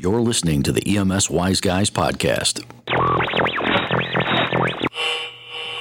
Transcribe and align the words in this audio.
You're 0.00 0.20
listening 0.20 0.62
to 0.62 0.70
the 0.70 0.96
EMS 0.96 1.28
Wise 1.28 1.60
Guys 1.60 1.90
podcast. 1.90 2.64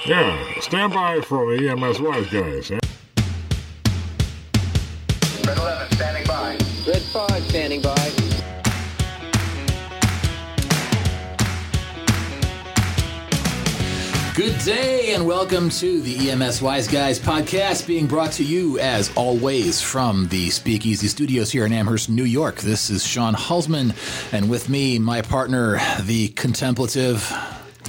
Yeah, 0.08 0.59
stand 0.59 0.92
by 0.93 1.21
for 1.21 1.55
the 1.55 1.70
EMS 1.70 2.00
Wise 2.01 2.27
Guys. 2.32 2.72
eh? 2.72 2.80
Good 14.48 14.59
day 14.64 15.14
and 15.14 15.27
welcome 15.27 15.70
to 15.71 16.00
the 16.00 16.30
EMS 16.32 16.61
Wise 16.61 16.88
Guys 16.88 17.20
podcast, 17.20 17.86
being 17.86 18.07
brought 18.07 18.32
to 18.34 18.45
you 18.45 18.80
as 18.80 19.13
always 19.18 19.81
from 19.81 20.30
the 20.30 20.50
Speakeasy 20.52 21.09
Studios 21.09 21.52
here 21.52 21.66
in 21.66 21.73
Amherst, 21.73 22.09
New 22.09 22.23
York. 22.23 22.55
This 22.62 22.89
is 22.89 23.05
Sean 23.05 23.34
Hulsman, 23.36 23.94
and 24.31 24.49
with 24.49 24.70
me, 24.70 24.99
my 24.99 25.21
partner, 25.21 25.80
the 26.04 26.30
contemplative 26.30 27.18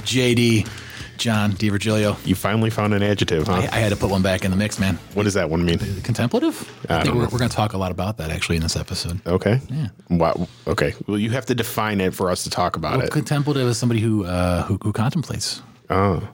JD 0.01 0.67
John 1.15 1.53
DiVirgilio. 1.53 2.17
You 2.27 2.35
finally 2.35 2.69
found 2.69 2.93
an 2.93 3.03
adjective, 3.03 3.47
huh? 3.47 3.53
I, 3.53 3.77
I 3.77 3.79
had 3.79 3.91
to 3.91 3.95
put 3.95 4.09
one 4.09 4.21
back 4.21 4.43
in 4.43 4.51
the 4.51 4.57
mix, 4.57 4.79
man. 4.79 4.95
what 5.13 5.23
does 5.23 5.35
that 5.35 5.49
one 5.49 5.63
mean? 5.63 5.77
Contemplative? 6.03 6.69
I 6.89 6.95
I 6.95 6.97
think 7.03 7.13
don't 7.13 7.17
we're, 7.23 7.29
we're 7.29 7.39
going 7.39 7.49
to 7.49 7.55
talk 7.55 7.71
a 7.71 7.77
lot 7.77 7.91
about 7.93 8.17
that 8.17 8.31
actually 8.31 8.57
in 8.57 8.63
this 8.63 8.75
episode. 8.75 9.25
Okay. 9.25 9.61
Yeah. 9.69 9.87
Wow. 10.09 10.49
Okay. 10.67 10.93
Well, 11.07 11.19
you 11.19 11.29
have 11.29 11.45
to 11.45 11.55
define 11.55 12.01
it 12.01 12.13
for 12.13 12.29
us 12.29 12.43
to 12.43 12.49
talk 12.49 12.75
about 12.75 12.97
Well, 12.97 13.05
it. 13.05 13.11
contemplative 13.11 13.65
is 13.65 13.77
somebody 13.77 14.01
who, 14.01 14.25
uh, 14.25 14.63
who 14.63 14.77
who 14.83 14.91
contemplates. 14.91 15.61
Oh. 15.89 16.27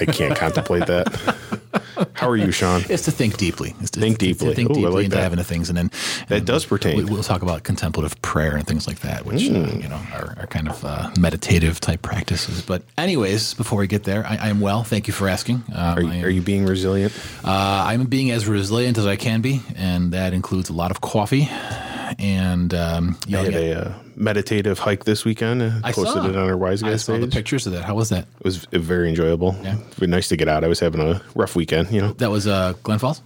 I 0.00 0.04
can't 0.06 0.36
contemplate 0.36 0.86
that. 0.86 1.08
How 2.14 2.28
are 2.28 2.36
you, 2.36 2.52
Sean? 2.52 2.82
It's 2.88 3.04
to 3.04 3.10
think 3.10 3.36
deeply. 3.36 3.74
It's 3.80 3.90
to 3.92 4.00
Think 4.00 4.18
to 4.18 4.26
deeply. 4.26 4.54
think 4.54 4.70
Ooh, 4.70 4.74
deeply 4.74 4.90
like 4.90 5.04
and 5.04 5.12
that. 5.14 5.32
into 5.32 5.44
things, 5.44 5.68
and 5.68 5.76
then 5.76 5.90
That 6.28 6.44
does 6.44 6.64
pertain. 6.64 6.96
We, 6.96 7.04
we'll 7.04 7.22
talk 7.24 7.42
about 7.42 7.64
contemplative 7.64 8.20
prayer 8.22 8.54
and 8.56 8.66
things 8.66 8.86
like 8.86 9.00
that, 9.00 9.24
which 9.26 9.48
uh, 9.50 9.54
Hmm. 9.66 9.80
you 9.80 9.88
know 9.88 10.00
are, 10.12 10.34
are 10.38 10.46
kind 10.46 10.68
of 10.68 10.84
uh, 10.84 11.10
meditative 11.18 11.80
type 11.80 12.02
practices. 12.02 12.62
But 12.62 12.82
anyways, 12.96 13.54
before 13.54 13.80
we 13.80 13.86
get 13.88 14.04
there, 14.04 14.24
I, 14.26 14.36
I 14.36 14.48
am 14.48 14.60
well. 14.60 14.84
Thank 14.84 15.06
you 15.08 15.12
for 15.12 15.28
asking. 15.28 15.64
Um, 15.74 15.98
Are 15.98 16.02
you, 16.02 16.10
am, 16.10 16.24
are 16.24 16.30
you 16.30 16.40
being 16.42 16.64
resilient? 16.66 17.12
Uh, 17.44 17.50
I'm 17.86 18.04
being 18.04 18.30
as 18.30 18.46
resilient 18.46 18.96
as 18.98 19.06
I 19.06 19.16
can 19.16 19.40
be, 19.40 19.62
and 19.76 20.12
that 20.12 20.32
includes 20.32 20.68
a 20.70 20.74
lot 20.74 20.90
of 20.92 21.00
coffee. 21.00 21.48
And 22.18 22.74
um, 22.74 23.18
I 23.28 23.36
had 23.36 23.54
a 23.54 23.86
uh, 23.86 23.94
meditative 24.16 24.78
hike 24.78 25.04
this 25.04 25.24
weekend. 25.24 25.62
uh, 25.62 25.80
I 25.84 25.92
posted 25.92 26.24
it 26.24 26.36
on 26.36 26.48
our 26.48 26.56
Wise 26.56 26.82
Guys 26.82 26.92
I 26.94 26.96
saw 26.96 27.18
the 27.18 27.28
pictures 27.28 27.66
of 27.66 27.72
that. 27.72 27.84
How 27.84 27.94
was 27.94 28.08
that? 28.10 28.26
It 28.38 28.44
was 28.44 28.66
very 28.72 29.08
enjoyable. 29.08 29.56
Yeah. 29.62 29.78
It's 29.86 29.98
been 29.98 30.10
nice 30.10 30.28
to 30.28 30.36
get 30.36 30.48
out. 30.48 30.64
I 30.64 30.68
was 30.68 30.80
having 30.80 31.00
a 31.00 31.20
rough 31.34 31.56
weekend, 31.56 31.90
you 31.90 32.00
know. 32.00 32.12
That 32.14 32.30
was 32.30 32.46
uh, 32.46 32.74
Glen 32.82 32.98
Falls. 32.98 33.22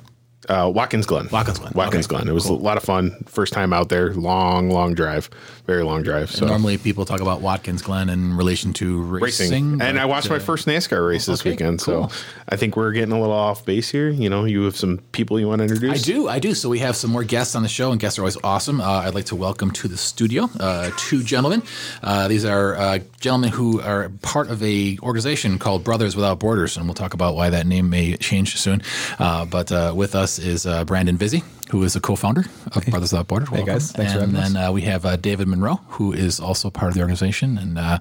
Uh, 0.48 0.70
Watkins 0.74 1.06
Glen. 1.06 1.28
Watkins 1.30 1.58
Glen. 1.58 1.72
Watkins 1.74 2.06
Okay, 2.06 2.16
Glen. 2.16 2.28
It 2.28 2.32
was 2.32 2.46
a 2.46 2.52
lot 2.52 2.76
of 2.76 2.82
fun. 2.82 3.12
First 3.26 3.52
time 3.52 3.72
out 3.72 3.88
there. 3.88 4.12
Long, 4.14 4.70
long 4.70 4.94
drive. 4.94 5.30
Very 5.66 5.84
long 5.84 6.02
drive. 6.02 6.30
So 6.32 6.46
Normally, 6.46 6.78
people 6.78 7.04
talk 7.04 7.20
about 7.20 7.40
Watkins 7.40 7.80
Glen 7.82 8.08
in 8.08 8.36
relation 8.36 8.72
to 8.74 9.02
racing. 9.02 9.50
racing. 9.50 9.82
And 9.82 10.00
I 10.00 10.06
watched 10.06 10.28
my 10.30 10.36
uh, 10.36 10.40
first 10.40 10.66
NASCAR 10.66 11.06
race 11.06 11.26
this 11.26 11.40
okay, 11.42 11.50
weekend. 11.50 11.80
cool. 11.80 12.08
So 12.10 12.16
I 12.48 12.56
think 12.56 12.76
we're 12.76 12.90
getting 12.90 13.12
a 13.12 13.20
little 13.20 13.34
off 13.34 13.64
base 13.64 13.88
here. 13.88 14.10
You 14.10 14.28
know, 14.28 14.44
you 14.44 14.64
have 14.64 14.76
some 14.76 14.98
people 15.12 15.38
you 15.38 15.46
want 15.46 15.60
to 15.60 15.64
introduce. 15.64 16.02
I 16.02 16.04
do, 16.04 16.28
I 16.28 16.38
do. 16.40 16.54
So 16.54 16.68
we 16.68 16.80
have 16.80 16.96
some 16.96 17.10
more 17.12 17.22
guests 17.22 17.54
on 17.54 17.62
the 17.62 17.68
show, 17.68 17.92
and 17.92 18.00
guests 18.00 18.18
are 18.18 18.22
always 18.22 18.38
awesome. 18.42 18.80
Uh, 18.80 19.02
I'd 19.06 19.14
like 19.14 19.26
to 19.26 19.36
welcome 19.36 19.70
to 19.70 19.86
the 19.86 19.96
studio 19.96 20.48
uh, 20.58 20.90
two 20.96 21.22
gentlemen. 21.22 21.62
Uh, 22.02 22.26
these 22.26 22.44
are 22.44 22.74
uh, 22.76 22.98
gentlemen 23.20 23.50
who 23.50 23.80
are 23.80 24.08
part 24.22 24.50
of 24.50 24.60
a 24.64 24.98
organization 25.02 25.60
called 25.60 25.84
Brothers 25.84 26.16
Without 26.16 26.40
Borders, 26.40 26.76
and 26.76 26.86
we'll 26.86 26.94
talk 26.94 27.14
about 27.14 27.36
why 27.36 27.50
that 27.50 27.66
name 27.66 27.88
may 27.90 28.16
change 28.16 28.56
soon. 28.56 28.82
Uh, 29.20 29.44
but 29.44 29.70
uh, 29.70 29.92
with 29.94 30.16
us 30.16 30.31
is 30.38 30.66
uh, 30.66 30.84
Brandon 30.84 31.16
Vizzi, 31.16 31.42
who 31.70 31.82
is 31.82 31.96
a 31.96 32.00
co-founder 32.00 32.44
of 32.74 32.84
Brothers 32.86 33.12
Without 33.12 33.28
Borders. 33.28 33.50
Welcome. 33.50 33.66
guys. 33.66 33.92
Thanks 33.92 34.12
for 34.12 34.18
and 34.20 34.32
having 34.32 34.36
us. 34.36 34.46
And 34.48 34.56
then 34.56 34.64
uh, 34.64 34.72
we 34.72 34.82
have 34.82 35.04
uh, 35.06 35.16
David 35.16 35.48
Monroe, 35.48 35.80
who 35.88 36.12
is 36.12 36.40
also 36.40 36.70
part 36.70 36.88
of 36.88 36.94
the 36.94 37.00
organization 37.00 37.58
and 37.58 37.78
uh, 37.78 37.98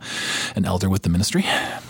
an 0.55 0.65
elder 0.65 0.89
with 0.89 1.03
the 1.03 1.09
ministry. 1.09 1.43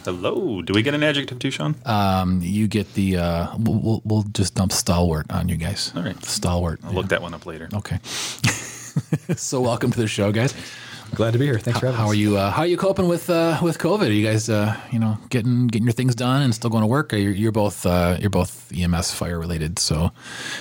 Hello. 0.06 0.62
Do 0.62 0.74
we 0.74 0.82
get 0.82 0.94
an 0.94 1.04
adjective 1.04 1.40
too, 1.40 1.52
Sean? 1.52 1.76
Um, 1.86 2.42
you 2.42 2.68
get 2.68 2.94
the. 2.94 3.18
Uh, 3.18 3.48
we'll, 3.58 3.80
we'll, 3.80 4.02
we'll 4.06 4.24
just 4.24 4.56
dump 4.56 4.72
stalwart 4.72 5.32
on 5.32 5.50
you 5.50 5.58
guys. 5.58 5.92
All 5.96 6.04
right. 6.04 6.24
stalwart. 6.24 6.80
I'll 6.84 6.94
look 6.94 7.10
that 7.10 7.22
one 7.22 7.34
up 7.34 7.46
later. 7.46 7.70
Okay. 7.74 8.00
so 9.36 9.62
welcome 9.62 9.92
to 9.92 10.00
the 10.00 10.08
show, 10.08 10.32
guys. 10.32 10.54
Glad 11.14 11.34
to 11.34 11.40
be 11.40 11.46
here. 11.46 11.60
Thanks 11.60 11.80
for 11.80 11.88
having 11.88 11.98
How 12.00 12.06
us. 12.06 12.12
are 12.12 12.16
you? 12.16 12.38
Uh, 12.38 12.50
how 12.52 12.62
are 12.62 12.68
you 12.68 12.78
coping 12.78 13.08
with 13.08 13.30
uh, 13.30 13.60
with 13.62 13.78
COVID? 13.78 14.08
Are 14.08 14.12
you 14.12 14.26
guys, 14.26 14.50
uh, 14.50 14.76
you 14.92 14.98
know, 15.00 15.18
getting 15.30 15.68
getting 15.68 15.86
your 15.86 15.92
things 15.94 16.16
done 16.16 16.42
and 16.42 16.56
still 16.56 16.70
going 16.70 16.82
to 16.84 16.88
work? 16.88 17.14
Or 17.14 17.18
you're, 17.18 17.34
you're 17.34 17.52
both 17.52 17.86
uh, 17.86 18.16
you're 18.20 18.30
both 18.30 18.72
EMS 18.76 19.12
fire 19.14 19.38
related, 19.38 19.78
so 19.78 20.12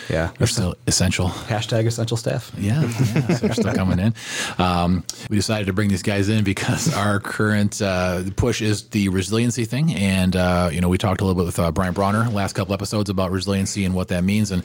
Yeah. 0.08 0.30
you're 0.40 0.48
still 0.48 0.74
essential. 0.88 1.28
Hashtag 1.28 1.86
essential 1.86 2.16
staff. 2.16 2.50
Yeah, 2.58 2.82
yeah 2.82 3.26
so 3.36 3.46
they're 3.46 3.54
still 3.62 3.74
coming 3.74 4.00
in. 4.00 4.12
Um, 4.58 5.04
we 5.28 5.36
decided 5.36 5.66
to 5.66 5.72
bring 5.72 5.88
these 5.88 6.02
guys 6.02 6.28
in 6.28 6.42
because 6.42 6.92
our 6.96 7.20
current 7.20 7.80
uh, 7.80 8.24
push 8.34 8.60
is 8.60 8.88
the 8.88 9.08
resiliency 9.08 9.64
thing, 9.66 9.94
and 9.94 10.34
uh, 10.34 10.68
you 10.72 10.80
know 10.80 10.88
we 10.88 10.98
talked 10.98 11.20
a 11.20 11.24
little 11.24 11.40
bit 11.40 11.46
with 11.46 11.60
uh, 11.60 11.70
Brian 11.70 11.94
Bronner 11.94 12.28
last 12.28 12.54
couple 12.54 12.74
episodes 12.74 13.08
about 13.08 13.30
resiliency 13.30 13.84
and 13.84 13.94
what 13.94 14.08
that 14.08 14.24
means, 14.24 14.50
and 14.50 14.64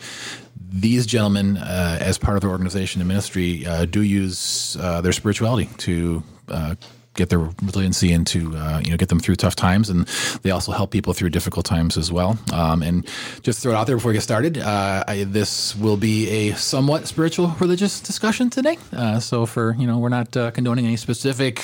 these 0.76 1.06
gentlemen, 1.06 1.58
uh, 1.58 1.98
as 2.02 2.18
part 2.18 2.36
of 2.36 2.42
their 2.42 2.52
organization 2.52 3.00
and 3.00 3.08
ministry, 3.08 3.66
uh, 3.66 3.86
do 3.86 4.02
use 4.02 4.76
uh, 4.80 5.02
their 5.02 5.14
spirituality 5.14 5.70
to. 5.78 6.24
Uh, 6.48 6.76
Get 7.18 7.30
their 7.30 7.40
resiliency 7.64 8.12
and 8.12 8.28
to 8.28 8.58
uh, 8.58 8.82
you 8.84 8.92
know 8.92 8.98
get 8.98 9.08
them 9.08 9.22
through 9.22 9.38
tough 9.38 9.56
times, 9.56 9.90
and 9.90 10.06
they 10.42 10.52
also 10.52 10.74
help 10.74 10.92
people 10.92 11.14
through 11.14 11.30
difficult 11.30 11.66
times 11.66 11.96
as 11.96 12.12
well. 12.12 12.38
Um, 12.52 12.84
and 12.84 13.08
just 13.42 13.64
throw 13.64 13.72
it 13.72 13.76
out 13.76 13.88
there 13.88 13.96
before 13.96 14.10
we 14.10 14.16
get 14.16 14.22
started, 14.22 14.58
uh, 14.58 15.02
I, 15.08 15.24
this 15.24 15.78
will 15.78 15.96
be 15.96 16.28
a 16.28 16.56
somewhat 16.58 17.08
spiritual 17.08 17.56
religious 17.62 18.02
discussion 18.02 18.50
today. 18.50 18.78
So 19.22 19.46
for 19.46 19.78
you 19.80 19.88
know 19.88 19.98
we're 19.98 20.10
not 20.10 20.34
condoning 20.34 20.88
any 20.88 20.98
specific 20.98 21.60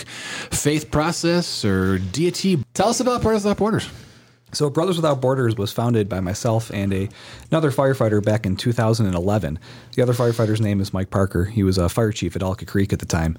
faith 0.51 0.89
process 0.89 1.65
or 1.65 1.99
deity. 1.99 2.63
Tell 2.73 2.87
us 2.87 3.01
about 3.01 3.21
Brothers 3.21 3.43
Without 3.43 3.57
Borders. 3.57 3.89
So, 4.53 4.69
Brothers 4.69 4.97
Without 4.97 5.21
Borders 5.21 5.55
was 5.55 5.71
founded 5.71 6.09
by 6.09 6.19
myself 6.19 6.71
and 6.71 6.93
a, 6.93 7.09
another 7.49 7.71
firefighter 7.71 8.23
back 8.23 8.45
in 8.45 8.57
2011. 8.57 9.59
The 9.95 10.01
other 10.01 10.13
firefighter's 10.13 10.59
name 10.59 10.81
is 10.81 10.93
Mike 10.93 11.09
Parker. 11.09 11.45
He 11.45 11.63
was 11.63 11.77
a 11.77 11.87
fire 11.87 12.11
chief 12.11 12.35
at 12.35 12.41
Elka 12.41 12.67
Creek 12.67 12.91
at 12.91 12.99
the 12.99 13.05
time. 13.05 13.37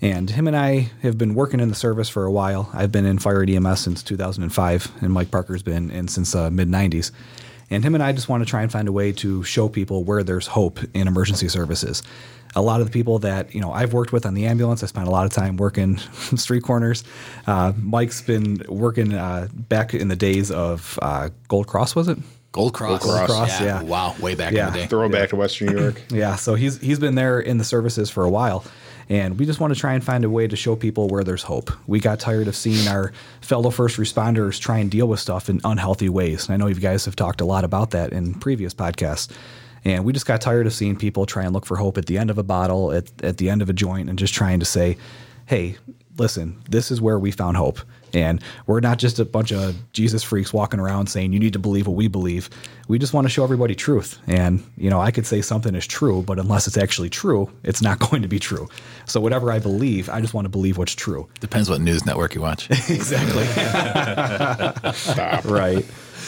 And 0.00 0.30
him 0.30 0.46
and 0.46 0.56
I 0.56 0.90
have 1.02 1.18
been 1.18 1.34
working 1.34 1.60
in 1.60 1.68
the 1.68 1.74
service 1.74 2.08
for 2.08 2.24
a 2.24 2.32
while. 2.32 2.70
I've 2.72 2.92
been 2.92 3.06
in 3.06 3.18
fire 3.18 3.42
EMS 3.42 3.80
since 3.80 4.02
2005, 4.02 4.92
and 5.00 5.12
Mike 5.12 5.30
Parker's 5.30 5.62
been 5.62 5.90
in 5.90 6.08
since 6.08 6.34
uh, 6.34 6.50
mid 6.50 6.68
90s. 6.68 7.12
And 7.70 7.84
him 7.84 7.94
and 7.94 8.02
I 8.02 8.12
just 8.12 8.28
want 8.28 8.42
to 8.44 8.48
try 8.48 8.62
and 8.62 8.70
find 8.70 8.88
a 8.88 8.92
way 8.92 9.12
to 9.12 9.42
show 9.42 9.68
people 9.68 10.04
where 10.04 10.22
there's 10.22 10.46
hope 10.46 10.78
in 10.94 11.08
emergency 11.08 11.48
services. 11.48 12.02
A 12.56 12.62
lot 12.62 12.80
of 12.80 12.86
the 12.86 12.92
people 12.92 13.18
that 13.20 13.54
you 13.54 13.60
know 13.60 13.70
I've 13.70 13.92
worked 13.92 14.12
with 14.12 14.26
on 14.26 14.34
the 14.34 14.46
ambulance, 14.46 14.82
I 14.82 14.86
spent 14.86 15.06
a 15.06 15.10
lot 15.10 15.26
of 15.26 15.32
time 15.32 15.56
working 15.58 15.98
street 16.36 16.62
corners. 16.62 17.04
Uh, 17.46 17.72
Mike's 17.76 18.22
been 18.22 18.62
working 18.68 19.12
uh, 19.14 19.48
back 19.52 19.94
in 19.94 20.08
the 20.08 20.16
days 20.16 20.50
of 20.50 20.98
uh, 21.02 21.28
Gold 21.48 21.66
Cross, 21.68 21.94
was 21.94 22.08
it? 22.08 22.18
Gold 22.52 22.72
Cross. 22.72 23.04
Gold 23.04 23.26
Cross, 23.26 23.60
yeah. 23.60 23.82
Wow, 23.82 24.14
way 24.20 24.34
back 24.34 24.52
Yeah. 24.54 24.68
in 24.68 24.72
the 24.72 24.78
day. 24.80 24.86
Throw 24.86 25.04
it 25.04 25.12
back 25.12 25.28
to 25.30 25.36
Western 25.36 25.68
New 25.74 25.78
York. 25.80 26.02
Yeah, 26.10 26.36
so 26.36 26.54
he's 26.54 26.80
he's 26.80 26.98
been 26.98 27.14
there 27.14 27.38
in 27.38 27.58
the 27.58 27.64
services 27.64 28.08
for 28.08 28.24
a 28.24 28.30
while, 28.30 28.64
and 29.10 29.38
we 29.38 29.44
just 29.44 29.60
want 29.60 29.74
to 29.74 29.78
try 29.78 29.92
and 29.92 30.02
find 30.02 30.24
a 30.24 30.30
way 30.30 30.48
to 30.48 30.56
show 30.56 30.74
people 30.74 31.08
where 31.08 31.22
there's 31.22 31.42
hope. 31.42 31.70
We 31.86 32.00
got 32.00 32.18
tired 32.18 32.48
of 32.48 32.56
seeing 32.56 32.88
our 32.88 33.12
fellow 33.42 33.68
first 33.68 33.98
responders 33.98 34.58
try 34.58 34.78
and 34.78 34.90
deal 34.90 35.06
with 35.06 35.20
stuff 35.20 35.50
in 35.50 35.60
unhealthy 35.64 36.08
ways, 36.08 36.46
and 36.48 36.54
I 36.54 36.56
know 36.56 36.68
you 36.68 36.74
guys 36.76 37.04
have 37.04 37.16
talked 37.16 37.42
a 37.42 37.44
lot 37.44 37.64
about 37.64 37.90
that 37.90 38.14
in 38.14 38.32
previous 38.32 38.72
podcasts. 38.72 39.28
And 39.86 40.04
we 40.04 40.12
just 40.12 40.26
got 40.26 40.40
tired 40.40 40.66
of 40.66 40.72
seeing 40.72 40.96
people 40.96 41.26
try 41.26 41.44
and 41.44 41.52
look 41.52 41.64
for 41.64 41.76
hope 41.76 41.96
at 41.96 42.06
the 42.06 42.18
end 42.18 42.28
of 42.28 42.38
a 42.38 42.42
bottle, 42.42 42.92
at, 42.92 43.08
at 43.22 43.36
the 43.36 43.48
end 43.48 43.62
of 43.62 43.70
a 43.70 43.72
joint, 43.72 44.10
and 44.10 44.18
just 44.18 44.34
trying 44.34 44.58
to 44.58 44.66
say, 44.66 44.96
hey, 45.46 45.76
listen, 46.18 46.60
this 46.68 46.90
is 46.90 47.00
where 47.00 47.20
we 47.20 47.30
found 47.30 47.56
hope. 47.56 47.78
And 48.12 48.42
we're 48.66 48.80
not 48.80 48.98
just 48.98 49.20
a 49.20 49.24
bunch 49.24 49.52
of 49.52 49.76
Jesus 49.92 50.24
freaks 50.24 50.52
walking 50.52 50.80
around 50.80 51.06
saying 51.06 51.32
you 51.32 51.38
need 51.38 51.52
to 51.52 51.60
believe 51.60 51.86
what 51.86 51.94
we 51.94 52.08
believe. 52.08 52.50
We 52.88 52.98
just 52.98 53.14
want 53.14 53.26
to 53.26 53.28
show 53.28 53.44
everybody 53.44 53.76
truth. 53.76 54.18
And, 54.26 54.64
you 54.76 54.90
know, 54.90 55.00
I 55.00 55.12
could 55.12 55.24
say 55.24 55.40
something 55.40 55.76
is 55.76 55.86
true, 55.86 56.22
but 56.22 56.40
unless 56.40 56.66
it's 56.66 56.78
actually 56.78 57.10
true, 57.10 57.48
it's 57.62 57.80
not 57.80 57.98
going 58.10 58.22
to 58.22 58.28
be 58.28 58.40
true. 58.40 58.68
So 59.04 59.20
whatever 59.20 59.52
I 59.52 59.60
believe, 59.60 60.08
I 60.08 60.20
just 60.20 60.34
want 60.34 60.46
to 60.46 60.48
believe 60.48 60.78
what's 60.78 60.96
true. 60.96 61.28
Depends 61.38 61.70
what 61.70 61.80
news 61.80 62.04
network 62.04 62.34
you 62.34 62.40
watch. 62.40 62.68
Exactly. 62.88 63.44
right. 65.52 65.84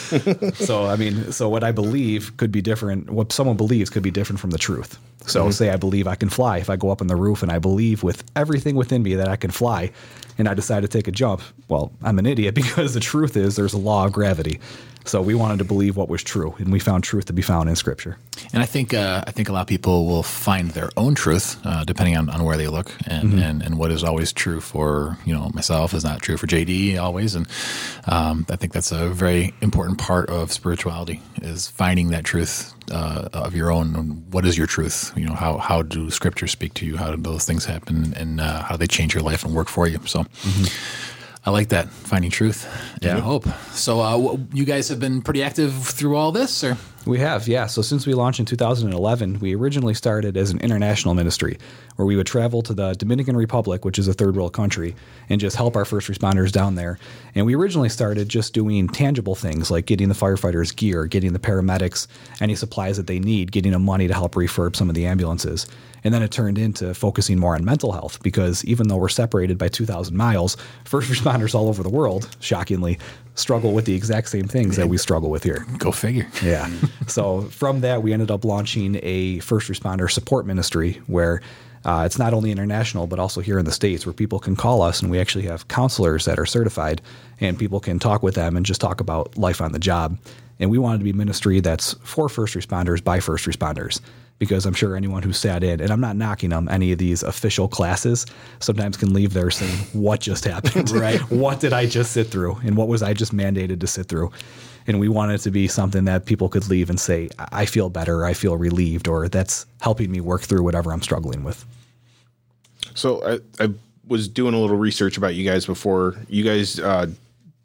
so 0.55 0.87
I 0.87 0.97
mean, 0.97 1.33
so 1.33 1.49
what 1.49 1.65
I 1.65 1.73
believe 1.73 2.37
could 2.37 2.53
be 2.53 2.61
different. 2.61 3.11
What 3.11 3.33
someone 3.33 3.57
believes 3.57 3.91
could 3.91 4.03
be 4.03 4.11
different 4.11 4.41
from 4.41 4.51
the 4.51 4.59
truth. 4.59 4.99
So 5.27 5.43
mm-hmm. 5.43 5.51
say 5.51 5.71
I 5.71 5.77
believe 5.77 6.07
I 6.07 6.15
can 6.15 6.29
fly. 6.29 6.59
If 6.59 6.71
I 6.71 6.77
go 6.77 6.91
up 6.91 7.01
on 7.01 7.07
the 7.07 7.17
roof 7.17 7.43
and 7.43 7.53
I 7.53 7.59
believe 7.59 8.03
with 8.03 8.25
everything 8.35 8.77
within 8.77 9.03
me 9.03 9.15
that 9.15 9.29
I 9.29 9.37
can 9.37 9.51
fly, 9.51 9.93
and 10.39 10.49
I 10.49 10.55
decide 10.55 10.81
to 10.83 10.89
take 10.89 11.09
a 11.09 11.13
jump, 11.13 11.43
well, 11.69 11.93
I'm 12.03 12.19
an 12.19 12.27
idiot 12.27 12.55
because 12.63 12.95
the 12.95 13.01
truth 13.01 13.37
is 13.37 13.57
there's 13.57 13.75
a 13.75 13.79
law 13.79 14.07
of 14.07 14.13
gravity. 14.13 14.61
So 15.05 15.23
we 15.23 15.35
wanted 15.35 15.59
to 15.61 15.65
believe 15.65 15.97
what 15.97 16.11
was 16.11 16.23
true, 16.23 16.55
and 16.59 16.71
we 16.71 16.79
found 16.81 17.03
truth 17.03 17.25
to 17.27 17.33
be 17.33 17.41
found 17.41 17.71
in 17.71 17.77
Scripture. 17.77 18.19
And 18.53 18.63
I 18.63 18.67
think 18.67 18.93
uh, 18.93 19.25
I 19.27 19.31
think 19.31 19.49
a 19.49 19.53
lot 19.53 19.63
of 19.63 19.67
people 19.67 20.05
will 20.05 20.23
find 20.23 20.71
their 20.73 20.91
own 20.99 21.15
truth 21.15 21.59
uh, 21.65 21.85
depending 21.85 22.15
on, 22.15 22.29
on 22.29 22.45
where 22.45 22.59
they 22.59 22.69
look, 22.69 22.93
and, 23.07 23.31
Mm-hmm. 23.31 23.39
and, 23.39 23.63
and 23.63 23.79
what 23.79 23.91
is 23.91 24.05
always 24.05 24.35
true 24.35 24.61
for 24.61 25.17
you 25.25 25.33
know 25.33 25.51
myself 25.55 25.95
is 25.95 26.05
not 26.05 26.21
true 26.21 26.37
for 26.37 26.47
JD 26.47 26.99
always, 27.01 27.35
and 27.35 27.47
um, 28.07 28.45
I 28.51 28.57
think 28.57 28.75
that's 28.75 28.93
a 28.93 29.09
very 29.09 29.55
important 29.63 29.99
part 29.99 30.29
of 30.29 30.53
spirituality 30.53 31.23
is 31.41 31.69
finding 31.69 32.11
that 32.11 32.25
truth 32.25 32.75
uh, 32.91 33.29
of 33.33 33.55
your 33.55 33.71
own. 33.71 34.25
What 34.31 34.45
is 34.45 34.57
your 34.57 34.67
truth? 34.67 35.13
You 35.17 35.27
know 35.27 35.35
how 35.35 35.59
how 35.59 35.83
do 35.83 36.11
scriptures 36.11 36.51
speak 36.51 36.75
to 36.75 36.87
you? 36.87 36.97
How 36.97 37.11
do 37.15 37.23
those 37.23 37.45
things 37.45 37.65
happen, 37.65 38.15
and 38.17 38.41
uh, 38.41 38.63
how 38.63 38.77
they 38.77 38.87
change 38.87 39.15
your 39.15 39.23
life 39.23 39.45
and 39.45 39.55
work 39.55 39.69
for 39.69 39.87
you? 39.87 39.99
So. 40.07 40.25
I 41.47 41.51
like 41.51 41.69
that 41.71 41.89
finding 41.89 42.31
truth 42.31 42.67
and 43.01 43.21
hope. 43.21 43.47
So, 43.73 44.01
uh, 44.01 44.37
you 44.53 44.67
guys 44.67 44.89
have 44.89 45.01
been 45.01 45.23
pretty 45.23 45.43
active 45.43 45.73
through 45.73 46.17
all 46.17 46.31
this, 46.31 46.63
or 46.63 46.77
We 47.09 47.21
have, 47.21 47.49
yeah. 47.49 47.65
So 47.65 47.81
since 47.81 48.07
we 48.07 48.13
launched 48.13 48.39
in 48.39 48.45
2011, 48.45 49.41
we 49.41 49.55
originally 49.55 49.95
started 49.95 50.37
as 50.37 50.51
an 50.51 50.61
international 50.61 51.15
ministry 51.15 51.57
where 51.97 52.05
we 52.05 52.17
would 52.17 52.27
travel 52.27 52.61
to 52.61 52.75
the 52.75 52.93
Dominican 52.93 53.35
Republic, 53.35 53.87
which 53.87 53.99
is 53.99 54.09
a 54.09 54.13
third 54.13 54.37
world 54.37 54.53
country, 54.53 54.95
and 55.31 55.41
just 55.41 55.57
help 55.57 55.75
our 55.75 55.87
first 55.87 56.11
responders 56.11 56.53
down 56.53 56.75
there. 56.75 56.99
And 57.35 57.47
we 57.47 57.57
originally 57.57 57.89
started 57.89 58.29
just 58.29 58.53
doing 58.53 58.89
tangible 58.89 59.35
things 59.35 59.71
like 59.71 59.87
getting 59.87 60.11
the 60.11 60.15
firefighters 60.15 60.77
gear, 60.77 61.07
getting 61.07 61.33
the 61.33 61.39
paramedics 61.39 62.09
any 62.43 62.55
supplies 62.55 62.99
that 62.99 63.07
they 63.07 63.19
need, 63.19 63.53
getting 63.53 63.73
them 63.73 63.87
money 63.87 64.07
to 64.07 64.13
help 64.13 64.35
refurb 64.35 64.77
some 64.77 64.91
of 64.91 64.95
the 64.95 65.07
ambulances. 65.07 65.67
And 66.05 66.13
then 66.13 66.23
it 66.23 66.31
turned 66.31 66.59
into 66.59 66.93
focusing 66.93 67.39
more 67.39 67.55
on 67.55 67.65
mental 67.65 67.93
health 67.93 68.23
because 68.23 68.65
even 68.67 68.89
though 68.89 68.99
we're 68.99 69.09
separated 69.09 69.57
by 69.57 69.69
2,000 69.69 70.15
miles, 70.15 70.59
first 70.85 71.11
responders 71.11 71.55
all 71.55 71.69
over 71.69 71.83
the 71.83 71.89
world, 71.89 72.29
shockingly, 72.41 72.99
struggle 73.39 73.73
with 73.73 73.85
the 73.85 73.95
exact 73.95 74.29
same 74.29 74.47
things 74.47 74.77
that 74.77 74.89
we 74.89 74.99
struggle 74.99 75.31
with 75.31 75.45
here. 75.45 75.67
go 75.79 75.93
figure. 75.93 76.27
Yeah. 76.43 76.71
so 77.07 77.43
from 77.43 77.81
that, 77.81 78.03
we 78.03 78.13
ended 78.13 78.31
up 78.31 78.45
launching 78.45 78.99
a 79.03 79.39
first 79.41 79.71
responder 79.71 80.11
support 80.11 80.47
ministry 80.47 81.01
where 81.07 81.41
uh, 81.85 82.03
it's 82.05 82.19
not 82.19 82.35
only 82.35 82.51
international, 82.51 83.07
but 83.07 83.19
also 83.19 83.41
here 83.41 83.59
in 83.59 83.65
the 83.65 83.73
States 83.73 84.05
where 84.05 84.13
people 84.13 84.39
can 84.39 84.57
call 84.57 84.83
us 84.83 85.01
and 85.01 85.11
we 85.11 85.19
actually 85.21 85.45
have 85.45 85.69
counselors 85.69 86.25
that 86.25 86.39
are 86.39 86.47
certified 86.47 87.01
and 87.41 87.59
people 87.59 87.81
can 87.81 87.99
talk 87.99 88.23
with 88.23 88.35
them 88.35 88.57
and 88.57 88.67
just 88.67 88.81
talk 88.81 89.01
about 89.01 89.37
life 89.39 89.61
on 89.61 89.73
the 89.73 89.79
job. 89.79 90.19
And 90.61 90.71
we 90.71 90.79
wanted 90.79 90.99
to 90.99 91.05
be 91.05 91.13
ministry 91.13 91.61
that's 91.61 91.95
for 92.03 92.29
first 92.29 92.55
responders 92.55 93.03
by 93.03 93.21
first 93.21 93.47
responders 93.47 94.01
because 94.39 94.67
I'm 94.67 94.75
sure 94.75 94.97
anyone 94.97 95.23
who 95.23 95.33
sat 95.33 95.65
in, 95.65 95.81
and 95.81 95.91
I'm 95.91 96.01
not 96.01 96.17
knocking 96.17 96.51
them, 96.51 96.69
any 96.69 96.93
of 96.93 96.99
these 96.99 97.23
official 97.23 97.69
classes 97.69 98.25
sometimes 98.61 98.97
can 98.97 99.13
leave 99.13 99.33
there 99.33 99.51
saying, 99.51 99.77
What 99.93 100.21
just 100.21 100.45
happened? 100.45 100.91
Right. 100.99 101.21
what 101.31 101.61
did 101.61 101.73
I 101.73 101.87
just 101.87 102.13
sit 102.13 102.29
through? 102.29 102.59
And 102.65 102.77
what 102.77 102.89
was 102.89 103.03
I 103.03 103.13
just 103.15 103.35
mandated 103.35 103.81
to 103.81 103.87
sit 103.87 104.07
through? 104.07 104.31
And 104.87 104.99
we 105.01 105.09
wanted 105.09 105.35
it 105.35 105.43
to 105.43 105.51
be 105.51 105.69
something 105.69 106.05
that 106.07 106.25
people 106.25 106.49
could 106.49 106.69
leave 106.69 106.89
and 106.89 106.99
say, 106.99 107.29
I 107.39 107.49
I 107.63 107.67
feel 107.67 107.91
better, 107.91 108.25
I 108.25 108.33
feel 108.35 108.57
relieved, 108.57 109.09
or 109.09 109.29
that's 109.29 109.67
helping 109.81 110.11
me 110.11 110.21
work 110.21 110.43
through 110.43 110.63
whatever 110.63 110.93
I'm 110.93 111.03
struggling 111.03 111.45
with. 111.45 111.65
So 112.95 113.23
I, 113.25 113.65
I 113.65 113.71
was 114.07 114.29
doing 114.29 114.55
a 114.55 114.59
little 114.59 114.77
research 114.77 115.17
about 115.19 115.35
you 115.35 115.45
guys 115.45 115.67
before. 115.67 116.17
You 116.29 116.45
guys 116.45 116.79
uh, 116.81 117.07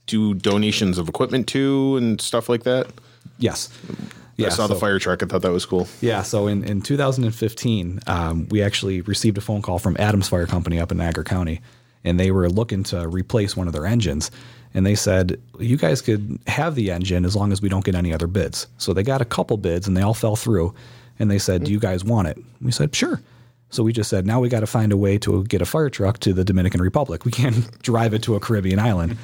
do 0.07 0.33
donations 0.33 0.97
of 0.97 1.07
equipment 1.07 1.47
too 1.47 1.95
and 1.97 2.19
stuff 2.19 2.49
like 2.49 2.63
that. 2.63 2.87
Yes. 3.37 3.69
Yeah, 4.35 4.47
I 4.47 4.49
saw 4.49 4.67
the 4.67 4.75
fire 4.75 4.99
truck. 4.99 5.21
I 5.21 5.27
thought 5.27 5.43
that 5.43 5.51
was 5.51 5.65
cool. 5.65 5.87
Yeah, 6.01 6.23
so 6.23 6.47
in, 6.47 6.63
in 6.63 6.81
2015, 6.81 7.99
um, 8.07 8.47
we 8.49 8.63
actually 8.63 9.01
received 9.01 9.37
a 9.37 9.41
phone 9.41 9.61
call 9.61 9.79
from 9.79 9.95
Adams 9.99 10.27
Fire 10.27 10.47
Company 10.47 10.79
up 10.79 10.91
in 10.91 10.97
Niagara 10.97 11.23
County, 11.23 11.61
and 12.03 12.19
they 12.19 12.31
were 12.31 12.49
looking 12.49 12.83
to 12.85 13.07
replace 13.07 13.55
one 13.55 13.67
of 13.67 13.73
their 13.73 13.85
engines. 13.85 14.31
And 14.73 14.85
they 14.85 14.95
said, 14.95 15.39
You 15.59 15.77
guys 15.77 16.01
could 16.01 16.39
have 16.47 16.75
the 16.75 16.91
engine 16.91 17.25
as 17.25 17.35
long 17.35 17.51
as 17.51 17.61
we 17.61 17.69
don't 17.69 17.85
get 17.85 17.95
any 17.95 18.11
other 18.13 18.27
bids. 18.27 18.67
So 18.77 18.93
they 18.93 19.03
got 19.03 19.21
a 19.21 19.25
couple 19.25 19.57
bids, 19.57 19.87
and 19.87 19.95
they 19.95 20.01
all 20.01 20.15
fell 20.15 20.35
through. 20.35 20.73
And 21.19 21.29
they 21.29 21.39
said, 21.39 21.65
Do 21.65 21.71
you 21.71 21.79
guys 21.79 22.03
want 22.03 22.27
it? 22.27 22.37
We 22.61 22.71
said, 22.71 22.95
Sure. 22.95 23.21
So 23.69 23.83
we 23.83 23.93
just 23.93 24.09
said, 24.09 24.25
Now 24.25 24.39
we 24.39 24.49
got 24.49 24.61
to 24.61 24.67
find 24.67 24.91
a 24.91 24.97
way 24.97 25.17
to 25.19 25.43
get 25.43 25.61
a 25.61 25.65
fire 25.65 25.89
truck 25.89 26.19
to 26.19 26.33
the 26.33 26.43
Dominican 26.43 26.81
Republic. 26.81 27.23
We 27.23 27.31
can't 27.31 27.81
drive 27.83 28.13
it 28.13 28.23
to 28.23 28.35
a 28.35 28.39
Caribbean 28.39 28.79
island. 28.79 29.17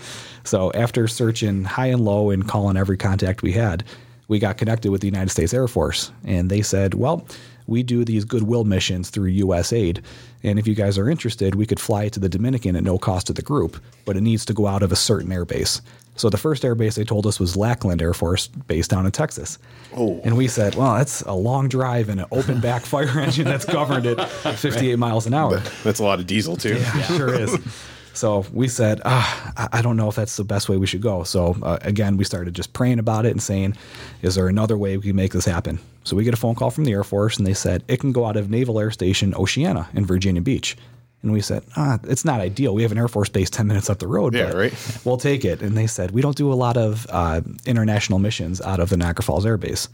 So 0.44 0.72
after 0.74 1.08
searching 1.08 1.64
high 1.64 1.88
and 1.88 2.02
low 2.02 2.30
and 2.30 2.48
calling 2.48 2.78
every 2.78 2.98
contact 2.98 3.42
we 3.42 3.54
had, 3.54 3.84
we 4.30 4.40
got 4.40 4.58
connected 4.58 4.92
with 4.92 5.02
the 5.02 5.08
United 5.08 5.30
States 5.30 5.54
Air 5.54 5.68
Force, 5.68 6.12
and 6.24 6.50
they 6.50 6.62
said, 6.62 6.94
"Well, 6.94 7.26
we 7.68 7.84
do 7.84 8.06
these 8.06 8.24
goodwill 8.24 8.64
missions 8.64 9.10
through 9.10 9.28
U.S. 9.28 9.74
Aid, 9.74 10.02
and 10.44 10.58
if 10.58 10.66
you 10.66 10.76
guys 10.76 10.98
are 10.98 11.10
interested, 11.10 11.56
we 11.56 11.66
could 11.66 11.80
fly 11.80 12.08
to 12.08 12.20
the 12.20 12.30
Dominican 12.30 12.78
at 12.78 12.84
no 12.84 12.98
cost 12.98 13.28
to 13.28 13.34
the 13.34 13.42
group, 13.42 13.78
but 14.06 14.16
it 14.16 14.22
needs 14.22 14.46
to 14.46 14.54
go 14.54 14.68
out 14.68 14.84
of 14.84 14.94
a 14.94 14.96
certain 14.96 15.32
airbase." 15.32 15.82
So 16.16 16.30
the 16.30 16.38
first 16.38 16.64
airbase 16.64 16.96
they 16.96 17.06
told 17.06 17.26
us 17.26 17.40
was 17.40 17.56
Lackland 17.56 18.02
Air 18.02 18.14
Force 18.14 18.48
Base 18.48 18.90
down 18.90 19.06
in 19.06 19.12
Texas. 19.14 19.58
Oh. 19.96 20.20
And 20.26 20.36
we 20.36 20.50
said, 20.50 20.76
well, 20.76 20.96
that's 20.96 21.22
a 21.22 21.32
long 21.32 21.70
drive 21.70 22.10
and 22.10 22.20
an 22.20 22.26
open 22.34 22.60
back 22.60 22.82
fire 22.82 23.08
engine 23.22 23.46
that's 23.46 23.64
governed 23.64 24.06
at 24.06 24.28
58 24.28 25.00
miles 25.00 25.26
an 25.28 25.34
hour. 25.34 25.60
That's 25.86 26.00
a 26.00 26.04
lot 26.04 26.20
of 26.20 26.28
diesel 26.28 26.58
too. 26.58 26.76
Yeah, 26.76 27.02
sure 27.04 27.34
is. 27.34 27.58
So 28.20 28.46
we 28.52 28.68
said, 28.68 29.00
ah, 29.06 29.70
I- 29.72 29.82
don't 29.82 29.96
know 29.96 30.10
if 30.10 30.16
that's 30.16 30.36
the 30.36 30.44
best 30.44 30.68
way 30.68 30.76
we 30.76 30.86
should 30.86 31.02
go. 31.02 31.24
So 31.24 31.56
uh, 31.64 31.78
again, 31.84 32.18
we 32.18 32.26
started 32.26 32.54
just 32.54 32.74
praying 32.74 33.00
about 33.00 33.26
it 33.26 33.32
and 33.32 33.42
saying, 33.42 33.78
is 34.22 34.36
there 34.36 34.50
another 34.50 34.78
way 34.78 34.98
we 34.98 35.04
can 35.04 35.16
make 35.16 35.32
this 35.32 35.46
happen? 35.46 35.80
So 36.04 36.18
we 36.18 36.26
get 36.26 36.34
a 36.34 36.38
phone 36.38 36.56
call 36.56 36.70
from 36.70 36.84
the 36.84 36.92
Air 36.92 37.06
Force 37.06 37.38
and 37.38 37.48
they 37.48 37.54
said 37.54 37.82
it 37.88 38.02
can 38.02 38.12
go 38.12 38.26
out 38.26 38.36
of 38.36 38.50
Naval 38.50 38.78
Air 38.78 38.92
Station 38.92 39.34
Oceana 39.36 39.88
in 39.94 40.06
Virginia 40.06 40.42
Beach. 40.42 40.76
And 41.22 41.32
we 41.32 41.40
said, 41.40 41.64
ah, 41.78 41.98
it's 42.04 42.26
not 42.26 42.42
ideal. 42.42 42.74
We 42.76 42.82
have 42.84 42.92
an 42.92 42.98
Air 42.98 43.08
Force 43.08 43.30
base 43.30 43.50
10 43.50 43.68
minutes 43.68 43.90
up 43.90 44.00
the 44.00 44.08
road. 44.08 44.34
Yeah, 44.36 44.48
but 44.48 44.56
right. 44.56 44.98
We'll 45.06 45.18
take 45.18 45.46
it. 45.46 45.62
And 45.62 45.78
they 45.78 45.88
said, 45.88 46.12
we 46.12 46.22
don't 46.22 46.36
do 46.36 46.52
a 46.52 46.56
lot 46.56 46.76
of 46.76 47.08
uh, 47.10 47.40
international 47.66 48.20
missions 48.20 48.60
out 48.60 48.82
of 48.82 48.90
the 48.90 48.98
Niagara 48.98 49.24
Falls 49.24 49.46
Air 49.46 49.58
Base. 49.58 49.88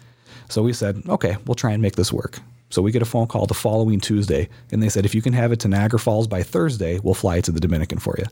So 0.49 0.63
we 0.63 0.73
said, 0.73 1.03
okay, 1.09 1.37
we'll 1.45 1.53
try 1.55 1.73
and 1.73 1.81
make 1.81 1.95
this 1.95 2.11
work. 2.11 2.39
So 2.69 2.81
we 2.81 2.91
get 2.91 3.01
a 3.01 3.05
phone 3.05 3.27
call 3.27 3.45
the 3.45 3.53
following 3.53 3.99
Tuesday, 3.99 4.49
and 4.71 4.81
they 4.81 4.89
said, 4.89 5.05
if 5.05 5.15
you 5.15 5.21
can 5.21 5.33
have 5.33 5.51
it 5.51 5.59
to 5.61 5.67
Niagara 5.67 5.99
Falls 5.99 6.27
by 6.27 6.43
Thursday, 6.43 6.99
we'll 6.99 7.13
fly 7.13 7.37
it 7.37 7.45
to 7.45 7.51
the 7.51 7.59
Dominican 7.59 7.99
for 7.99 8.15
you. 8.17 8.25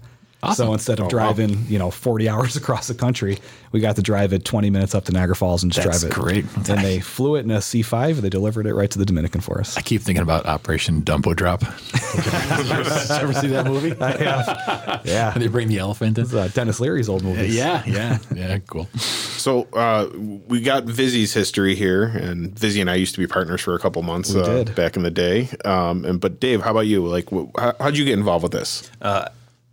So 0.55 0.73
instead 0.73 0.99
Oh, 0.99 1.03
of 1.05 1.09
driving, 1.09 1.65
you 1.67 1.79
know, 1.79 1.89
40 1.91 2.27
hours 2.33 2.55
across 2.55 2.87
the 2.87 2.93
country, 2.93 3.39
we 3.71 3.79
got 3.79 3.95
to 3.95 4.01
drive 4.01 4.33
it 4.33 4.43
20 4.45 4.69
minutes 4.69 4.93
up 4.93 5.05
to 5.05 5.11
Niagara 5.11 5.35
Falls 5.35 5.63
and 5.63 5.71
just 5.71 5.85
That's 5.87 6.01
drive 6.01 6.11
it. 6.11 6.15
great. 6.15 6.69
And 6.69 6.83
they 6.83 6.99
flew 6.99 7.35
it 7.35 7.41
in 7.41 7.51
a 7.51 7.57
C5. 7.59 8.17
They 8.17 8.29
delivered 8.29 8.67
it 8.67 8.73
right 8.75 8.89
to 8.91 8.99
the 8.99 9.05
Dominican 9.05 9.41
for 9.41 9.59
us. 9.59 9.77
I 9.77 9.81
keep 9.81 10.01
thinking 10.01 10.21
about 10.21 10.45
Operation 10.45 11.01
Dumbo 11.01 11.35
Drop. 11.35 11.63
ever 11.63 13.33
see 13.33 13.47
that 13.47 13.65
movie? 13.65 13.95
Yeah. 15.09 15.31
They 15.37 15.47
bring 15.47 15.67
the 15.67 15.79
elephant 15.79 16.17
in. 16.17 16.23
Uh, 16.37 16.47
Denis 16.53 16.79
Leary's 16.79 17.09
old 17.09 17.23
movie. 17.23 17.47
Yeah, 17.47 17.83
yeah, 17.87 18.17
yeah. 18.33 18.57
Cool. 18.59 18.85
So 18.97 19.63
uh, 19.73 20.09
we 20.47 20.61
got 20.61 20.85
Vizzi's 20.85 21.33
history 21.33 21.75
here, 21.75 22.03
and 22.05 22.57
Vizzy 22.57 22.81
and 22.81 22.89
I 22.89 22.95
used 22.95 23.13
to 23.15 23.19
be 23.19 23.27
partners 23.27 23.61
for 23.61 23.75
a 23.75 23.79
couple 23.79 24.01
months 24.03 24.33
uh, 24.35 24.43
did. 24.63 24.75
back 24.75 24.95
in 24.95 25.03
the 25.03 25.11
day. 25.11 25.49
Um, 25.65 26.05
and 26.05 26.19
but 26.19 26.39
Dave, 26.39 26.61
how 26.61 26.71
about 26.71 26.81
you? 26.87 27.05
Like, 27.05 27.29
wh- 27.29 27.49
how, 27.59 27.73
how'd 27.79 27.97
you 27.97 28.05
get 28.05 28.13
involved 28.17 28.43
with 28.43 28.51
this? 28.53 28.89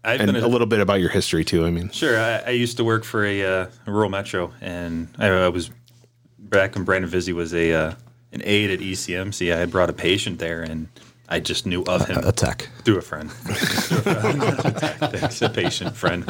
I've 0.02 0.20
and 0.20 0.32
been 0.32 0.43
a 0.43 0.49
little 0.49 0.67
bit 0.67 0.81
about 0.81 1.00
your 1.00 1.11
history 1.11 1.44
too. 1.44 1.64
I 1.67 1.70
mean, 1.70 1.91
Sure. 1.91 2.19
I, 2.19 2.38
I 2.38 2.50
used 2.50 2.76
to 2.79 2.85
work 2.85 3.05
for 3.05 3.25
a, 3.25 3.43
uh, 3.44 3.67
a 3.87 3.91
rural 3.93 4.08
metro, 4.11 4.52
and 4.61 5.08
I, 5.19 5.29
I 5.29 5.49
was 5.49 5.70
back 6.38 6.75
when 6.75 6.85
Brandon 6.85 7.11
Vizzi 7.11 7.32
was 7.35 7.52
a 7.55 7.73
uh, 7.73 7.94
an 8.32 8.41
aide 8.44 8.70
at 8.70 8.79
ECMC. 8.81 9.52
I 9.55 9.58
had 9.58 9.70
brought 9.70 9.91
a 9.91 9.93
patient 9.93 10.38
there, 10.38 10.62
and 10.62 10.88
I 11.29 11.38
just 11.41 11.67
knew 11.67 11.82
of 11.85 12.06
him 12.08 12.19
A 12.25 12.32
tech. 12.32 12.69
through 12.85 12.99
a 12.99 13.02
friend. 13.02 13.31
Thanks, 15.11 15.42
a 15.42 15.49
patient 15.50 15.95
friend. 15.97 16.25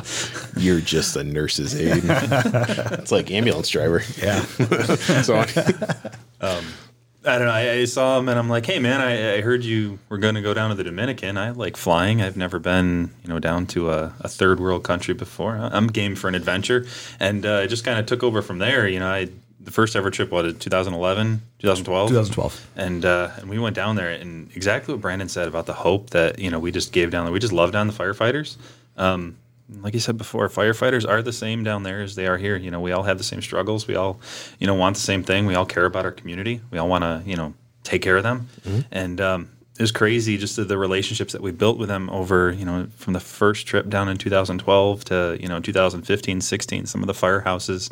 you're 0.56 0.80
just 0.80 1.16
a 1.16 1.24
nurse's 1.24 1.74
aide. 1.74 2.02
it's 2.04 3.12
like 3.12 3.30
ambulance 3.30 3.68
driver. 3.68 4.02
Yeah. 4.20 4.40
so 5.22 5.44
I 7.24 7.36
don't 7.36 7.46
know. 7.46 7.52
I, 7.52 7.70
I 7.72 7.84
saw 7.84 8.18
him 8.18 8.28
and 8.28 8.38
I'm 8.38 8.48
like, 8.48 8.64
hey 8.64 8.78
man, 8.78 9.00
I, 9.00 9.34
I 9.36 9.40
heard 9.42 9.62
you 9.62 9.98
were 10.08 10.16
going 10.16 10.36
to 10.36 10.42
go 10.42 10.54
down 10.54 10.70
to 10.70 10.74
the 10.74 10.84
Dominican. 10.84 11.36
I 11.36 11.50
like 11.50 11.76
flying. 11.76 12.22
I've 12.22 12.36
never 12.36 12.58
been, 12.58 13.10
you 13.22 13.28
know, 13.28 13.38
down 13.38 13.66
to 13.68 13.90
a, 13.90 14.14
a 14.20 14.28
third 14.28 14.58
world 14.58 14.84
country 14.84 15.12
before. 15.12 15.56
I'm 15.56 15.88
game 15.88 16.16
for 16.16 16.28
an 16.28 16.34
adventure, 16.34 16.86
and 17.18 17.44
uh, 17.44 17.60
it 17.64 17.68
just 17.68 17.84
kind 17.84 17.98
of 17.98 18.06
took 18.06 18.22
over 18.22 18.40
from 18.40 18.58
there. 18.58 18.88
You 18.88 19.00
know, 19.00 19.08
I 19.08 19.28
the 19.62 19.70
first 19.70 19.94
ever 19.94 20.10
trip 20.10 20.30
was 20.30 20.54
2011, 20.54 21.42
2012, 21.58 22.08
2012. 22.08 22.70
and 22.76 23.04
uh, 23.04 23.30
and 23.36 23.50
we 23.50 23.58
went 23.58 23.76
down 23.76 23.96
there 23.96 24.08
and 24.10 24.50
exactly 24.56 24.94
what 24.94 25.02
Brandon 25.02 25.28
said 25.28 25.46
about 25.46 25.66
the 25.66 25.74
hope 25.74 26.10
that 26.10 26.38
you 26.38 26.50
know 26.50 26.58
we 26.58 26.72
just 26.72 26.92
gave 26.92 27.10
down 27.10 27.26
there. 27.26 27.32
We 27.32 27.38
just 27.38 27.52
loved 27.52 27.74
down 27.74 27.86
the 27.86 27.92
firefighters. 27.92 28.56
Um, 28.96 29.36
like 29.82 29.94
you 29.94 30.00
said 30.00 30.18
before, 30.18 30.48
firefighters 30.48 31.08
are 31.08 31.22
the 31.22 31.32
same 31.32 31.62
down 31.64 31.82
there 31.82 32.02
as 32.02 32.14
they 32.14 32.26
are 32.26 32.36
here. 32.36 32.56
You 32.56 32.70
know, 32.70 32.80
we 32.80 32.92
all 32.92 33.04
have 33.04 33.18
the 33.18 33.24
same 33.24 33.42
struggles. 33.42 33.86
We 33.86 33.94
all, 33.94 34.20
you 34.58 34.66
know, 34.66 34.74
want 34.74 34.96
the 34.96 35.02
same 35.02 35.22
thing. 35.22 35.46
We 35.46 35.54
all 35.54 35.66
care 35.66 35.84
about 35.84 36.04
our 36.04 36.12
community. 36.12 36.60
We 36.70 36.78
all 36.78 36.88
want 36.88 37.02
to, 37.04 37.22
you 37.24 37.36
know, 37.36 37.54
take 37.84 38.02
care 38.02 38.16
of 38.16 38.22
them. 38.22 38.48
And 38.90 39.20
um, 39.20 39.50
it 39.78 39.82
was 39.82 39.92
crazy 39.92 40.36
just 40.36 40.56
the, 40.56 40.64
the 40.64 40.76
relationships 40.76 41.32
that 41.32 41.42
we 41.42 41.52
built 41.52 41.78
with 41.78 41.88
them 41.88 42.10
over, 42.10 42.52
you 42.52 42.64
know, 42.64 42.88
from 42.96 43.12
the 43.12 43.20
first 43.20 43.66
trip 43.66 43.88
down 43.88 44.08
in 44.08 44.18
2012 44.18 45.04
to, 45.06 45.38
you 45.40 45.48
know, 45.48 45.60
2015, 45.60 46.40
16. 46.40 46.86
Some 46.86 47.02
of 47.02 47.06
the 47.06 47.12
firehouses, 47.12 47.90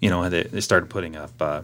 you 0.00 0.10
know, 0.10 0.28
they, 0.28 0.44
they 0.44 0.60
started 0.60 0.88
putting 0.90 1.16
up. 1.16 1.30
Uh, 1.40 1.62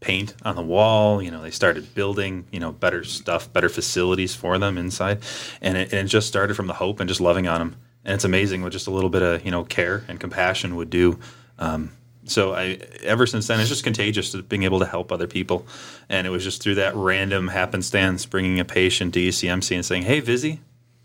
paint 0.00 0.34
on 0.44 0.54
the 0.54 0.62
wall. 0.62 1.20
You 1.20 1.30
know, 1.30 1.42
they 1.42 1.50
started 1.50 1.94
building, 1.94 2.46
you 2.52 2.60
know, 2.60 2.70
better 2.70 3.02
stuff, 3.02 3.52
better 3.52 3.68
facilities 3.68 4.34
for 4.34 4.58
them 4.58 4.78
inside, 4.78 5.18
and 5.60 5.76
it, 5.76 5.92
and 5.92 6.06
it 6.06 6.10
just 6.10 6.28
started 6.28 6.54
from 6.54 6.66
the 6.68 6.74
hope 6.74 7.00
and 7.00 7.08
just 7.08 7.20
loving 7.20 7.48
on 7.48 7.58
them. 7.58 7.76
And 8.06 8.14
it's 8.14 8.24
amazing 8.24 8.62
what 8.62 8.72
just 8.72 8.86
a 8.86 8.90
little 8.90 9.10
bit 9.10 9.22
of 9.22 9.44
you 9.44 9.50
know 9.50 9.64
care 9.64 10.04
and 10.08 10.18
compassion 10.18 10.76
would 10.76 10.88
do. 10.88 11.18
Um, 11.58 11.92
so 12.24 12.54
I 12.54 12.78
ever 13.02 13.26
since 13.26 13.48
then 13.48 13.60
it's 13.60 13.68
just 13.68 13.84
contagious 13.84 14.32
to 14.32 14.42
being 14.42 14.62
able 14.62 14.78
to 14.78 14.86
help 14.86 15.12
other 15.12 15.26
people, 15.26 15.66
and 16.08 16.26
it 16.26 16.30
was 16.30 16.44
just 16.44 16.62
through 16.62 16.76
that 16.76 16.94
random 16.94 17.48
happenstance 17.48 18.24
bringing 18.24 18.58
a 18.58 18.64
patient 18.64 19.12
to 19.14 19.20
ECMC 19.20 19.74
and 19.74 19.84
saying, 19.84 20.04
"Hey, 20.04 20.22
Vizzi." 20.22 20.60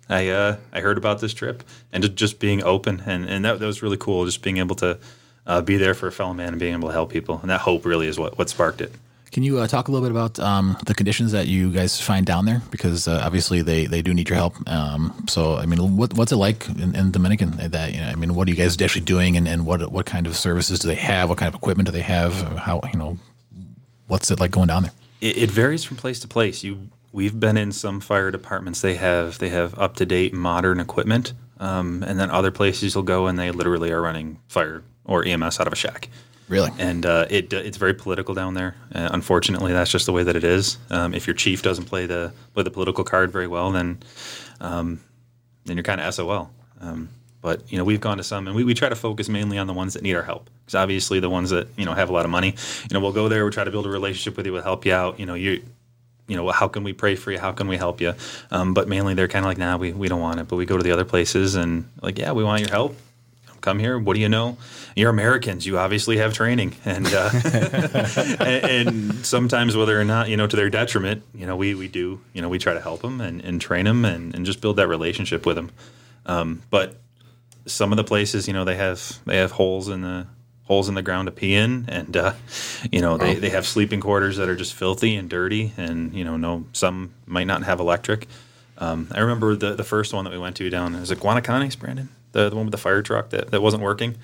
I 0.10 0.28
uh, 0.30 0.58
I 0.74 0.82
heard 0.82 0.98
about 0.98 1.22
this 1.22 1.34
trip 1.34 1.64
and 1.92 2.04
just, 2.04 2.16
just 2.16 2.40
being 2.40 2.62
open 2.64 3.04
and, 3.06 3.26
and 3.26 3.46
that, 3.46 3.60
that 3.60 3.66
was 3.66 3.82
really 3.82 3.98
cool. 3.98 4.26
Just 4.26 4.42
being 4.42 4.58
able 4.58 4.76
to 4.78 5.00
uh, 5.48 5.62
be 5.62 5.78
there 5.78 5.94
for 5.94 6.08
a 6.08 6.12
fellow 6.12 6.34
man 6.34 6.50
and 6.50 6.60
being 6.60 6.74
able 6.74 6.90
to 6.90 6.94
help 6.94 7.12
people 7.12 7.40
and 7.42 7.50
that 7.50 7.62
hope 7.62 7.86
really 7.86 8.08
is 8.08 8.20
what, 8.20 8.38
what 8.38 8.50
sparked 8.50 8.82
it. 8.82 8.92
Can 9.32 9.44
you 9.44 9.60
uh, 9.60 9.68
talk 9.68 9.88
a 9.88 9.92
little 9.92 10.06
bit 10.06 10.12
about 10.12 10.40
um, 10.40 10.78
the 10.86 10.94
conditions 10.94 11.32
that 11.32 11.48
you 11.48 11.72
guys 11.72 12.02
find 12.02 12.26
down 12.26 12.46
there? 12.46 12.62
Because 12.70 13.08
uh, 13.08 13.22
obviously 13.24 13.62
they, 13.62 13.86
they 13.86 14.02
do 14.02 14.14
need 14.14 14.28
your 14.28 14.36
help. 14.36 14.56
Um, 14.70 15.26
so, 15.30 15.56
I 15.56 15.66
mean, 15.66 15.96
what, 15.96 16.14
what's 16.16 16.34
it 16.34 16.36
like 16.36 16.68
in, 16.68 16.94
in 16.94 17.12
Dominican? 17.12 17.52
That 17.72 17.94
you 17.94 18.02
know, 18.02 18.10
I 18.10 18.16
mean, 18.16 18.36
what 18.36 18.50
are 18.50 18.52
you 18.52 18.58
guys 18.58 18.80
actually 18.82 19.06
doing, 19.06 19.38
and, 19.38 19.48
and 19.48 19.66
what 19.66 19.90
what 19.90 20.06
kind 20.06 20.28
of 20.28 20.36
services 20.36 20.80
do 20.80 20.90
they 20.90 20.96
have? 20.96 21.30
What 21.30 21.38
kind 21.38 21.48
of 21.48 21.56
equipment 21.56 21.86
do 21.86 21.94
they 21.94 22.02
have? 22.02 22.34
How 22.58 22.82
you 22.92 23.00
know, 23.00 23.18
what's 24.08 24.30
it 24.32 24.40
like 24.42 24.52
going 24.52 24.68
down 24.68 24.84
there? 24.84 24.92
It, 25.22 25.38
it 25.38 25.52
varies 25.52 25.86
from 25.86 25.96
place 25.96 26.20
to 26.20 26.28
place. 26.28 26.62
You 26.62 26.90
we've 27.14 27.40
been 27.40 27.56
in 27.56 27.72
some 27.72 28.02
fire 28.02 28.32
departments. 28.32 28.82
They 28.82 28.96
have 28.96 29.40
they 29.40 29.50
have 29.50 29.80
up 29.80 29.96
to 29.98 30.06
date 30.06 30.34
modern 30.34 30.82
equipment, 30.82 31.32
um, 31.58 32.04
and 32.06 32.20
then 32.20 32.30
other 32.32 32.52
places 32.52 32.96
you'll 32.96 33.04
go 33.04 33.28
and 33.28 33.40
they 33.40 33.52
literally 33.52 33.92
are 33.92 34.02
running 34.02 34.40
fire 34.50 34.84
or 35.06 35.26
EMS 35.26 35.60
out 35.60 35.68
of 35.68 35.74
a 35.74 35.78
shack. 35.78 36.10
Really? 36.52 36.70
And 36.78 37.06
uh, 37.06 37.28
it 37.30 37.54
it's 37.54 37.78
very 37.78 37.94
political 37.94 38.36
down 38.36 38.56
there. 38.56 38.76
Uh, 38.94 39.08
unfortunately, 39.14 39.72
that's 39.72 39.90
just 39.90 40.06
the 40.06 40.12
way 40.12 40.24
that 40.24 40.36
it 40.36 40.44
is. 40.44 40.78
Um, 40.90 41.14
if 41.14 41.26
your 41.26 41.34
chief 41.34 41.62
doesn't 41.62 41.86
play 41.86 42.08
the 42.08 42.34
play 42.54 42.64
the 42.64 42.70
political 42.70 43.06
card 43.06 43.32
very 43.32 43.48
well, 43.48 43.72
then 43.72 44.00
um, 44.60 45.00
then 45.64 45.78
you're 45.78 45.84
kind 45.86 46.02
of 46.02 46.14
SOL. 46.14 46.52
Um, 46.82 47.08
but 47.42 47.72
you 47.72 47.78
know, 47.78 47.86
we've 47.86 48.02
gone 48.02 48.18
to 48.18 48.24
some, 48.24 48.48
and 48.48 48.56
we, 48.56 48.66
we 48.66 48.74
try 48.74 48.90
to 48.90 48.98
focus 48.98 49.30
mainly 49.30 49.58
on 49.58 49.68
the 49.68 49.74
ones 49.74 49.94
that 49.94 50.04
need 50.04 50.14
our 50.14 50.24
help. 50.24 50.50
Because 50.66 50.76
obviously, 50.76 51.22
the 51.22 51.30
ones 51.30 51.52
that 51.52 51.70
you 51.78 51.86
know 51.86 51.94
have 51.94 52.10
a 52.10 52.14
lot 52.14 52.26
of 52.26 52.32
money, 52.32 52.50
you 52.50 52.94
know, 52.94 53.00
we'll 53.00 53.14
go 53.14 53.30
there, 53.30 53.46
we'll 53.46 53.54
try 53.54 53.64
to 53.64 53.72
build 53.72 53.86
a 53.86 53.90
relationship 53.90 54.36
with 54.36 54.46
you, 54.46 54.52
we'll 54.52 54.62
help 54.62 54.86
you 54.86 54.94
out. 54.94 55.22
You 55.22 55.28
know, 55.28 55.36
you 55.36 55.64
you 56.28 56.36
know, 56.36 56.50
how 56.50 56.68
can 56.68 56.84
we 56.84 56.92
pray 56.92 57.16
for 57.16 57.32
you? 57.32 57.40
How 57.40 57.54
can 57.54 57.70
we 57.70 57.78
help 57.78 58.02
you? 58.02 58.14
Um, 58.52 58.74
but 58.74 58.90
mainly, 58.90 59.14
they're 59.14 59.30
kind 59.30 59.46
of 59.46 59.50
like, 59.50 59.58
nah, 59.58 59.78
we, 59.78 59.94
we 59.94 60.10
don't 60.10 60.22
want 60.22 60.42
it. 60.42 60.50
But 60.50 60.58
we 60.58 60.66
go 60.66 60.76
to 60.76 60.84
the 60.84 60.92
other 60.92 61.06
places 61.06 61.56
and 61.56 61.90
like, 62.02 62.18
yeah, 62.18 62.34
we 62.34 62.44
want 62.44 62.60
your 62.60 62.72
help. 62.72 62.96
Come 63.62 63.80
here. 63.80 63.98
What 63.98 64.16
do 64.16 64.20
you 64.20 64.30
know? 64.30 64.58
You're 64.96 65.12
Americans. 65.12 65.66
You 65.66 65.78
obviously 65.78 66.18
have 66.18 66.34
training, 66.34 66.76
and 66.86 67.08
uh, 67.08 67.30
and, 68.40 68.90
and 68.90 69.26
sometimes 69.26 69.78
whether 69.78 70.00
or 70.00 70.04
not 70.04 70.30
you 70.30 70.38
know 70.38 70.48
to 70.48 70.56
their 70.56 70.70
detriment, 70.70 71.24
you 71.34 71.46
know, 71.46 71.56
we 71.56 71.76
we 71.76 71.88
do 71.88 72.20
you 72.34 72.42
know 72.42 72.50
we 72.50 72.58
try 72.58 72.74
to 72.74 72.82
help 72.82 73.02
them 73.02 73.22
and, 73.22 73.42
and 73.42 73.62
train 73.62 73.86
them 73.86 74.04
and, 74.04 74.36
and 74.36 74.46
just 74.46 74.62
build 74.62 74.76
that 74.78 74.88
relationship 74.88 75.46
with 75.46 75.56
them. 75.56 75.72
Um, 76.26 76.64
but 76.70 77.00
some 77.66 77.92
of 77.92 77.98
the 77.98 78.04
places, 78.04 78.48
you 78.48 78.54
know, 78.54 78.66
they 78.66 78.76
have 78.76 79.20
they 79.26 79.38
have 79.38 79.52
holes 79.52 79.88
in 79.88 80.02
the 80.02 80.28
holes 80.64 80.88
in 80.88 80.96
the 80.96 81.02
ground 81.02 81.28
to 81.28 81.32
pee 81.32 81.54
in, 81.54 81.86
and 81.90 82.16
uh, 82.16 82.34
you 82.92 83.02
know 83.02 83.18
they, 83.18 83.36
they 83.36 83.50
have 83.50 83.68
sleeping 83.68 84.00
quarters 84.00 84.38
that 84.38 84.50
are 84.50 84.56
just 84.56 84.74
filthy 84.74 85.16
and 85.16 85.30
dirty, 85.30 85.74
and 85.78 86.14
you 86.14 86.24
know 86.24 86.38
no 86.38 86.66
some 86.74 87.14
might 87.26 87.48
not 87.48 87.64
have 87.64 87.80
electric. 87.80 88.28
Um, 88.78 89.08
I 89.12 89.20
remember 89.20 89.56
the 89.56 89.76
the 89.76 89.84
first 89.84 90.14
one 90.14 90.24
that 90.26 90.32
we 90.32 90.40
went 90.40 90.56
to 90.58 90.70
down 90.70 90.96
is 90.96 91.12
it 91.12 91.20
Guanacanes, 91.20 91.78
Brandon, 91.78 92.10
the 92.32 92.50
the 92.50 92.56
one 92.56 92.66
with 92.66 92.72
the 92.72 92.78
fire 92.78 93.02
truck 93.02 93.30
that, 93.30 93.52
that 93.52 93.62
wasn't 93.62 93.84
working. 93.84 94.16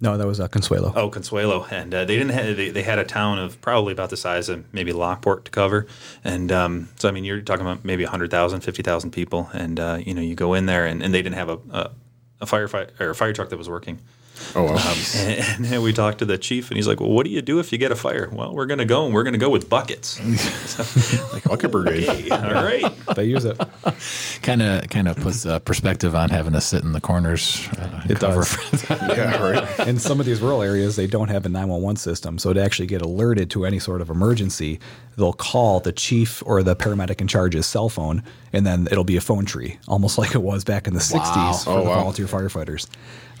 No, 0.00 0.16
that 0.18 0.26
was 0.26 0.40
uh, 0.40 0.48
Consuelo. 0.48 0.92
Oh, 0.96 1.08
Consuelo, 1.08 1.64
and 1.70 1.94
uh, 1.94 2.04
they 2.04 2.16
didn't 2.16 2.32
have 2.32 2.56
they, 2.56 2.70
they 2.70 2.82
had 2.82 2.98
a 2.98 3.04
town 3.04 3.38
of 3.38 3.60
probably 3.60 3.92
about 3.92 4.10
the 4.10 4.16
size 4.16 4.48
of 4.48 4.64
maybe 4.74 4.92
Lockport 4.92 5.44
to 5.44 5.50
cover, 5.52 5.86
and 6.24 6.50
um, 6.50 6.88
so 6.96 7.08
I 7.08 7.12
mean 7.12 7.24
you're 7.24 7.40
talking 7.40 7.64
about 7.64 7.84
maybe 7.84 8.02
100,000, 8.02 8.60
50,000 8.62 9.10
people, 9.12 9.48
and 9.52 9.78
uh, 9.78 9.98
you 10.04 10.12
know 10.12 10.20
you 10.20 10.34
go 10.34 10.54
in 10.54 10.66
there 10.66 10.86
and, 10.86 11.02
and 11.02 11.14
they 11.14 11.22
didn't 11.22 11.36
have 11.36 11.48
a 11.48 11.58
a, 11.70 11.90
a 12.40 12.46
firefight 12.46 13.00
or 13.00 13.10
a 13.10 13.14
fire 13.14 13.32
truck 13.32 13.48
that 13.50 13.58
was 13.58 13.68
working. 13.68 14.00
Oh, 14.54 14.64
wow. 14.64 14.74
Um, 14.74 14.98
and, 15.16 15.66
and 15.66 15.82
we 15.82 15.92
talked 15.92 16.18
to 16.18 16.24
the 16.24 16.36
chief, 16.38 16.70
and 16.70 16.76
he's 16.76 16.86
like, 16.86 17.00
"Well, 17.00 17.10
what 17.10 17.24
do 17.24 17.30
you 17.30 17.42
do 17.42 17.58
if 17.58 17.72
you 17.72 17.78
get 17.78 17.90
a 17.92 17.96
fire?" 17.96 18.28
Well, 18.32 18.54
we're 18.54 18.66
going 18.66 18.78
to 18.78 18.84
go, 18.84 19.04
and 19.06 19.14
we're 19.14 19.22
going 19.22 19.32
to 19.34 19.38
go 19.38 19.50
with 19.50 19.68
buckets. 19.68 20.20
like, 21.32 21.44
Bucket 21.44 21.70
brigade. 21.70 22.08
okay, 22.08 22.30
all 22.30 22.52
right. 22.64 22.84
They 23.16 23.24
use 23.24 23.44
it. 23.44 23.60
Kind 24.42 24.62
of 24.62 24.88
kind 24.88 25.06
of 25.08 25.16
puts 25.16 25.44
uh, 25.44 25.58
perspective 25.58 26.14
on 26.14 26.30
having 26.30 26.52
to 26.54 26.60
sit 26.62 26.82
in 26.82 26.92
the 26.92 27.00
corners. 27.00 27.68
Uh, 27.78 28.00
and 28.02 28.10
It 28.10 28.18
cover. 28.20 28.40
does. 28.40 28.90
yeah, 28.90 29.42
right. 29.42 29.88
in 29.88 29.98
some 29.98 30.18
of 30.20 30.24
these 30.26 30.40
rural 30.40 30.62
areas, 30.62 30.96
they 30.96 31.06
don't 31.06 31.28
have 31.28 31.44
a 31.44 31.48
911 31.50 31.96
system. 31.96 32.38
So 32.38 32.52
to 32.52 32.62
actually 32.62 32.86
get 32.86 33.02
alerted 33.02 33.50
to 33.50 33.66
any 33.66 33.78
sort 33.78 34.00
of 34.00 34.08
emergency, 34.08 34.80
they'll 35.16 35.32
call 35.34 35.80
the 35.80 35.92
chief 35.92 36.42
or 36.46 36.62
the 36.62 36.74
paramedic 36.74 37.20
in 37.20 37.28
charge's 37.28 37.66
cell 37.66 37.88
phone, 37.90 38.22
and 38.52 38.64
then 38.66 38.88
it'll 38.90 39.04
be 39.04 39.16
a 39.16 39.20
phone 39.20 39.44
tree, 39.44 39.78
almost 39.88 40.16
like 40.16 40.34
it 40.34 40.42
was 40.42 40.64
back 40.64 40.86
in 40.86 40.94
the 40.94 41.00
60s 41.00 41.64
for 41.64 41.70
Oh, 41.70 41.76
the 41.84 41.90
wow. 41.90 41.96
volunteer 41.96 42.26
firefighters, 42.26 42.86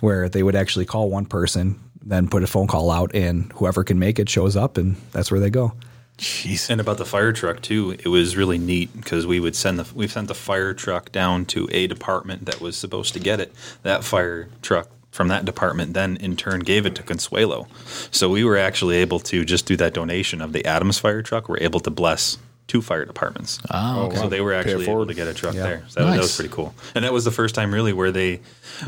where 0.02 0.28
they 0.28 0.42
would 0.42 0.56
actually 0.56 0.84
call 0.84 1.08
one 1.08 1.24
person, 1.24 1.78
then 2.04 2.28
put 2.28 2.42
a 2.42 2.46
phone 2.48 2.66
call 2.66 2.90
out, 2.90 3.14
and 3.14 3.52
whoever 3.52 3.84
can 3.84 4.00
make 4.00 4.18
it 4.18 4.28
shows 4.28 4.56
up, 4.56 4.76
and 4.76 4.96
that's 5.12 5.30
where 5.30 5.38
they 5.38 5.48
go. 5.48 5.72
Jeez. 6.18 6.68
And 6.68 6.80
about 6.80 6.98
the 6.98 7.04
fire 7.04 7.32
truck 7.32 7.62
too, 7.62 7.92
it 7.92 8.08
was 8.08 8.36
really 8.36 8.58
neat 8.58 8.94
because 8.96 9.26
we 9.28 9.38
would 9.38 9.54
send 9.54 9.78
the 9.78 9.94
we 9.94 10.08
sent 10.08 10.26
the 10.26 10.34
fire 10.34 10.74
truck 10.74 11.12
down 11.12 11.46
to 11.46 11.68
a 11.70 11.86
department 11.86 12.46
that 12.46 12.60
was 12.60 12.76
supposed 12.76 13.14
to 13.14 13.20
get 13.20 13.38
it. 13.40 13.52
That 13.82 14.02
fire 14.02 14.48
truck 14.60 14.88
from 15.12 15.28
that 15.28 15.44
department 15.44 15.94
then 15.94 16.16
in 16.16 16.36
turn 16.36 16.60
gave 16.60 16.84
it 16.84 16.96
to 16.96 17.02
Consuelo. 17.02 17.68
So 18.10 18.28
we 18.28 18.44
were 18.44 18.58
actually 18.58 18.96
able 18.96 19.20
to 19.20 19.44
just 19.44 19.66
do 19.66 19.76
that 19.76 19.94
donation 19.94 20.40
of 20.40 20.52
the 20.52 20.66
Adams 20.66 20.98
fire 20.98 21.22
truck. 21.22 21.48
We're 21.48 21.58
able 21.58 21.80
to 21.80 21.90
bless 21.90 22.38
two 22.68 22.80
fire 22.82 23.04
departments. 23.04 23.58
Oh, 23.70 24.06
okay. 24.06 24.16
So 24.16 24.28
they 24.28 24.40
were 24.40 24.52
actually 24.54 24.88
able 24.88 25.06
to 25.06 25.14
get 25.14 25.28
a 25.28 25.34
truck 25.34 25.54
Yeah. 25.54 25.62
there. 25.62 25.84
So 25.88 26.00
that, 26.00 26.06
was- 26.06 26.14
that 26.16 26.22
was 26.22 26.36
pretty 26.36 26.54
cool. 26.54 26.74
And 26.94 27.04
that 27.04 27.12
was 27.12 27.24
the 27.24 27.30
first 27.30 27.54
time 27.54 27.72
really 27.74 27.92
where 27.92 28.10
they 28.12 28.40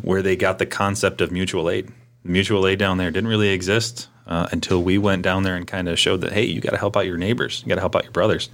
where 0.03 0.23
they 0.23 0.37
got 0.37 0.59
the 0.59 0.67
concept 0.67 1.21
of 1.21 1.31
mutual 1.33 1.69
aid. 1.69 1.91
Mutual 2.23 2.67
aid 2.67 2.79
down 2.79 2.97
there 2.99 3.11
didn't 3.11 3.29
really 3.29 3.51
exist 3.51 4.09
uh, 4.27 4.49
until 4.53 4.83
we 4.83 4.97
went 4.97 5.23
down 5.23 5.43
there 5.43 5.57
and 5.57 5.67
kind 5.67 5.89
of 5.89 5.99
showed 5.99 6.23
that 6.23 6.33
hey, 6.33 6.45
you 6.45 6.61
got 6.61 6.71
to 6.71 6.79
help 6.79 6.97
out 6.97 7.05
your 7.05 7.19
neighbors, 7.19 7.61
you 7.63 7.69
got 7.69 7.75
to 7.75 7.81
help 7.83 7.95
out 7.95 8.05
your 8.05 8.13
brothers. 8.13 8.49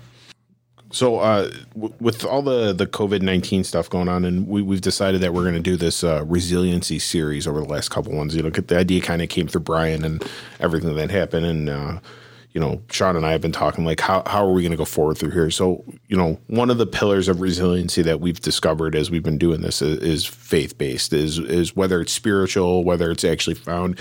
So, 0.92 1.20
uh, 1.20 1.52
w- 1.74 1.94
with 2.00 2.24
all 2.24 2.42
the 2.42 2.72
the 2.72 2.84
COVID 2.86 3.22
nineteen 3.22 3.62
stuff 3.62 3.88
going 3.88 4.08
on, 4.08 4.24
and 4.24 4.48
we, 4.48 4.60
we've 4.60 4.80
decided 4.80 5.20
that 5.20 5.32
we're 5.32 5.42
going 5.44 5.54
to 5.54 5.60
do 5.60 5.76
this 5.76 6.02
uh, 6.02 6.24
resiliency 6.26 6.98
series 6.98 7.46
over 7.46 7.60
the 7.60 7.68
last 7.68 7.90
couple 7.90 8.12
ones. 8.12 8.34
You 8.34 8.42
know, 8.42 8.50
the 8.50 8.76
idea 8.76 9.00
kind 9.00 9.22
of 9.22 9.28
came 9.28 9.46
through 9.46 9.60
Brian 9.60 10.04
and 10.04 10.24
everything 10.58 10.92
that 10.96 11.10
happened, 11.12 11.46
and 11.46 11.68
uh, 11.68 12.00
you 12.52 12.60
know, 12.60 12.82
Sean 12.90 13.14
and 13.16 13.24
I 13.24 13.30
have 13.30 13.40
been 13.40 13.52
talking 13.52 13.84
like, 13.84 14.00
how 14.00 14.22
how 14.26 14.44
are 14.44 14.52
we 14.52 14.62
going 14.62 14.72
to 14.72 14.76
go 14.76 14.84
forward 14.84 15.18
through 15.18 15.30
here? 15.30 15.50
So, 15.50 15.84
you 16.08 16.16
know, 16.16 16.38
one 16.48 16.70
of 16.70 16.78
the 16.78 16.86
pillars 16.86 17.28
of 17.28 17.40
resiliency 17.40 18.02
that 18.02 18.20
we've 18.20 18.40
discovered 18.40 18.96
as 18.96 19.10
we've 19.10 19.22
been 19.22 19.38
doing 19.38 19.60
this 19.60 19.80
is, 19.80 19.98
is 19.98 20.24
faith 20.24 20.76
based. 20.76 21.12
Is 21.12 21.38
is 21.38 21.76
whether 21.76 22.00
it's 22.00 22.12
spiritual, 22.12 22.82
whether 22.82 23.10
it's 23.10 23.24
actually 23.24 23.54
found 23.54 24.00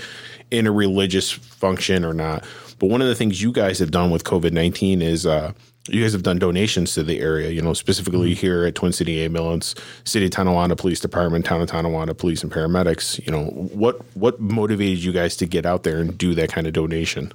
in 0.50 0.66
a 0.66 0.72
religious 0.72 1.30
function 1.30 2.04
or 2.04 2.12
not. 2.12 2.44
But 2.80 2.88
one 2.88 3.02
of 3.02 3.08
the 3.08 3.14
things 3.14 3.40
you 3.40 3.52
guys 3.52 3.78
have 3.78 3.90
done 3.90 4.10
with 4.10 4.24
COVID 4.24 4.52
nineteen 4.52 5.02
is. 5.02 5.26
Uh, 5.26 5.52
you 5.88 6.02
guys 6.02 6.12
have 6.12 6.22
done 6.22 6.38
donations 6.38 6.92
to 6.94 7.02
the 7.02 7.20
area, 7.20 7.50
you 7.50 7.62
know, 7.62 7.72
specifically 7.72 8.34
here 8.34 8.64
at 8.64 8.74
Twin 8.74 8.92
City 8.92 9.24
Ambulance, 9.24 9.74
City 10.04 10.26
of 10.26 10.30
Tonawanda 10.30 10.76
Police 10.76 11.00
Department, 11.00 11.46
Town 11.46 11.62
of 11.62 11.68
Tonawanda 11.68 12.14
Police 12.14 12.42
and 12.42 12.52
Paramedics. 12.52 13.24
You 13.24 13.32
know, 13.32 13.46
what 13.46 14.00
what 14.14 14.38
motivated 14.40 15.02
you 15.02 15.10
guys 15.10 15.36
to 15.38 15.46
get 15.46 15.64
out 15.64 15.82
there 15.82 15.98
and 15.98 16.16
do 16.16 16.34
that 16.34 16.52
kind 16.52 16.66
of 16.66 16.74
donation? 16.74 17.32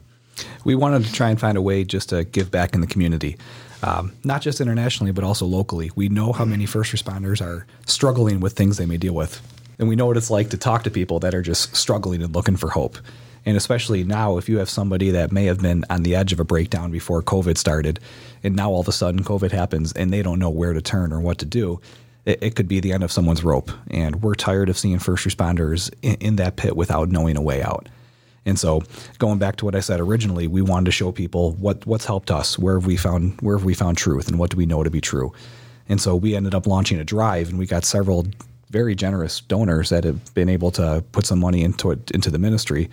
We 0.63 0.75
wanted 0.75 1.05
to 1.05 1.13
try 1.13 1.29
and 1.29 1.39
find 1.39 1.57
a 1.57 1.61
way 1.61 1.83
just 1.83 2.09
to 2.09 2.23
give 2.23 2.51
back 2.51 2.73
in 2.73 2.81
the 2.81 2.87
community, 2.87 3.37
um, 3.83 4.13
not 4.23 4.41
just 4.41 4.61
internationally, 4.61 5.11
but 5.11 5.23
also 5.23 5.45
locally. 5.45 5.91
We 5.95 6.09
know 6.09 6.31
how 6.33 6.45
many 6.45 6.65
first 6.65 6.93
responders 6.93 7.41
are 7.41 7.65
struggling 7.85 8.39
with 8.39 8.53
things 8.53 8.77
they 8.77 8.85
may 8.85 8.97
deal 8.97 9.13
with. 9.13 9.41
And 9.77 9.89
we 9.89 9.95
know 9.95 10.05
what 10.05 10.17
it's 10.17 10.31
like 10.31 10.49
to 10.51 10.57
talk 10.57 10.83
to 10.83 10.91
people 10.91 11.19
that 11.19 11.35
are 11.35 11.41
just 11.41 11.75
struggling 11.75 12.23
and 12.23 12.33
looking 12.33 12.55
for 12.55 12.69
hope. 12.69 12.97
And 13.45 13.55
especially 13.55 14.03
now, 14.03 14.37
if 14.37 14.49
you 14.49 14.57
have 14.57 14.69
somebody 14.69 15.11
that 15.11 15.31
may 15.31 15.45
have 15.45 15.61
been 15.61 15.85
on 15.89 16.03
the 16.03 16.15
edge 16.15 16.33
of 16.33 16.39
a 16.39 16.43
breakdown 16.45 16.91
before 16.91 17.21
COVID 17.21 17.57
started, 17.57 17.99
and 18.43 18.55
now 18.55 18.71
all 18.71 18.79
of 18.79 18.87
a 18.87 18.91
sudden 18.91 19.23
COVID 19.23 19.51
happens 19.51 19.93
and 19.93 20.11
they 20.11 20.23
don't 20.23 20.39
know 20.39 20.49
where 20.49 20.73
to 20.73 20.81
turn 20.81 21.13
or 21.13 21.19
what 21.19 21.37
to 21.39 21.45
do, 21.45 21.79
it, 22.25 22.41
it 22.41 22.55
could 22.55 22.67
be 22.67 22.79
the 22.79 22.91
end 22.91 23.03
of 23.03 23.11
someone's 23.11 23.43
rope. 23.43 23.71
And 23.91 24.23
we're 24.23 24.33
tired 24.33 24.69
of 24.69 24.77
seeing 24.77 24.97
first 24.97 25.27
responders 25.27 25.93
in, 26.01 26.15
in 26.15 26.35
that 26.37 26.55
pit 26.55 26.75
without 26.75 27.09
knowing 27.09 27.37
a 27.37 27.41
way 27.41 27.61
out. 27.61 27.87
And 28.45 28.59
so, 28.59 28.83
going 29.17 29.39
back 29.39 29.55
to 29.57 29.65
what 29.65 29.75
I 29.75 29.79
said 29.79 29.99
originally, 29.99 30.47
we 30.47 30.61
wanted 30.61 30.85
to 30.85 30.91
show 30.91 31.11
people 31.11 31.53
what 31.53 31.85
what's 31.85 32.05
helped 32.05 32.29
us, 32.29 32.59
where 32.59 32.75
have 32.75 32.85
we 32.85 32.95
found 32.95 33.39
where 33.41 33.57
have 33.57 33.65
we 33.65 33.73
found 33.73 33.97
truth, 33.97 34.27
and 34.27 34.37
what 34.37 34.51
do 34.51 34.57
we 34.57 34.65
know 34.65 34.83
to 34.83 34.89
be 34.89 35.01
true. 35.01 35.33
And 35.89 35.99
so, 35.99 36.15
we 36.15 36.35
ended 36.35 36.53
up 36.53 36.67
launching 36.67 36.99
a 36.99 37.03
drive, 37.03 37.49
and 37.49 37.57
we 37.57 37.65
got 37.65 37.83
several 37.83 38.27
very 38.69 38.95
generous 38.95 39.41
donors 39.41 39.89
that 39.89 40.03
have 40.03 40.33
been 40.33 40.49
able 40.49 40.71
to 40.71 41.03
put 41.11 41.25
some 41.25 41.39
money 41.39 41.63
into 41.63 41.91
it 41.91 42.11
into 42.11 42.29
the 42.29 42.39
ministry, 42.39 42.89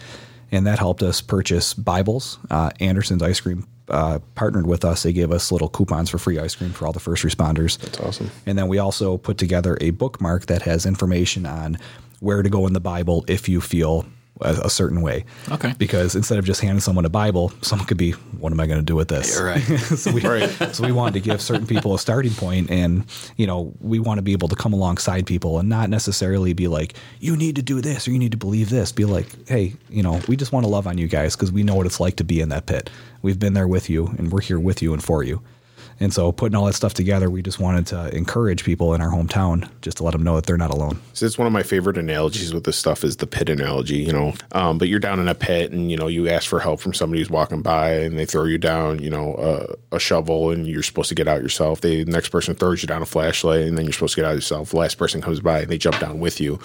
and 0.50 0.66
that 0.66 0.78
helped 0.78 1.02
us 1.02 1.20
purchase 1.20 1.74
Bibles. 1.74 2.38
Uh, 2.50 2.70
Anderson's 2.80 3.22
Ice 3.22 3.40
Cream 3.40 3.66
uh, 3.88 4.20
partnered 4.34 4.66
with 4.66 4.86
us; 4.86 5.02
they 5.02 5.12
gave 5.12 5.30
us 5.30 5.52
little 5.52 5.68
coupons 5.68 6.08
for 6.08 6.16
free 6.16 6.38
ice 6.38 6.54
cream 6.54 6.70
for 6.70 6.86
all 6.86 6.92
the 6.92 7.00
first 7.00 7.24
responders. 7.24 7.78
That's 7.78 8.00
awesome. 8.00 8.30
And 8.46 8.56
then 8.56 8.68
we 8.68 8.78
also 8.78 9.18
put 9.18 9.36
together 9.36 9.76
a 9.82 9.90
bookmark 9.90 10.46
that 10.46 10.62
has 10.62 10.86
information 10.86 11.44
on 11.44 11.76
where 12.20 12.42
to 12.42 12.48
go 12.48 12.66
in 12.66 12.72
the 12.72 12.80
Bible 12.80 13.24
if 13.28 13.50
you 13.50 13.60
feel 13.60 14.06
a, 14.40 14.62
a 14.64 14.70
certain 14.70 15.02
way. 15.02 15.24
Okay. 15.50 15.74
Because 15.78 16.14
instead 16.16 16.38
of 16.38 16.44
just 16.44 16.60
handing 16.60 16.80
someone 16.80 17.04
a 17.04 17.10
Bible, 17.10 17.52
someone 17.62 17.86
could 17.86 17.98
be, 17.98 18.12
what 18.12 18.52
am 18.52 18.60
I 18.60 18.66
going 18.66 18.80
to 18.80 18.84
do 18.84 18.96
with 18.96 19.08
this? 19.08 19.36
You're 19.36 19.46
right. 19.46 19.60
so, 19.60 20.12
we, 20.12 20.20
so 20.72 20.84
we 20.84 20.92
wanted 20.92 21.14
to 21.14 21.20
give 21.20 21.40
certain 21.40 21.66
people 21.66 21.94
a 21.94 21.98
starting 21.98 22.32
point 22.32 22.70
and 22.70 23.04
you 23.36 23.46
know 23.46 23.72
we 23.80 23.98
want 23.98 24.18
to 24.18 24.22
be 24.22 24.32
able 24.32 24.48
to 24.48 24.56
come 24.56 24.72
alongside 24.72 25.26
people 25.26 25.58
and 25.58 25.68
not 25.68 25.88
necessarily 25.90 26.52
be 26.52 26.68
like 26.68 26.94
you 27.20 27.36
need 27.36 27.56
to 27.56 27.62
do 27.62 27.80
this 27.80 28.06
or 28.06 28.10
you 28.10 28.18
need 28.18 28.32
to 28.32 28.36
believe 28.36 28.70
this 28.70 28.92
be 28.92 29.04
like 29.04 29.26
hey 29.48 29.74
you 29.88 30.02
know 30.02 30.20
we 30.28 30.36
just 30.36 30.52
want 30.52 30.64
to 30.64 30.70
love 30.70 30.86
on 30.86 30.98
you 30.98 31.06
guys 31.06 31.36
because 31.36 31.52
we 31.52 31.62
know 31.62 31.74
what 31.74 31.86
it's 31.86 32.00
like 32.00 32.16
to 32.16 32.24
be 32.24 32.40
in 32.40 32.48
that 32.48 32.66
pit 32.66 32.90
we've 33.22 33.38
been 33.38 33.54
there 33.54 33.68
with 33.68 33.88
you 33.88 34.06
and 34.18 34.32
we're 34.32 34.40
here 34.40 34.58
with 34.58 34.82
you 34.82 34.92
and 34.92 35.02
for 35.02 35.22
you 35.22 35.40
and 36.00 36.12
so 36.12 36.32
putting 36.32 36.56
all 36.56 36.66
that 36.66 36.74
stuff 36.74 36.94
together 36.94 37.30
we 37.30 37.42
just 37.42 37.58
wanted 37.58 37.86
to 37.86 38.14
encourage 38.16 38.64
people 38.64 38.94
in 38.94 39.00
our 39.00 39.10
hometown 39.10 39.68
just 39.80 39.98
to 39.98 40.04
let 40.04 40.12
them 40.12 40.22
know 40.22 40.34
that 40.36 40.46
they're 40.46 40.56
not 40.56 40.70
alone 40.70 41.00
So 41.12 41.26
it's 41.26 41.38
one 41.38 41.46
of 41.46 41.52
my 41.52 41.62
favorite 41.62 41.98
analogies 41.98 42.52
with 42.54 42.64
this 42.64 42.76
stuff 42.76 43.04
is 43.04 43.16
the 43.16 43.26
pit 43.26 43.48
analogy, 43.48 43.98
you 43.98 44.12
know. 44.12 44.34
Um, 44.52 44.78
but 44.78 44.88
you're 44.88 45.00
down 45.00 45.20
in 45.20 45.28
a 45.28 45.34
pit 45.34 45.72
and 45.72 45.90
you 45.90 45.96
know 45.96 46.06
you 46.08 46.28
ask 46.28 46.48
for 46.48 46.60
help 46.60 46.80
from 46.80 46.94
somebody 46.94 47.20
who's 47.20 47.30
walking 47.30 47.62
by 47.62 47.92
and 47.92 48.18
they 48.18 48.24
throw 48.24 48.44
you 48.44 48.58
down, 48.58 49.00
you 49.00 49.10
know, 49.10 49.34
a, 49.92 49.96
a 49.96 50.00
shovel 50.00 50.50
and 50.50 50.66
you're 50.66 50.82
supposed 50.82 51.08
to 51.10 51.14
get 51.14 51.28
out 51.28 51.42
yourself. 51.42 51.80
The 51.80 52.04
next 52.06 52.30
person 52.30 52.54
throws 52.54 52.82
you 52.82 52.86
down 52.86 53.02
a 53.02 53.06
flashlight 53.06 53.66
and 53.66 53.76
then 53.76 53.84
you're 53.84 53.92
supposed 53.92 54.14
to 54.14 54.20
get 54.20 54.28
out 54.28 54.34
yourself. 54.34 54.70
The 54.70 54.76
last 54.76 54.96
person 54.98 55.20
comes 55.20 55.40
by 55.40 55.60
and 55.60 55.68
they 55.68 55.78
jump 55.78 55.98
down 55.98 56.18
with 56.18 56.40
you. 56.40 56.58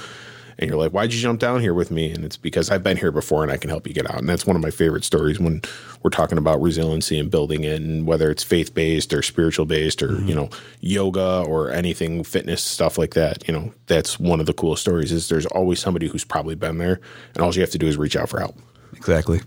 And 0.59 0.69
you're 0.69 0.79
like, 0.79 0.91
why'd 0.91 1.13
you 1.13 1.19
jump 1.19 1.39
down 1.39 1.61
here 1.61 1.73
with 1.73 1.91
me? 1.91 2.11
And 2.11 2.25
it's 2.25 2.37
because 2.37 2.71
I've 2.71 2.83
been 2.83 2.97
here 2.97 3.11
before 3.11 3.43
and 3.43 3.51
I 3.51 3.57
can 3.57 3.69
help 3.69 3.87
you 3.87 3.93
get 3.93 4.09
out. 4.09 4.17
And 4.17 4.27
that's 4.27 4.45
one 4.45 4.55
of 4.55 4.61
my 4.61 4.71
favorite 4.71 5.03
stories 5.03 5.39
when 5.39 5.61
we're 6.01 6.09
talking 6.09 6.37
about 6.37 6.61
resiliency 6.61 7.19
and 7.19 7.29
building 7.29 7.63
it, 7.63 7.81
and 7.81 8.07
whether 8.07 8.31
it's 8.31 8.43
faith 8.43 8.73
based 8.73 9.13
or 9.13 9.21
spiritual 9.21 9.65
based 9.65 10.01
or, 10.01 10.13
you 10.13 10.17
mm-hmm. 10.17 10.35
know, 10.35 10.49
yoga 10.81 11.43
or 11.47 11.69
anything, 11.69 12.23
fitness, 12.23 12.63
stuff 12.63 12.97
like 12.97 13.13
that. 13.13 13.47
You 13.47 13.53
know, 13.53 13.73
that's 13.85 14.19
one 14.19 14.39
of 14.39 14.45
the 14.45 14.53
coolest 14.53 14.81
stories 14.81 15.11
is 15.11 15.29
there's 15.29 15.45
always 15.47 15.79
somebody 15.79 16.07
who's 16.07 16.23
probably 16.23 16.55
been 16.55 16.79
there. 16.79 16.99
And 17.35 17.43
all 17.43 17.53
you 17.53 17.61
have 17.61 17.71
to 17.71 17.77
do 17.77 17.87
is 17.87 17.97
reach 17.97 18.15
out 18.15 18.29
for 18.29 18.39
help. 18.39 18.57
Exactly. 18.93 19.41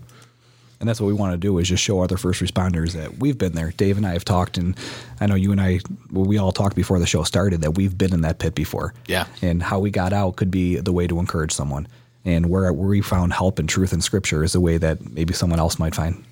And 0.81 0.89
that's 0.89 0.99
what 0.99 1.07
we 1.07 1.13
want 1.13 1.33
to 1.33 1.37
do 1.37 1.59
is 1.59 1.69
just 1.69 1.83
show 1.83 2.01
other 2.01 2.17
first 2.17 2.41
responders 2.41 2.93
that 2.93 3.19
we've 3.19 3.37
been 3.37 3.53
there. 3.53 3.71
Dave 3.77 3.97
and 3.97 4.05
I 4.05 4.13
have 4.13 4.25
talked, 4.25 4.57
and 4.57 4.75
I 5.19 5.27
know 5.27 5.35
you 5.35 5.51
and 5.51 5.61
I, 5.61 5.79
well, 6.11 6.25
we 6.25 6.39
all 6.39 6.51
talked 6.51 6.75
before 6.75 6.97
the 6.97 7.05
show 7.05 7.21
started 7.21 7.61
that 7.61 7.77
we've 7.77 7.95
been 7.95 8.13
in 8.13 8.21
that 8.21 8.39
pit 8.39 8.55
before. 8.55 8.95
Yeah. 9.07 9.27
And 9.43 9.61
how 9.61 9.79
we 9.79 9.91
got 9.91 10.11
out 10.11 10.37
could 10.37 10.49
be 10.49 10.77
the 10.77 10.91
way 10.91 11.05
to 11.05 11.19
encourage 11.19 11.51
someone. 11.51 11.87
And 12.25 12.47
where, 12.47 12.73
where 12.73 12.89
we 12.89 13.01
found 13.01 13.31
help 13.31 13.59
and 13.59 13.69
truth 13.69 13.93
in 13.93 14.01
Scripture 14.01 14.43
is 14.43 14.53
the 14.53 14.59
way 14.59 14.77
that 14.77 15.11
maybe 15.11 15.35
someone 15.35 15.59
else 15.59 15.77
might 15.77 15.93
find 15.93 16.25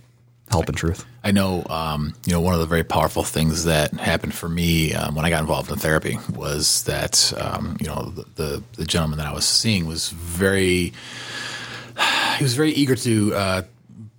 help 0.49 0.67
and 0.67 0.75
truth. 0.75 1.05
I 1.23 1.29
know, 1.29 1.63
um, 1.69 2.15
you 2.25 2.33
know, 2.33 2.41
one 2.41 2.55
of 2.55 2.59
the 2.59 2.65
very 2.65 2.83
powerful 2.83 3.23
things 3.23 3.65
that 3.65 3.93
happened 3.93 4.33
for 4.33 4.49
me 4.49 4.93
um, 4.93 5.13
when 5.13 5.25
I 5.25 5.29
got 5.29 5.41
involved 5.41 5.71
in 5.71 5.77
therapy 5.77 6.17
was 6.33 6.83
that, 6.83 7.31
um, 7.39 7.77
you 7.79 7.87
know, 7.87 8.11
the, 8.15 8.25
the 8.35 8.63
the 8.77 8.85
gentleman 8.85 9.19
that 9.19 9.27
I 9.27 9.33
was 9.33 9.45
seeing 9.45 9.85
was 9.85 10.09
very, 10.09 10.91
he 12.37 12.43
was 12.43 12.55
very 12.55 12.71
eager 12.71 12.95
to 12.95 13.33
uh, 13.35 13.61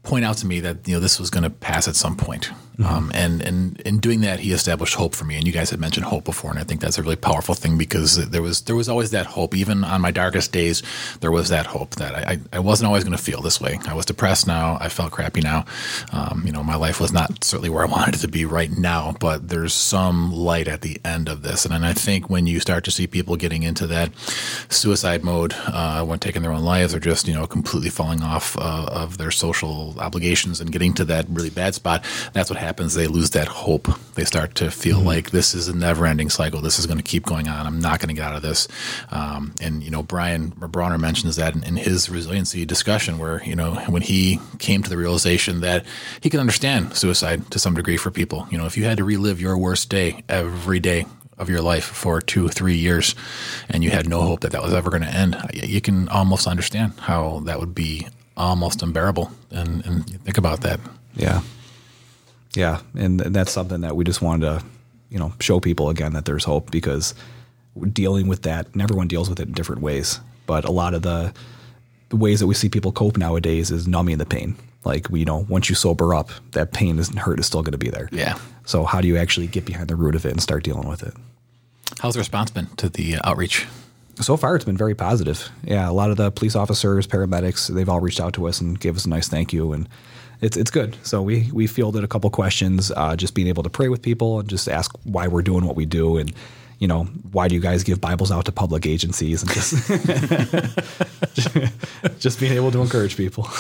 point 0.03 0.25
out 0.25 0.37
to 0.39 0.47
me 0.47 0.61
that 0.61 0.87
you 0.87 0.95
know 0.95 1.01
this 1.01 1.19
was 1.19 1.31
going 1.31 1.45
to 1.45 1.51
pass 1.51 1.89
at 1.89 1.97
some 1.97 2.17
point. 2.17 2.51
Um, 2.85 3.11
and 3.15 3.43
and 3.43 3.81
in 3.81 3.99
doing 3.99 4.21
that, 4.23 4.41
he 4.41 4.53
established 4.53 4.95
hope 4.95 5.15
for 5.15 5.25
me. 5.25 5.37
And 5.37 5.47
you 5.47 5.53
guys 5.53 5.71
had 5.71 5.81
mentioned 5.81 6.07
hope 6.07 6.25
before, 6.25 6.51
and 6.51 6.59
I 6.59 6.65
think 6.65 6.81
that's 6.81 6.99
a 6.99 7.03
really 7.03 7.17
powerful 7.17 7.55
thing 7.55 7.77
because 7.77 8.29
there 8.31 8.43
was 8.43 8.63
there 8.63 8.77
was 8.77 8.89
always 8.89 9.11
that 9.11 9.27
hope. 9.27 9.55
Even 9.55 9.85
on 9.85 10.01
my 10.01 10.11
darkest 10.11 10.53
days, 10.53 10.83
there 11.21 11.31
was 11.31 11.49
that 11.51 11.67
hope 11.67 11.97
that 11.97 12.15
I, 12.15 12.33
I, 12.33 12.39
I 12.55 12.59
wasn't 12.59 12.87
always 12.89 13.05
going 13.05 13.17
to 13.17 13.23
feel 13.23 13.43
this 13.43 13.61
way. 13.61 13.79
I 13.87 13.95
was 13.95 14.07
depressed 14.07 14.47
now. 14.47 14.79
I 14.81 14.89
felt 14.89 15.13
crappy 15.13 15.41
now. 15.41 15.67
Um, 16.13 16.43
you 16.47 16.53
know, 16.53 16.63
my 16.63 16.77
life 16.77 17.01
was 17.01 17.13
not 17.13 17.45
certainly 17.45 17.69
where 17.69 17.85
I 17.85 17.91
wanted 17.91 18.15
it 18.15 18.19
to 18.19 18.29
be 18.29 18.45
right 18.45 18.71
now. 18.71 19.15
But 19.21 19.49
there's 19.49 19.75
some 19.75 20.33
light 20.33 20.69
at 20.69 20.81
the 20.81 21.01
end 21.05 21.29
of 21.29 21.43
this, 21.43 21.65
and, 21.65 21.75
and 21.75 21.85
I 21.85 21.93
think 21.93 22.31
when 22.31 22.47
you 22.47 22.61
start 22.61 22.85
to 22.85 22.91
see 22.91 23.07
people 23.07 23.37
getting 23.37 23.63
into 23.63 23.87
that 23.89 24.11
suicide 24.71 25.23
mode 25.23 25.55
uh, 25.67 26.05
when 26.05 26.19
taking 26.19 26.43
their 26.43 26.53
own 26.53 26.65
lives, 26.65 26.95
or 26.95 27.01
just 27.01 27.29
you 27.29 27.35
know 27.35 27.47
completely 27.47 27.91
falling 27.91 28.23
off 28.23 28.57
uh, 28.57 28.89
of 28.91 29.19
their 29.19 29.31
social 29.31 29.99
obligations 29.99 30.61
and 30.61 30.73
getting 30.73 30.95
to 30.95 31.05
that 31.05 31.27
really 31.29 31.51
bad 31.51 31.75
spot, 31.75 32.05
that's 32.33 32.49
what 32.49 32.59
happens. 32.59 32.70
Happens, 32.71 32.95
they 32.95 33.09
lose 33.09 33.31
that 33.31 33.49
hope. 33.49 33.89
They 34.15 34.25
start 34.25 34.55
to 34.55 34.71
feel 34.71 35.01
like 35.01 35.33
this 35.33 35.55
is 35.55 35.67
a 35.67 35.75
never-ending 35.75 36.31
cycle. 36.31 36.61
This 36.61 36.79
is 36.79 36.87
going 36.87 36.99
to 36.99 37.03
keep 37.03 37.27
going 37.27 37.49
on. 37.49 37.67
I'm 37.67 37.81
not 37.81 37.99
going 37.99 38.11
to 38.11 38.15
get 38.15 38.25
out 38.25 38.37
of 38.37 38.43
this. 38.43 38.69
Um, 39.11 39.57
and 39.61 39.83
you 39.83 39.91
know, 39.91 40.05
Brian 40.05 40.51
Bronner 40.51 40.97
mentions 40.97 41.35
that 41.35 41.57
in, 41.57 41.65
in 41.65 41.75
his 41.75 42.09
resiliency 42.09 42.65
discussion, 42.65 43.19
where 43.19 43.43
you 43.43 43.57
know 43.57 43.75
when 43.89 44.03
he 44.03 44.39
came 44.61 44.85
to 44.85 44.89
the 44.89 44.97
realization 44.97 45.63
that 45.63 45.85
he 46.21 46.31
could 46.31 46.39
understand 46.39 46.97
suicide 46.97 47.51
to 47.51 47.59
some 47.59 47.75
degree 47.75 47.97
for 47.97 48.13
people. 48.13 48.47
You 48.53 48.59
know, 48.59 48.67
if 48.67 48.77
you 48.77 48.85
had 48.85 48.99
to 48.99 49.05
relive 49.05 49.41
your 49.41 49.59
worst 49.59 49.89
day 49.89 50.23
every 50.29 50.79
day 50.79 51.07
of 51.39 51.51
your 51.51 51.63
life 51.63 51.87
for 51.87 52.21
two, 52.21 52.47
three 52.47 52.77
years, 52.77 53.17
and 53.69 53.83
you 53.83 53.91
had 53.91 54.09
no 54.09 54.21
hope 54.23 54.43
that 54.43 54.53
that 54.53 54.63
was 54.63 54.75
ever 54.75 54.91
going 54.91 55.03
to 55.03 55.09
end, 55.09 55.37
you 55.55 55.81
can 55.81 56.09
almost 56.09 56.47
understand 56.47 56.93
how 57.01 57.41
that 57.47 57.59
would 57.59 57.75
be 57.75 58.07
almost 58.37 58.81
unbearable. 58.81 59.33
And, 59.51 59.85
and 59.85 60.23
think 60.23 60.39
about 60.39 60.61
that. 60.61 60.79
Yeah. 61.17 61.41
Yeah. 62.55 62.81
And 62.95 63.21
that's 63.21 63.53
something 63.53 63.83
that 63.83 63.97
we 63.97 64.05
just 64.05 64.23
wanted 64.23 64.47
to, 64.47 64.65
you 65.09 65.19
know, 65.19 65.33
show 65.41 65.61
people 65.61 65.89
again 65.89 66.13
that 66.15 66.25
there's 66.25 66.45
hope 66.45 66.71
because 66.71 67.15
dealing 67.93 68.27
with 68.27 68.43
that, 68.43 68.67
and 68.73 68.83
everyone 68.83 69.09
deals 69.09 69.29
with 69.29 69.41
it 69.41 69.49
in 69.49 69.55
different 69.55 69.83
ways. 69.83 70.21
But 70.47 70.65
a 70.65 70.73
lot 70.73 70.95
of 70.95 71.03
the, 71.03 71.33
the 72.09 72.17
ways 72.17 72.41
that 72.41 72.47
we 72.47 72.55
see 72.55 72.69
people 72.69 72.93
cope 72.93 73.17
nowadays 73.17 73.71
is 73.71 73.87
numbing 73.87 74.19
the 74.19 74.27
pain. 74.27 74.57
Like, 74.85 75.09
you 75.11 75.25
know, 75.25 75.47
once 75.49 75.69
you 75.69 75.75
sober 75.75 76.15
up, 76.15 76.31
that 76.53 76.73
pain 76.73 76.99
and 76.99 77.19
hurt 77.19 77.39
is 77.39 77.47
still 77.47 77.63
going 77.63 77.73
to 77.73 77.79
be 77.79 77.91
there. 77.91 78.09
Yeah. 78.13 78.39
So, 78.65 78.85
how 78.85 79.01
do 79.01 79.09
you 79.09 79.17
actually 79.17 79.47
get 79.47 79.65
behind 79.67 79.89
the 79.89 79.97
root 79.97 80.15
of 80.15 80.25
it 80.25 80.33
and 80.33 80.43
start 80.43 80.65
dealing 80.65 80.89
with 80.89 81.03
it? 81.03 81.13
How's 82.01 82.15
the 82.15 82.21
response 82.21 82.51
been 82.51 82.67
to 82.77 82.89
the 82.89 83.17
uh, 83.17 83.21
outreach? 83.25 83.67
So 84.21 84.37
far, 84.37 84.57
it's 84.57 84.65
been 84.65 84.77
very 84.77 84.95
positive. 84.95 85.51
Yeah, 85.65 85.89
a 85.89 85.93
lot 85.93 86.11
of 86.11 86.17
the 86.17 86.31
police 86.31 86.57
officers, 86.57 87.07
paramedics, 87.07 87.73
they've 87.73 87.89
all 87.89 88.01
reached 88.01 88.21
out 88.21 88.35
to 88.35 88.49
us 88.49 88.61
and 88.61 88.79
gave 88.79 88.97
us 88.97 89.05
a 89.05 89.09
nice 89.09 89.29
thank 89.29 89.53
you, 89.53 89.73
and 89.73 89.89
it's 90.41 90.57
it's 90.57 90.71
good. 90.71 90.97
So 91.03 91.23
we 91.23 91.51
we 91.53 91.67
fielded 91.67 92.05
a 92.05 92.09
couple 92.09 92.31
questions, 92.31 92.91
uh, 92.97 93.17
just 93.17 93.35
being 93.35 93.49
able 93.49 93.63
to 93.63 93.71
pray 93.71 93.89
with 93.89 94.03
people 94.03 94.41
and 94.41 94.49
just 94.49 94.69
ask 94.69 94.93
why 95.05 95.29
we're 95.29 95.43
doing 95.43 95.67
what 95.67 95.77
we 95.77 95.87
do, 95.87 96.17
and 96.17 96.33
you 96.79 96.89
know 96.89 97.05
why 97.33 97.49
do 97.49 97.55
you 97.55 97.61
guys 97.61 97.85
give 97.85 98.01
Bibles 98.01 98.31
out 98.31 98.47
to 98.47 98.53
public 98.53 98.87
agencies, 98.87 99.43
and 99.43 99.53
just 99.53 99.75
just 102.19 102.41
being 102.41 102.53
able 102.53 102.71
to 102.71 102.81
encourage 102.81 103.17
people. 103.17 103.49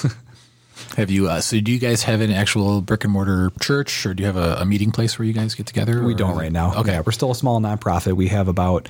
Have 0.96 1.10
you? 1.10 1.28
Uh, 1.28 1.40
so, 1.40 1.60
do 1.60 1.70
you 1.70 1.78
guys 1.78 2.02
have 2.04 2.20
an 2.20 2.32
actual 2.32 2.80
brick 2.80 3.04
and 3.04 3.12
mortar 3.12 3.52
church, 3.60 4.04
or 4.06 4.14
do 4.14 4.22
you 4.22 4.26
have 4.26 4.36
a, 4.36 4.56
a 4.56 4.64
meeting 4.64 4.90
place 4.90 5.18
where 5.18 5.26
you 5.26 5.32
guys 5.32 5.54
get 5.54 5.66
together? 5.66 6.02
we 6.02 6.14
or 6.14 6.16
don't 6.16 6.36
right 6.36 6.50
now. 6.50 6.74
Okay, 6.74 6.92
Yeah, 6.92 7.02
we're 7.04 7.12
still 7.12 7.30
a 7.30 7.34
small 7.34 7.60
nonprofit. 7.60 8.14
We 8.14 8.28
have 8.28 8.48
about, 8.48 8.88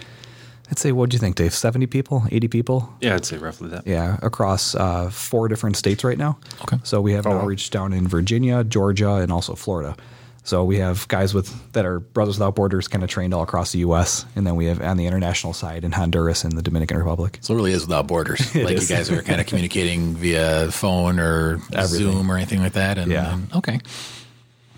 I'd 0.70 0.78
say, 0.78 0.92
what 0.92 1.10
do 1.10 1.14
you 1.14 1.18
think, 1.18 1.34
Dave? 1.36 1.52
Seventy 1.52 1.86
people, 1.86 2.24
eighty 2.30 2.46
people? 2.48 2.92
Yeah, 3.00 3.16
I'd 3.16 3.24
say 3.24 3.38
roughly 3.38 3.68
that. 3.70 3.86
Yeah, 3.86 4.18
across 4.22 4.74
uh, 4.74 5.10
four 5.10 5.48
different 5.48 5.76
states 5.76 6.04
right 6.04 6.16
now. 6.18 6.38
Okay. 6.62 6.78
So 6.84 7.00
we 7.00 7.12
have 7.14 7.26
Oh, 7.26 7.30
an 7.30 7.36
wow. 7.36 7.42
outreach 7.42 7.70
down 7.70 7.92
in 7.92 8.06
Virginia, 8.06 8.62
Georgia, 8.64 9.14
and 9.14 9.32
also 9.32 9.54
Florida. 9.54 9.96
So 10.42 10.64
we 10.64 10.78
have 10.78 11.06
guys 11.08 11.34
with 11.34 11.52
that 11.72 11.84
are 11.84 12.00
Brothers 12.00 12.36
Without 12.38 12.54
Borders, 12.54 12.88
kind 12.88 13.04
of 13.04 13.10
trained 13.10 13.34
all 13.34 13.42
across 13.42 13.72
the 13.72 13.80
U.S., 13.80 14.24
and 14.36 14.46
then 14.46 14.56
we 14.56 14.66
have 14.66 14.80
on 14.80 14.96
the 14.96 15.06
international 15.06 15.52
side 15.52 15.84
in 15.84 15.92
Honduras 15.92 16.44
and 16.44 16.56
the 16.56 16.62
Dominican 16.62 16.96
Republic. 16.96 17.38
So 17.42 17.52
it 17.52 17.56
really 17.58 17.72
is 17.72 17.82
without 17.82 18.06
borders. 18.06 18.40
like 18.54 18.76
is. 18.76 18.88
you 18.88 18.96
guys 18.96 19.10
are 19.10 19.22
kind 19.22 19.40
of 19.40 19.46
communicating 19.46 20.14
via 20.16 20.70
phone 20.70 21.18
or 21.20 21.60
Zoom 21.84 22.30
or 22.32 22.36
anything 22.36 22.60
like 22.62 22.72
that. 22.72 22.96
And, 22.96 23.10
Yeah. 23.12 23.34
and- 23.34 23.52
okay. 23.54 23.80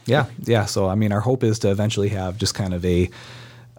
Yeah, 0.05 0.27
yeah. 0.43 0.65
So 0.65 0.89
I 0.89 0.95
mean, 0.97 1.13
our 1.13 1.21
hope 1.21 1.45
is 1.45 1.61
to 1.61 1.71
eventually 1.71 2.09
have 2.09 2.37
just 2.39 2.55
kind 2.55 2.75
of 2.75 2.85
a 2.85 3.09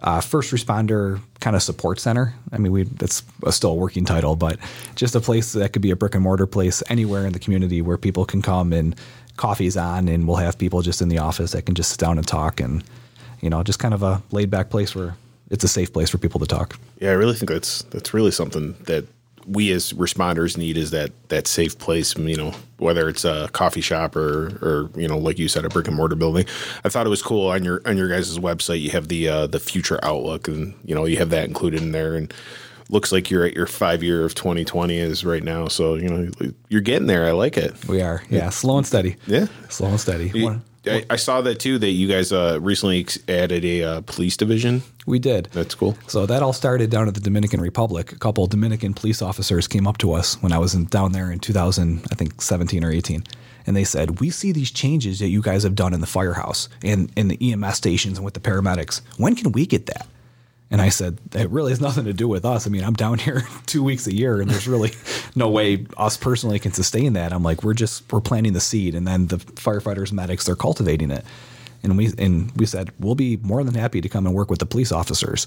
uh, 0.04 0.20
first 0.20 0.52
responder 0.52 1.18
kind 1.40 1.56
of 1.56 1.62
support 1.62 1.98
center. 1.98 2.34
I 2.52 2.58
mean, 2.58 2.72
we 2.72 2.84
that's 2.84 3.22
a 3.42 3.50
still 3.50 3.70
a 3.70 3.74
working 3.74 4.04
title, 4.04 4.36
but 4.36 4.58
just 4.94 5.14
a 5.14 5.20
place 5.20 5.54
that 5.54 5.72
could 5.72 5.82
be 5.82 5.90
a 5.90 5.96
brick 5.96 6.14
and 6.14 6.22
mortar 6.22 6.46
place 6.46 6.82
anywhere 6.88 7.26
in 7.26 7.32
the 7.32 7.38
community 7.38 7.80
where 7.80 7.96
people 7.96 8.26
can 8.26 8.42
come 8.42 8.72
and 8.72 8.94
coffee's 9.36 9.76
on, 9.78 10.06
and 10.08 10.28
we'll 10.28 10.36
have 10.36 10.58
people 10.58 10.82
just 10.82 11.00
in 11.00 11.08
the 11.08 11.18
office 11.18 11.52
that 11.52 11.62
can 11.62 11.74
just 11.74 11.90
sit 11.90 11.98
down 11.98 12.18
and 12.18 12.28
talk, 12.28 12.60
and 12.60 12.84
you 13.40 13.48
know, 13.48 13.62
just 13.62 13.78
kind 13.78 13.94
of 13.94 14.02
a 14.02 14.22
laid 14.30 14.50
back 14.50 14.68
place 14.68 14.94
where 14.94 15.16
it's 15.50 15.64
a 15.64 15.68
safe 15.68 15.90
place 15.90 16.10
for 16.10 16.18
people 16.18 16.38
to 16.38 16.46
talk. 16.46 16.78
Yeah, 17.00 17.10
I 17.10 17.14
really 17.14 17.34
think 17.34 17.50
that's 17.50 17.82
that's 17.84 18.12
really 18.12 18.30
something 18.30 18.76
that 18.84 19.06
we 19.46 19.70
as 19.72 19.92
responders 19.92 20.56
need 20.56 20.76
is 20.76 20.90
that 20.92 21.12
that 21.28 21.46
safe 21.46 21.78
place. 21.78 22.16
You 22.16 22.36
know, 22.36 22.52
whether 22.78 23.08
it's 23.08 23.24
a 23.24 23.48
coffee 23.52 23.80
shop 23.80 24.16
or 24.16 24.58
or 24.62 24.90
you 25.00 25.08
know, 25.08 25.18
like 25.18 25.38
you 25.38 25.48
said, 25.48 25.64
a 25.64 25.68
brick 25.68 25.86
and 25.88 25.96
mortar 25.96 26.16
building. 26.16 26.46
I 26.84 26.88
thought 26.88 27.06
it 27.06 27.10
was 27.10 27.22
cool 27.22 27.48
on 27.50 27.64
your 27.64 27.80
on 27.86 27.96
your 27.96 28.08
guys' 28.08 28.38
website. 28.38 28.80
You 28.80 28.90
have 28.90 29.08
the 29.08 29.28
uh, 29.28 29.46
the 29.46 29.60
future 29.60 29.98
outlook, 30.02 30.48
and 30.48 30.74
you 30.84 30.94
know, 30.94 31.04
you 31.04 31.16
have 31.18 31.30
that 31.30 31.46
included 31.48 31.82
in 31.82 31.92
there, 31.92 32.14
and 32.14 32.32
looks 32.90 33.12
like 33.12 33.30
you're 33.30 33.44
at 33.46 33.54
your 33.54 33.66
five 33.66 34.02
year 34.02 34.24
of 34.26 34.34
2020 34.34 34.98
is 34.98 35.24
right 35.24 35.42
now. 35.42 35.68
So 35.68 35.94
you 35.94 36.08
know, 36.08 36.30
you're 36.68 36.80
getting 36.82 37.06
there. 37.06 37.26
I 37.26 37.32
like 37.32 37.56
it. 37.56 37.74
We 37.88 38.02
are, 38.02 38.22
yeah, 38.28 38.50
slow 38.50 38.76
and 38.78 38.86
steady. 38.86 39.16
Yeah. 39.26 39.46
slow 39.70 39.88
and 39.88 40.00
steady. 40.00 40.30
You- 40.34 40.60
I, 40.86 41.04
I 41.10 41.16
saw 41.16 41.40
that 41.42 41.58
too. 41.60 41.78
That 41.78 41.90
you 41.90 42.08
guys 42.08 42.32
uh, 42.32 42.58
recently 42.60 43.06
added 43.28 43.64
a 43.64 43.82
uh, 43.82 44.00
police 44.02 44.36
division. 44.36 44.82
We 45.06 45.18
did. 45.18 45.48
That's 45.52 45.74
cool. 45.74 45.96
So 46.06 46.26
that 46.26 46.42
all 46.42 46.52
started 46.52 46.90
down 46.90 47.08
at 47.08 47.14
the 47.14 47.20
Dominican 47.20 47.60
Republic. 47.60 48.12
A 48.12 48.18
couple 48.18 48.46
Dominican 48.46 48.94
police 48.94 49.20
officers 49.22 49.68
came 49.68 49.86
up 49.86 49.98
to 49.98 50.12
us 50.12 50.40
when 50.42 50.52
I 50.52 50.58
was 50.58 50.74
in, 50.74 50.86
down 50.86 51.12
there 51.12 51.30
in 51.30 51.38
2000, 51.38 52.06
I 52.10 52.14
think 52.14 52.40
17 52.40 52.84
or 52.84 52.90
18. 52.90 53.24
And 53.66 53.76
they 53.76 53.84
said, 53.84 54.20
We 54.20 54.30
see 54.30 54.52
these 54.52 54.70
changes 54.70 55.18
that 55.18 55.28
you 55.28 55.42
guys 55.42 55.62
have 55.62 55.74
done 55.74 55.94
in 55.94 56.00
the 56.00 56.06
firehouse 56.06 56.68
and 56.82 57.10
in 57.16 57.28
the 57.28 57.52
EMS 57.52 57.76
stations 57.76 58.18
and 58.18 58.24
with 58.24 58.34
the 58.34 58.40
paramedics. 58.40 59.00
When 59.16 59.34
can 59.36 59.52
we 59.52 59.66
get 59.66 59.86
that? 59.86 60.06
And 60.74 60.82
I 60.82 60.88
said, 60.88 61.18
it 61.36 61.48
really 61.50 61.70
has 61.70 61.80
nothing 61.80 62.04
to 62.06 62.12
do 62.12 62.26
with 62.26 62.44
us. 62.44 62.66
I 62.66 62.70
mean, 62.70 62.82
I'm 62.82 62.94
down 62.94 63.20
here 63.20 63.46
two 63.66 63.84
weeks 63.84 64.08
a 64.08 64.12
year 64.12 64.40
and 64.40 64.50
there's 64.50 64.66
really 64.66 64.90
no 65.36 65.48
way 65.48 65.86
us 65.96 66.16
personally 66.16 66.58
can 66.58 66.72
sustain 66.72 67.12
that. 67.12 67.32
I'm 67.32 67.44
like, 67.44 67.62
we're 67.62 67.74
just, 67.74 68.12
we're 68.12 68.20
planting 68.20 68.54
the 68.54 68.60
seed 68.60 68.96
and 68.96 69.06
then 69.06 69.28
the 69.28 69.36
firefighters, 69.36 70.10
medics, 70.10 70.46
they're 70.46 70.56
cultivating 70.56 71.12
it. 71.12 71.24
And 71.84 71.96
we, 71.96 72.12
and 72.18 72.50
we 72.56 72.66
said, 72.66 72.90
we'll 72.98 73.14
be 73.14 73.36
more 73.36 73.62
than 73.62 73.74
happy 73.74 74.00
to 74.00 74.08
come 74.08 74.26
and 74.26 74.34
work 74.34 74.50
with 74.50 74.58
the 74.58 74.66
police 74.66 74.90
officers. 74.90 75.46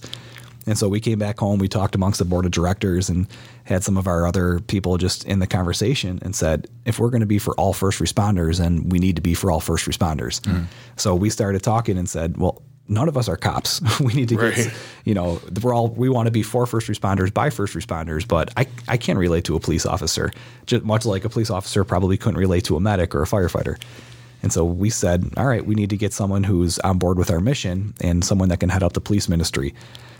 And 0.65 0.77
so 0.77 0.87
we 0.87 1.01
came 1.01 1.19
back 1.19 1.39
home, 1.39 1.59
we 1.59 1.67
talked 1.67 1.93
amongst 1.93 2.19
the 2.19 2.25
board 2.25 2.45
of 2.45 2.51
directors 2.51 3.09
and 3.09 3.27
had 3.65 3.83
some 3.83 3.97
of 3.97 4.07
our 4.07 4.25
other 4.25 4.61
people 4.61 4.95
just 4.95 5.25
in 5.25 5.39
the 5.39 5.47
conversation 5.47 6.19
and 6.21 6.37
said, 6.37 6.69
if 6.85 6.99
we're 6.99 7.09
going 7.09 7.19
to 7.19 7.27
be 7.27 7.37
for 7.37 7.53
all 7.55 7.73
first 7.73 7.99
responders, 7.99 8.65
and 8.65 8.89
we 8.93 8.99
need 8.99 9.17
to 9.17 9.21
be 9.21 9.33
for 9.33 9.51
all 9.51 9.59
first 9.59 9.87
responders. 9.87 10.39
Mm. 10.41 10.67
So 10.95 11.15
we 11.15 11.29
started 11.29 11.63
talking 11.63 11.97
and 11.97 12.07
said, 12.07 12.37
well, 12.37 12.61
none 12.87 13.07
of 13.07 13.17
us 13.17 13.27
are 13.27 13.37
cops. 13.37 13.81
we 13.99 14.13
need 14.13 14.29
to 14.29 14.37
Right. 14.37 14.55
get, 14.55 14.73
you 15.05 15.13
know, 15.13 15.41
we're 15.61 15.73
all, 15.73 15.89
we 15.89 16.09
want 16.09 16.27
to 16.27 16.31
be 16.31 16.43
for 16.43 16.65
first 16.65 16.87
responders 16.87 17.33
by 17.33 17.49
first 17.49 17.73
responders, 17.75 18.27
but 18.27 18.51
I, 18.57 18.67
I 18.87 18.97
can't 18.97 19.19
relate 19.19 19.43
to 19.45 19.55
a 19.55 19.59
police 19.59 19.85
officer, 19.85 20.31
just 20.65 20.83
much 20.83 21.05
like 21.05 21.25
a 21.25 21.29
police 21.29 21.49
officer 21.49 21.83
probably 21.83 22.17
couldn't 22.17 22.39
relate 22.39 22.63
to 22.65 22.75
a 22.75 22.79
medic 22.79 23.13
or 23.15 23.21
a 23.21 23.25
firefighter. 23.25 23.81
And 24.43 24.53
so 24.53 24.63
we 24.63 24.89
said, 24.89 25.31
all 25.35 25.47
right, 25.47 25.65
we 25.65 25.73
need 25.75 25.89
to 25.89 25.97
get 25.97 26.13
someone 26.13 26.43
who's 26.43 26.77
on 26.79 26.99
board 26.99 27.17
with 27.17 27.31
our 27.31 27.39
mission 27.39 27.93
and 28.01 28.23
someone 28.23 28.49
that 28.49 28.59
can 28.59 28.69
head 28.69 28.83
up 28.83 28.93
the 28.93 29.01
police 29.01 29.27
ministry. 29.27 29.73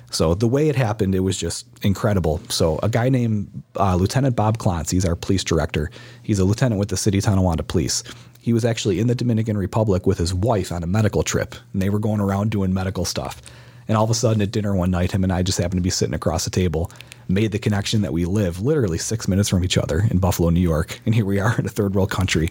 So 0.09 0.33
the 0.35 0.47
way 0.47 0.69
it 0.69 0.75
happened, 0.75 1.13
it 1.15 1.19
was 1.19 1.37
just 1.37 1.67
incredible. 1.83 2.39
So 2.49 2.79
a 2.81 2.87
guy 2.89 3.09
named 3.09 3.51
uh, 3.77 3.95
Lieutenant 3.95 4.35
Bob 4.37 4.57
Klontz, 4.57 4.89
he's 4.89 5.05
our 5.05 5.15
police 5.15 5.43
director. 5.43 5.91
He's 6.23 6.39
a 6.39 6.45
lieutenant 6.45 6.79
with 6.79 6.89
the 6.89 6.97
City 6.97 7.17
of 7.17 7.25
Tonawanda 7.25 7.63
Police. 7.63 8.03
He 8.47 8.53
was 8.53 8.63
actually 8.63 9.01
in 9.01 9.07
the 9.07 9.13
Dominican 9.13 9.57
Republic 9.57 10.07
with 10.07 10.19
his 10.19 10.33
wife 10.33 10.71
on 10.71 10.81
a 10.81 10.87
medical 10.87 11.21
trip, 11.21 11.53
and 11.73 11.81
they 11.81 11.89
were 11.89 11.99
going 11.99 12.21
around 12.21 12.49
doing 12.49 12.73
medical 12.73 13.03
stuff. 13.03 13.41
And 13.89 13.97
all 13.97 14.05
of 14.05 14.09
a 14.09 14.13
sudden 14.13 14.41
at 14.41 14.51
dinner 14.51 14.73
one 14.73 14.89
night, 14.89 15.11
him 15.11 15.25
and 15.25 15.33
I 15.33 15.43
just 15.43 15.57
happened 15.57 15.79
to 15.79 15.83
be 15.83 15.89
sitting 15.89 16.13
across 16.13 16.45
the 16.45 16.49
table, 16.49 16.89
made 17.27 17.51
the 17.51 17.59
connection 17.59 18.03
that 18.03 18.13
we 18.13 18.23
live 18.23 18.61
literally 18.61 18.99
six 18.99 19.27
minutes 19.27 19.49
from 19.49 19.65
each 19.65 19.77
other 19.77 19.99
in 20.09 20.19
Buffalo, 20.19 20.49
New 20.49 20.61
York. 20.61 21.01
And 21.05 21.13
here 21.13 21.25
we 21.25 21.41
are 21.41 21.59
in 21.59 21.65
a 21.65 21.69
third 21.69 21.93
world 21.93 22.09
country. 22.09 22.49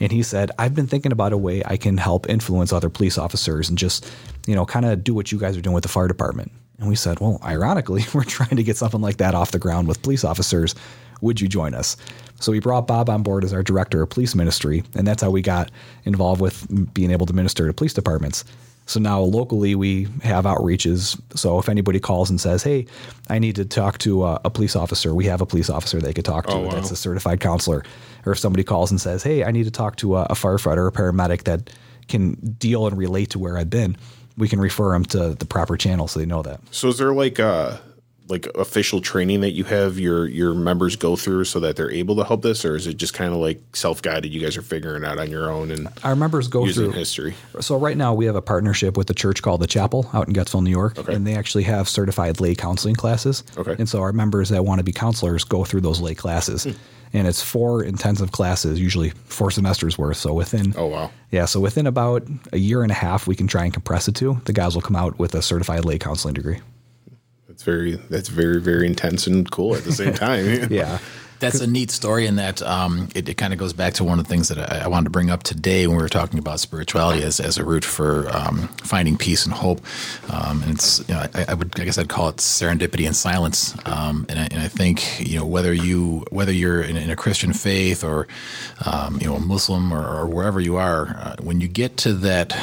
And 0.00 0.10
he 0.10 0.22
said, 0.22 0.52
I've 0.58 0.74
been 0.74 0.86
thinking 0.86 1.12
about 1.12 1.34
a 1.34 1.36
way 1.36 1.62
I 1.66 1.76
can 1.76 1.98
help 1.98 2.30
influence 2.30 2.72
other 2.72 2.88
police 2.88 3.18
officers 3.18 3.68
and 3.68 3.76
just, 3.76 4.10
you 4.46 4.54
know, 4.54 4.64
kind 4.64 4.86
of 4.86 5.04
do 5.04 5.12
what 5.12 5.32
you 5.32 5.38
guys 5.38 5.54
are 5.54 5.60
doing 5.60 5.74
with 5.74 5.82
the 5.82 5.90
fire 5.90 6.08
department. 6.08 6.50
And 6.78 6.88
we 6.88 6.96
said, 6.96 7.20
well, 7.20 7.38
ironically, 7.44 8.06
we're 8.14 8.24
trying 8.24 8.56
to 8.56 8.62
get 8.62 8.78
something 8.78 9.02
like 9.02 9.18
that 9.18 9.34
off 9.34 9.50
the 9.50 9.58
ground 9.58 9.86
with 9.86 10.00
police 10.00 10.24
officers. 10.24 10.74
Would 11.20 11.40
you 11.40 11.48
join 11.48 11.74
us? 11.74 11.96
So 12.40 12.52
we 12.52 12.60
brought 12.60 12.86
Bob 12.86 13.08
on 13.08 13.22
board 13.22 13.44
as 13.44 13.52
our 13.52 13.62
director 13.62 14.02
of 14.02 14.10
police 14.10 14.34
ministry. 14.34 14.84
And 14.94 15.06
that's 15.06 15.22
how 15.22 15.30
we 15.30 15.42
got 15.42 15.70
involved 16.04 16.40
with 16.40 16.94
being 16.94 17.10
able 17.10 17.26
to 17.26 17.32
minister 17.32 17.66
to 17.66 17.72
police 17.72 17.94
departments. 17.94 18.44
So 18.86 19.00
now 19.00 19.20
locally 19.20 19.74
we 19.74 20.06
have 20.22 20.44
outreaches. 20.44 21.20
So 21.34 21.58
if 21.58 21.68
anybody 21.68 21.98
calls 21.98 22.30
and 22.30 22.40
says, 22.40 22.62
"Hey, 22.62 22.86
I 23.28 23.40
need 23.40 23.56
to 23.56 23.64
talk 23.64 23.98
to 23.98 24.24
a, 24.24 24.40
a 24.44 24.50
police 24.50 24.76
officer," 24.76 25.12
we 25.12 25.24
have 25.24 25.40
a 25.40 25.46
police 25.46 25.68
officer 25.68 26.00
they 26.00 26.12
could 26.12 26.24
talk 26.24 26.46
to. 26.46 26.52
Oh, 26.52 26.60
wow. 26.60 26.70
That's 26.70 26.92
a 26.92 26.96
certified 26.96 27.40
counselor. 27.40 27.82
Or 28.24 28.32
if 28.32 28.38
somebody 28.38 28.62
calls 28.62 28.92
and 28.92 29.00
says, 29.00 29.24
"Hey, 29.24 29.42
I 29.42 29.50
need 29.50 29.64
to 29.64 29.72
talk 29.72 29.96
to 29.96 30.16
a, 30.16 30.22
a 30.24 30.34
firefighter 30.34 30.78
or 30.78 30.88
a 30.88 30.92
paramedic 30.92 31.44
that 31.44 31.70
can 32.06 32.34
deal 32.58 32.86
and 32.86 32.96
relate 32.96 33.30
to 33.30 33.40
where 33.40 33.58
I've 33.58 33.70
been," 33.70 33.96
we 34.36 34.48
can 34.48 34.60
refer 34.60 34.92
them 34.92 35.04
to 35.06 35.34
the 35.34 35.46
proper 35.46 35.76
channel 35.76 36.06
so 36.06 36.20
they 36.20 36.26
know 36.26 36.42
that. 36.42 36.60
So 36.70 36.88
is 36.88 36.98
there 36.98 37.12
like 37.12 37.40
uh 37.40 37.78
like 38.28 38.46
official 38.56 39.00
training 39.00 39.40
that 39.42 39.52
you 39.52 39.64
have 39.64 39.98
your 39.98 40.26
your 40.26 40.52
members 40.54 40.96
go 40.96 41.14
through 41.16 41.44
so 41.44 41.60
that 41.60 41.76
they're 41.76 41.90
able 41.90 42.16
to 42.16 42.24
help 42.24 42.42
this, 42.42 42.64
or 42.64 42.74
is 42.76 42.86
it 42.86 42.96
just 42.96 43.14
kind 43.14 43.32
of 43.32 43.38
like 43.38 43.60
self 43.74 44.02
guided? 44.02 44.32
You 44.34 44.40
guys 44.40 44.56
are 44.56 44.62
figuring 44.62 45.04
out 45.04 45.18
on 45.18 45.30
your 45.30 45.50
own 45.50 45.70
and 45.70 45.88
Our 46.02 46.16
members 46.16 46.48
go 46.48 46.66
through 46.70 46.90
history. 46.92 47.34
So 47.60 47.76
right 47.78 47.96
now 47.96 48.14
we 48.14 48.26
have 48.26 48.34
a 48.36 48.42
partnership 48.42 48.96
with 48.96 49.08
a 49.10 49.14
church 49.14 49.42
called 49.42 49.60
the 49.60 49.66
Chapel 49.66 50.10
out 50.12 50.26
in 50.28 50.34
Getzville, 50.34 50.62
New 50.62 50.70
York, 50.70 50.98
Okay. 50.98 51.14
and 51.14 51.26
they 51.26 51.34
actually 51.36 51.64
have 51.64 51.88
certified 51.88 52.40
lay 52.40 52.54
counseling 52.54 52.94
classes. 52.96 53.44
Okay. 53.56 53.76
And 53.78 53.88
so 53.88 54.00
our 54.00 54.12
members 54.12 54.48
that 54.48 54.64
want 54.64 54.78
to 54.80 54.84
be 54.84 54.92
counselors 54.92 55.44
go 55.44 55.64
through 55.64 55.82
those 55.82 56.00
lay 56.00 56.14
classes, 56.14 56.64
Hmm. 56.64 56.70
and 57.12 57.28
it's 57.28 57.40
four 57.42 57.82
intensive 57.84 58.32
classes, 58.32 58.80
usually 58.80 59.10
four 59.26 59.50
semesters 59.52 59.96
worth. 59.96 60.16
So 60.16 60.34
within 60.34 60.74
Oh 60.76 60.86
wow. 60.86 61.10
yeah, 61.30 61.44
so 61.44 61.60
within 61.60 61.86
about 61.86 62.24
a 62.52 62.58
year 62.58 62.82
and 62.82 62.90
a 62.90 62.94
half, 62.96 63.26
we 63.28 63.36
can 63.36 63.46
try 63.46 63.64
and 63.64 63.72
compress 63.72 64.08
it 64.08 64.16
to. 64.16 64.40
The 64.46 64.52
guys 64.52 64.74
will 64.74 64.82
come 64.82 64.96
out 64.96 65.18
with 65.18 65.34
a 65.36 65.42
certified 65.42 65.84
lay 65.84 65.98
counseling 65.98 66.34
degree. 66.34 66.58
That's 67.56 67.64
very 67.64 67.96
that's 68.10 68.28
very 68.28 68.60
very 68.60 68.86
intense 68.86 69.26
and 69.26 69.50
cool 69.50 69.74
at 69.74 69.84
the 69.84 69.92
same 69.92 70.12
time. 70.26 70.70
Yeah. 70.70 70.98
That's 71.38 71.60
a 71.60 71.66
neat 71.66 71.90
story 71.90 72.26
in 72.26 72.36
that 72.36 72.62
um, 72.62 73.08
it, 73.14 73.28
it 73.28 73.34
kind 73.34 73.52
of 73.52 73.58
goes 73.58 73.74
back 73.74 73.94
to 73.94 74.04
one 74.04 74.18
of 74.18 74.26
the 74.26 74.28
things 74.28 74.48
that 74.48 74.58
I, 74.58 74.84
I 74.84 74.88
wanted 74.88 75.04
to 75.04 75.10
bring 75.10 75.30
up 75.30 75.42
today 75.42 75.86
when 75.86 75.96
we 75.96 76.02
were 76.02 76.08
talking 76.08 76.38
about 76.38 76.60
spirituality 76.60 77.22
as, 77.22 77.40
as 77.40 77.58
a 77.58 77.64
route 77.64 77.84
for 77.84 78.28
um, 78.34 78.68
finding 78.82 79.18
peace 79.18 79.44
and 79.44 79.54
hope. 79.54 79.80
Um, 80.30 80.62
and 80.62 80.72
it's, 80.72 81.06
you 81.08 81.14
know, 81.14 81.26
I, 81.34 81.44
I 81.48 81.54
would, 81.54 81.78
I 81.78 81.84
guess 81.84 81.98
I'd 81.98 82.08
call 82.08 82.30
it 82.30 82.36
serendipity 82.36 83.06
and 83.06 83.14
silence. 83.14 83.76
Um, 83.84 84.24
and, 84.30 84.38
I, 84.38 84.48
and 84.50 84.62
I 84.62 84.68
think, 84.68 85.28
you 85.28 85.38
know, 85.38 85.44
whether 85.44 85.74
you, 85.74 86.24
whether 86.30 86.52
you're 86.52 86.80
in, 86.80 86.96
in 86.96 87.10
a 87.10 87.16
Christian 87.16 87.52
faith 87.52 88.02
or, 88.02 88.28
um, 88.86 89.18
you 89.20 89.26
know, 89.26 89.36
a 89.36 89.40
Muslim 89.40 89.92
or, 89.92 90.06
or 90.06 90.26
wherever 90.26 90.58
you 90.58 90.76
are, 90.76 91.08
uh, 91.18 91.36
when 91.40 91.60
you 91.60 91.68
get 91.68 91.98
to 91.98 92.14
that, 92.14 92.56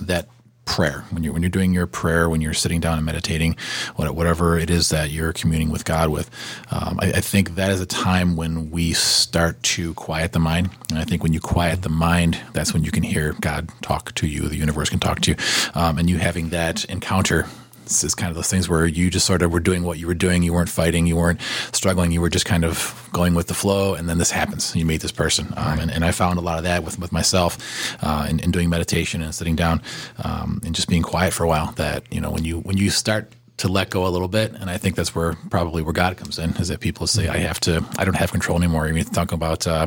that 0.00 0.26
prayer. 0.64 1.04
When 1.10 1.22
you're 1.22 1.32
when 1.32 1.42
you're 1.42 1.50
doing 1.50 1.72
your 1.72 1.86
prayer 1.86 2.28
when 2.28 2.40
you're 2.40 2.54
sitting 2.54 2.80
down 2.80 2.96
and 2.96 3.04
meditating 3.04 3.56
whatever 3.96 4.58
it 4.58 4.70
is 4.70 4.90
that 4.90 5.10
you're 5.10 5.32
communing 5.32 5.70
with 5.70 5.84
god 5.84 6.10
with 6.10 6.30
um, 6.70 6.98
I, 7.00 7.08
I 7.08 7.20
think 7.20 7.56
that 7.56 7.70
is 7.70 7.80
a 7.80 7.86
time 7.86 8.36
when 8.36 8.70
we 8.70 8.92
start 8.92 9.62
to 9.64 9.94
quiet 9.94 10.32
the 10.32 10.38
mind. 10.38 10.70
And 10.90 10.98
i 10.98 11.04
think 11.04 11.22
when 11.22 11.32
you 11.32 11.40
quiet 11.40 11.82
the 11.82 11.88
mind 11.88 12.40
that's 12.52 12.72
when 12.72 12.84
you 12.84 12.90
can 12.90 13.02
hear 13.02 13.34
god 13.40 13.70
talk 13.82 14.14
to 14.14 14.26
you 14.26 14.48
the 14.48 14.56
universe 14.56 14.88
can 14.88 15.00
talk 15.00 15.20
to 15.20 15.32
you. 15.32 15.36
Um, 15.74 15.98
and 15.98 16.08
you 16.08 16.18
having 16.18 16.50
that 16.50 16.84
encounter 16.86 17.46
this 17.84 18.04
is 18.04 18.14
kind 18.14 18.30
of 18.30 18.36
those 18.36 18.48
things 18.48 18.68
where 18.68 18.86
you 18.86 19.10
just 19.10 19.26
sort 19.26 19.42
of 19.42 19.52
were 19.52 19.60
doing 19.60 19.82
what 19.82 19.98
you 19.98 20.06
were 20.06 20.14
doing. 20.14 20.42
You 20.42 20.52
weren't 20.52 20.68
fighting. 20.68 21.06
You 21.06 21.16
weren't 21.16 21.40
struggling. 21.72 22.12
You 22.12 22.20
were 22.20 22.30
just 22.30 22.46
kind 22.46 22.64
of 22.64 23.08
going 23.12 23.34
with 23.34 23.48
the 23.48 23.54
flow. 23.54 23.94
And 23.94 24.08
then 24.08 24.18
this 24.18 24.30
happens. 24.30 24.74
You 24.74 24.84
meet 24.84 25.00
this 25.00 25.12
person. 25.12 25.52
Um, 25.56 25.78
and, 25.78 25.90
and 25.90 26.04
I 26.04 26.12
found 26.12 26.38
a 26.38 26.42
lot 26.42 26.58
of 26.58 26.64
that 26.64 26.84
with, 26.84 26.98
with 26.98 27.12
myself 27.12 27.58
uh, 28.02 28.26
in, 28.28 28.40
in 28.40 28.50
doing 28.50 28.68
meditation 28.68 29.22
and 29.22 29.34
sitting 29.34 29.56
down 29.56 29.82
um, 30.22 30.60
and 30.64 30.74
just 30.74 30.88
being 30.88 31.02
quiet 31.02 31.32
for 31.32 31.44
a 31.44 31.48
while. 31.48 31.72
That, 31.72 32.04
you 32.12 32.20
know, 32.20 32.30
when 32.30 32.44
you 32.44 32.60
when 32.60 32.76
you 32.76 32.90
start 32.90 33.32
to 33.58 33.68
let 33.68 33.90
go 33.90 34.06
a 34.06 34.08
little 34.08 34.28
bit, 34.28 34.52
and 34.54 34.68
I 34.68 34.78
think 34.78 34.96
that's 34.96 35.14
where 35.14 35.34
probably 35.50 35.82
where 35.82 35.92
God 35.92 36.16
comes 36.16 36.38
in, 36.38 36.50
is 36.56 36.68
that 36.68 36.80
people 36.80 37.06
say, 37.06 37.28
I 37.28 37.38
have 37.38 37.60
to, 37.60 37.84
I 37.98 38.04
don't 38.04 38.16
have 38.16 38.32
control 38.32 38.58
anymore. 38.58 38.86
I 38.86 38.92
mean, 38.92 39.04
talk 39.04 39.30
about 39.30 39.66
uh, 39.66 39.86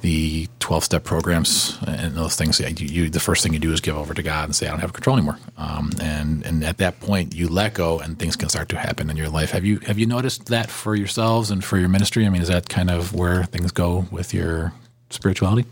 the 0.00 0.48
12 0.60 0.84
step 0.84 1.04
programs 1.04 1.78
and 1.86 2.14
those 2.14 2.36
things. 2.36 2.58
You, 2.60 2.68
you, 2.86 3.10
the 3.10 3.20
first 3.20 3.42
thing 3.42 3.52
you 3.52 3.58
do 3.58 3.72
is 3.72 3.80
give 3.80 3.96
over 3.96 4.14
to 4.14 4.22
God 4.22 4.44
and 4.44 4.56
say, 4.56 4.66
I 4.66 4.70
don't 4.70 4.80
have 4.80 4.92
control 4.92 5.16
anymore. 5.16 5.38
Um, 5.56 5.90
and, 6.00 6.44
and 6.46 6.64
at 6.64 6.78
that 6.78 7.00
point, 7.00 7.34
you 7.34 7.48
let 7.48 7.74
go 7.74 7.98
and 7.98 8.18
things 8.18 8.36
can 8.36 8.48
start 8.48 8.68
to 8.70 8.78
happen 8.78 9.10
in 9.10 9.16
your 9.16 9.28
life. 9.28 9.50
Have 9.50 9.64
you, 9.64 9.80
have 9.80 9.98
you 9.98 10.06
noticed 10.06 10.46
that 10.46 10.70
for 10.70 10.94
yourselves 10.94 11.50
and 11.50 11.62
for 11.62 11.78
your 11.78 11.88
ministry? 11.88 12.24
I 12.24 12.30
mean, 12.30 12.40
is 12.40 12.48
that 12.48 12.68
kind 12.68 12.90
of 12.90 13.14
where 13.14 13.44
things 13.44 13.72
go 13.72 14.06
with 14.10 14.32
your 14.32 14.72
spirituality? 15.10 15.66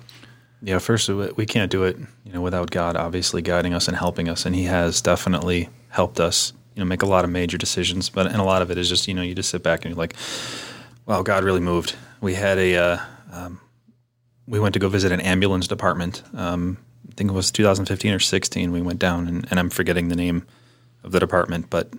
Yeah, 0.63 0.79
first 0.79 1.09
we 1.09 1.31
we 1.37 1.47
can't 1.47 1.71
do 1.71 1.85
it, 1.85 1.97
you 2.25 2.33
know, 2.33 2.43
without 2.43 2.71
God 2.71 2.97
obviously 2.97 3.41
guiding 3.41 3.73
us 3.73 3.89
and 3.89 3.97
helping 3.97 4.29
us, 4.29 4.45
and 4.45 4.55
He 4.55 4.65
has 4.65 5.01
definitely 5.01 5.71
helped 5.89 6.21
us, 6.21 6.53
you 6.75 6.81
know, 6.81 6.87
make 6.87 7.03
a 7.03 7.07
lot 7.07 7.25
of 7.25 7.31
major 7.31 7.59
decisions. 7.59 8.09
But 8.09 8.27
and 8.27 8.37
a 8.37 8.45
lot 8.45 8.63
of 8.63 8.71
it 8.71 8.79
is 8.79 8.89
just, 8.89 9.09
you 9.09 9.15
know, 9.15 9.23
you 9.23 9.35
just 9.35 9.51
sit 9.51 9.63
back 9.63 9.85
and 9.85 9.93
you're 9.93 9.99
like, 9.99 10.15
wow, 11.07 11.23
God 11.23 11.45
really 11.45 11.61
moved. 11.61 11.97
We 12.21 12.35
had 12.35 12.59
a, 12.59 12.77
uh, 12.77 12.99
um, 13.33 13.61
we 14.47 14.61
went 14.61 14.75
to 14.75 14.79
go 14.79 14.89
visit 14.89 15.13
an 15.13 15.21
ambulance 15.21 15.67
department. 15.67 16.23
Um, 16.35 16.79
I 17.09 17.15
think 17.15 17.31
it 17.31 17.35
was 17.35 17.51
2015 17.51 18.13
or 18.13 18.19
16. 18.19 18.73
We 18.73 18.81
went 18.81 18.99
down, 18.99 19.27
and, 19.27 19.47
and 19.51 19.59
I'm 19.59 19.71
forgetting 19.71 20.09
the 20.09 20.17
name 20.17 20.47
of 21.03 21.13
the 21.13 21.21
department, 21.21 21.71
but 21.71 21.93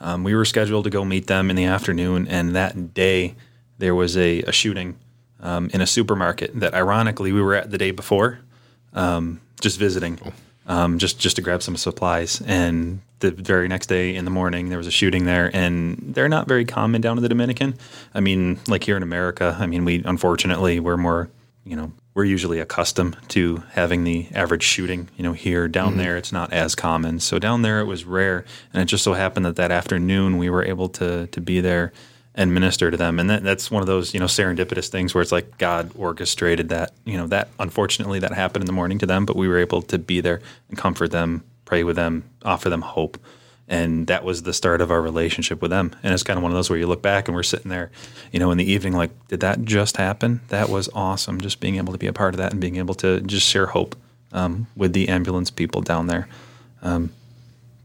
um, 0.00 0.24
we 0.24 0.34
were 0.34 0.44
scheduled 0.44 0.84
to 0.84 0.90
go 0.90 1.04
meet 1.04 1.26
them 1.26 1.50
in 1.50 1.56
the 1.56 1.64
afternoon, 1.64 2.28
and 2.28 2.54
that 2.54 2.94
day 2.94 3.34
there 3.78 3.94
was 3.94 4.16
a, 4.16 4.42
a 4.42 4.52
shooting 4.52 4.96
um, 5.40 5.70
in 5.72 5.80
a 5.80 5.86
supermarket 5.86 6.58
that 6.60 6.74
ironically 6.74 7.32
we 7.32 7.42
were 7.42 7.54
at 7.54 7.70
the 7.70 7.78
day 7.78 7.90
before, 7.90 8.40
um, 8.92 9.40
just 9.60 9.78
visiting, 9.78 10.18
um, 10.66 10.98
just 10.98 11.18
just 11.18 11.36
to 11.36 11.42
grab 11.42 11.62
some 11.62 11.76
supplies. 11.76 12.42
And 12.46 13.00
the 13.22 13.30
very 13.30 13.68
next 13.68 13.86
day 13.86 14.14
in 14.14 14.26
the 14.26 14.30
morning, 14.30 14.68
there 14.68 14.78
was 14.78 14.86
a 14.86 14.92
shooting 14.92 15.24
there, 15.24 15.50
and 15.54 15.96
they're 16.14 16.28
not 16.28 16.46
very 16.46 16.66
common 16.66 17.00
down 17.00 17.16
in 17.16 17.22
the 17.22 17.28
Dominican. 17.28 17.74
I 18.14 18.20
mean, 18.20 18.60
like 18.68 18.84
here 18.84 18.96
in 18.96 19.02
America, 19.02 19.56
I 19.58 19.66
mean, 19.66 19.86
we 19.86 20.02
unfortunately 20.04 20.78
we're 20.80 20.98
more, 20.98 21.30
you 21.64 21.76
know, 21.76 21.92
we're 22.14 22.24
usually 22.24 22.60
accustomed 22.60 23.16
to 23.28 23.62
having 23.70 24.04
the 24.04 24.28
average 24.34 24.62
shooting. 24.62 25.08
You 25.16 25.22
know, 25.22 25.32
here 25.32 25.66
down 25.68 25.90
mm-hmm. 25.90 25.98
there 25.98 26.16
it's 26.18 26.32
not 26.32 26.52
as 26.52 26.74
common. 26.74 27.20
So 27.20 27.38
down 27.38 27.62
there 27.62 27.80
it 27.80 27.86
was 27.86 28.04
rare, 28.04 28.44
and 28.74 28.82
it 28.82 28.86
just 28.86 29.04
so 29.04 29.14
happened 29.14 29.46
that 29.46 29.56
that 29.56 29.70
afternoon 29.70 30.36
we 30.36 30.50
were 30.50 30.64
able 30.64 30.90
to 30.90 31.26
to 31.28 31.40
be 31.40 31.60
there 31.60 31.92
and 32.34 32.54
minister 32.54 32.90
to 32.90 32.96
them. 32.96 33.18
And 33.18 33.28
that, 33.28 33.42
that's 33.42 33.70
one 33.70 33.82
of 33.82 33.86
those, 33.86 34.14
you 34.14 34.20
know, 34.20 34.26
serendipitous 34.26 34.88
things 34.88 35.14
where 35.14 35.22
it's 35.22 35.32
like 35.32 35.58
God 35.58 35.90
orchestrated 35.96 36.70
that, 36.70 36.92
you 37.04 37.16
know, 37.16 37.26
that 37.26 37.48
unfortunately 37.58 38.18
that 38.20 38.32
happened 38.32 38.62
in 38.62 38.66
the 38.66 38.72
morning 38.72 38.98
to 39.00 39.06
them, 39.06 39.26
but 39.26 39.36
we 39.36 39.48
were 39.48 39.58
able 39.58 39.82
to 39.82 39.98
be 39.98 40.20
there 40.20 40.40
and 40.68 40.78
comfort 40.78 41.10
them, 41.10 41.44
pray 41.72 41.84
with 41.84 41.96
them, 41.96 42.22
offer 42.44 42.68
them 42.68 42.82
hope. 42.82 43.16
And 43.66 44.06
that 44.08 44.24
was 44.24 44.42
the 44.42 44.52
start 44.52 44.82
of 44.82 44.90
our 44.90 45.00
relationship 45.00 45.62
with 45.62 45.70
them. 45.70 45.96
And 46.02 46.12
it's 46.12 46.22
kind 46.22 46.36
of 46.36 46.42
one 46.42 46.52
of 46.52 46.54
those 46.54 46.68
where 46.68 46.78
you 46.78 46.86
look 46.86 47.00
back 47.00 47.28
and 47.28 47.34
we're 47.34 47.42
sitting 47.42 47.70
there, 47.70 47.90
you 48.30 48.38
know, 48.38 48.50
in 48.50 48.58
the 48.58 48.70
evening, 48.70 48.92
like, 48.92 49.10
did 49.28 49.40
that 49.40 49.62
just 49.62 49.96
happen? 49.96 50.42
That 50.48 50.68
was 50.68 50.90
awesome. 50.92 51.40
Just 51.40 51.60
being 51.60 51.76
able 51.76 51.94
to 51.94 51.98
be 51.98 52.08
a 52.08 52.12
part 52.12 52.34
of 52.34 52.38
that 52.38 52.52
and 52.52 52.60
being 52.60 52.76
able 52.76 52.92
to 52.96 53.22
just 53.22 53.48
share 53.48 53.64
hope 53.64 53.96
um, 54.32 54.66
with 54.76 54.92
the 54.92 55.08
ambulance 55.08 55.50
people 55.50 55.80
down 55.80 56.08
there. 56.08 56.28
Um, 56.82 57.10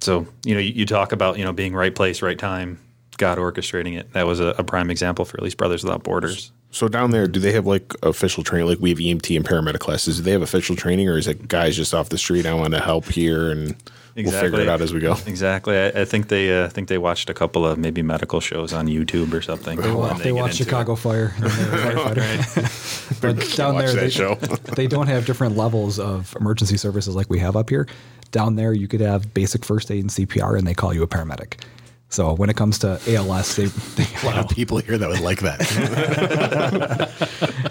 so 0.01 0.27
you 0.43 0.53
know, 0.53 0.59
you, 0.59 0.73
you 0.73 0.85
talk 0.85 1.13
about 1.13 1.37
you 1.37 1.45
know 1.45 1.53
being 1.53 1.73
right 1.73 1.95
place, 1.95 2.21
right 2.21 2.37
time, 2.37 2.79
God 3.15 3.37
orchestrating 3.37 3.97
it. 3.97 4.11
That 4.11 4.27
was 4.27 4.41
a, 4.41 4.47
a 4.57 4.65
prime 4.65 4.91
example 4.91 5.23
for 5.23 5.37
at 5.37 5.43
least 5.43 5.55
Brothers 5.55 5.85
Without 5.85 6.03
Borders. 6.03 6.51
So 6.71 6.87
down 6.87 7.11
there, 7.11 7.27
do 7.27 7.39
they 7.39 7.53
have 7.53 7.65
like 7.65 7.93
official 8.03 8.43
training? 8.43 8.67
Like 8.67 8.79
we 8.79 8.89
have 8.89 8.99
EMT 8.99 9.35
and 9.35 9.45
paramedic 9.45 9.79
classes. 9.79 10.17
Do 10.17 10.23
they 10.23 10.31
have 10.31 10.41
official 10.41 10.75
training, 10.75 11.07
or 11.07 11.17
is 11.17 11.27
it 11.27 11.47
guys 11.47 11.75
just 11.75 11.93
off 11.93 12.09
the 12.09 12.17
street? 12.17 12.45
I 12.45 12.53
want 12.53 12.73
to 12.73 12.79
help 12.81 13.05
here, 13.05 13.49
and 13.49 13.75
we'll 14.15 14.31
figure 14.31 14.59
it 14.59 14.67
out 14.67 14.81
as 14.81 14.93
we 14.93 14.99
go. 14.99 15.15
Exactly. 15.25 15.77
I, 15.77 15.87
I 16.01 16.05
think 16.05 16.27
they 16.27 16.63
uh, 16.63 16.69
think 16.69 16.87
they 16.87 16.97
watched 16.97 17.29
a 17.29 17.33
couple 17.33 17.65
of 17.65 17.77
maybe 17.77 18.01
medical 18.01 18.39
shows 18.41 18.73
on 18.73 18.87
YouTube 18.87 19.33
or 19.33 19.41
something. 19.41 19.79
They, 19.79 19.91
wa- 19.91 20.09
when 20.09 20.17
they 20.17 20.23
get 20.25 20.35
watch 20.35 20.55
Chicago 20.55 20.93
it. 20.93 20.97
Fire. 20.97 21.33
and 21.37 21.45
they're 21.45 21.97
a 21.97 21.99
firefighter. 21.99 23.21
but 23.21 23.55
down 23.55 23.77
there, 23.77 23.93
they, 23.93 24.09
show. 24.09 24.35
they 24.75 24.87
don't 24.87 25.07
have 25.07 25.25
different 25.25 25.55
levels 25.55 25.99
of 25.99 26.35
emergency 26.39 26.77
services 26.77 27.15
like 27.15 27.29
we 27.29 27.39
have 27.39 27.55
up 27.55 27.69
here. 27.69 27.87
Down 28.31 28.55
there, 28.55 28.73
you 28.73 28.87
could 28.89 29.01
have 29.01 29.33
basic 29.33 29.63
first 29.63 29.89
aid 29.89 30.01
and 30.01 30.09
CPR, 30.09 30.57
and 30.57 30.67
they 30.67 30.73
call 30.73 30.93
you 30.93 31.01
a 31.01 31.07
paramedic. 31.07 31.61
So 32.09 32.33
when 32.33 32.49
it 32.49 32.55
comes 32.55 32.79
to 32.79 32.99
ALS, 33.07 33.55
they, 33.55 33.65
they 33.65 34.07
A 34.23 34.25
lot 34.25 34.37
of 34.37 34.49
people 34.49 34.77
here 34.77 34.97
that 34.97 35.09
would 35.09 35.19
like 35.19 35.41
that. 35.41 35.59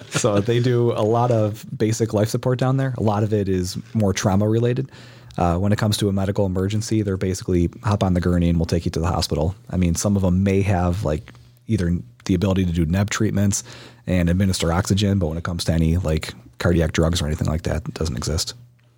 so 0.10 0.40
they 0.40 0.60
do 0.60 0.92
a 0.92 1.02
lot 1.02 1.30
of 1.30 1.64
basic 1.76 2.12
life 2.12 2.28
support 2.28 2.58
down 2.58 2.76
there. 2.76 2.94
A 2.98 3.02
lot 3.02 3.22
of 3.22 3.32
it 3.32 3.48
is 3.48 3.78
more 3.94 4.12
trauma 4.12 4.46
related. 4.48 4.90
Uh, 5.38 5.58
when 5.58 5.72
it 5.72 5.78
comes 5.78 5.96
to 5.98 6.08
a 6.08 6.12
medical 6.12 6.46
emergency, 6.46 7.02
they're 7.02 7.16
basically 7.16 7.70
hop 7.82 8.02
on 8.02 8.14
the 8.14 8.20
gurney 8.20 8.48
and 8.48 8.58
we'll 8.58 8.66
take 8.66 8.84
you 8.84 8.90
to 8.90 9.00
the 9.00 9.06
hospital. 9.06 9.54
I 9.70 9.76
mean, 9.76 9.94
some 9.94 10.16
of 10.16 10.22
them 10.22 10.42
may 10.42 10.62
have 10.62 11.04
like 11.04 11.32
either 11.66 11.96
the 12.24 12.34
ability 12.34 12.64
to 12.66 12.72
do 12.72 12.84
neb 12.86 13.10
treatments 13.10 13.64
and 14.06 14.28
administer 14.30 14.72
oxygen, 14.72 15.18
but 15.18 15.26
when 15.28 15.38
it 15.38 15.44
comes 15.44 15.64
to 15.64 15.72
any 15.72 15.96
like 15.96 16.32
cardiac 16.58 16.92
drugs 16.92 17.20
or 17.20 17.26
anything 17.26 17.48
like 17.48 17.62
that, 17.62 17.88
it 17.88 17.94
doesn't 17.94 18.16
exist. 18.16 18.54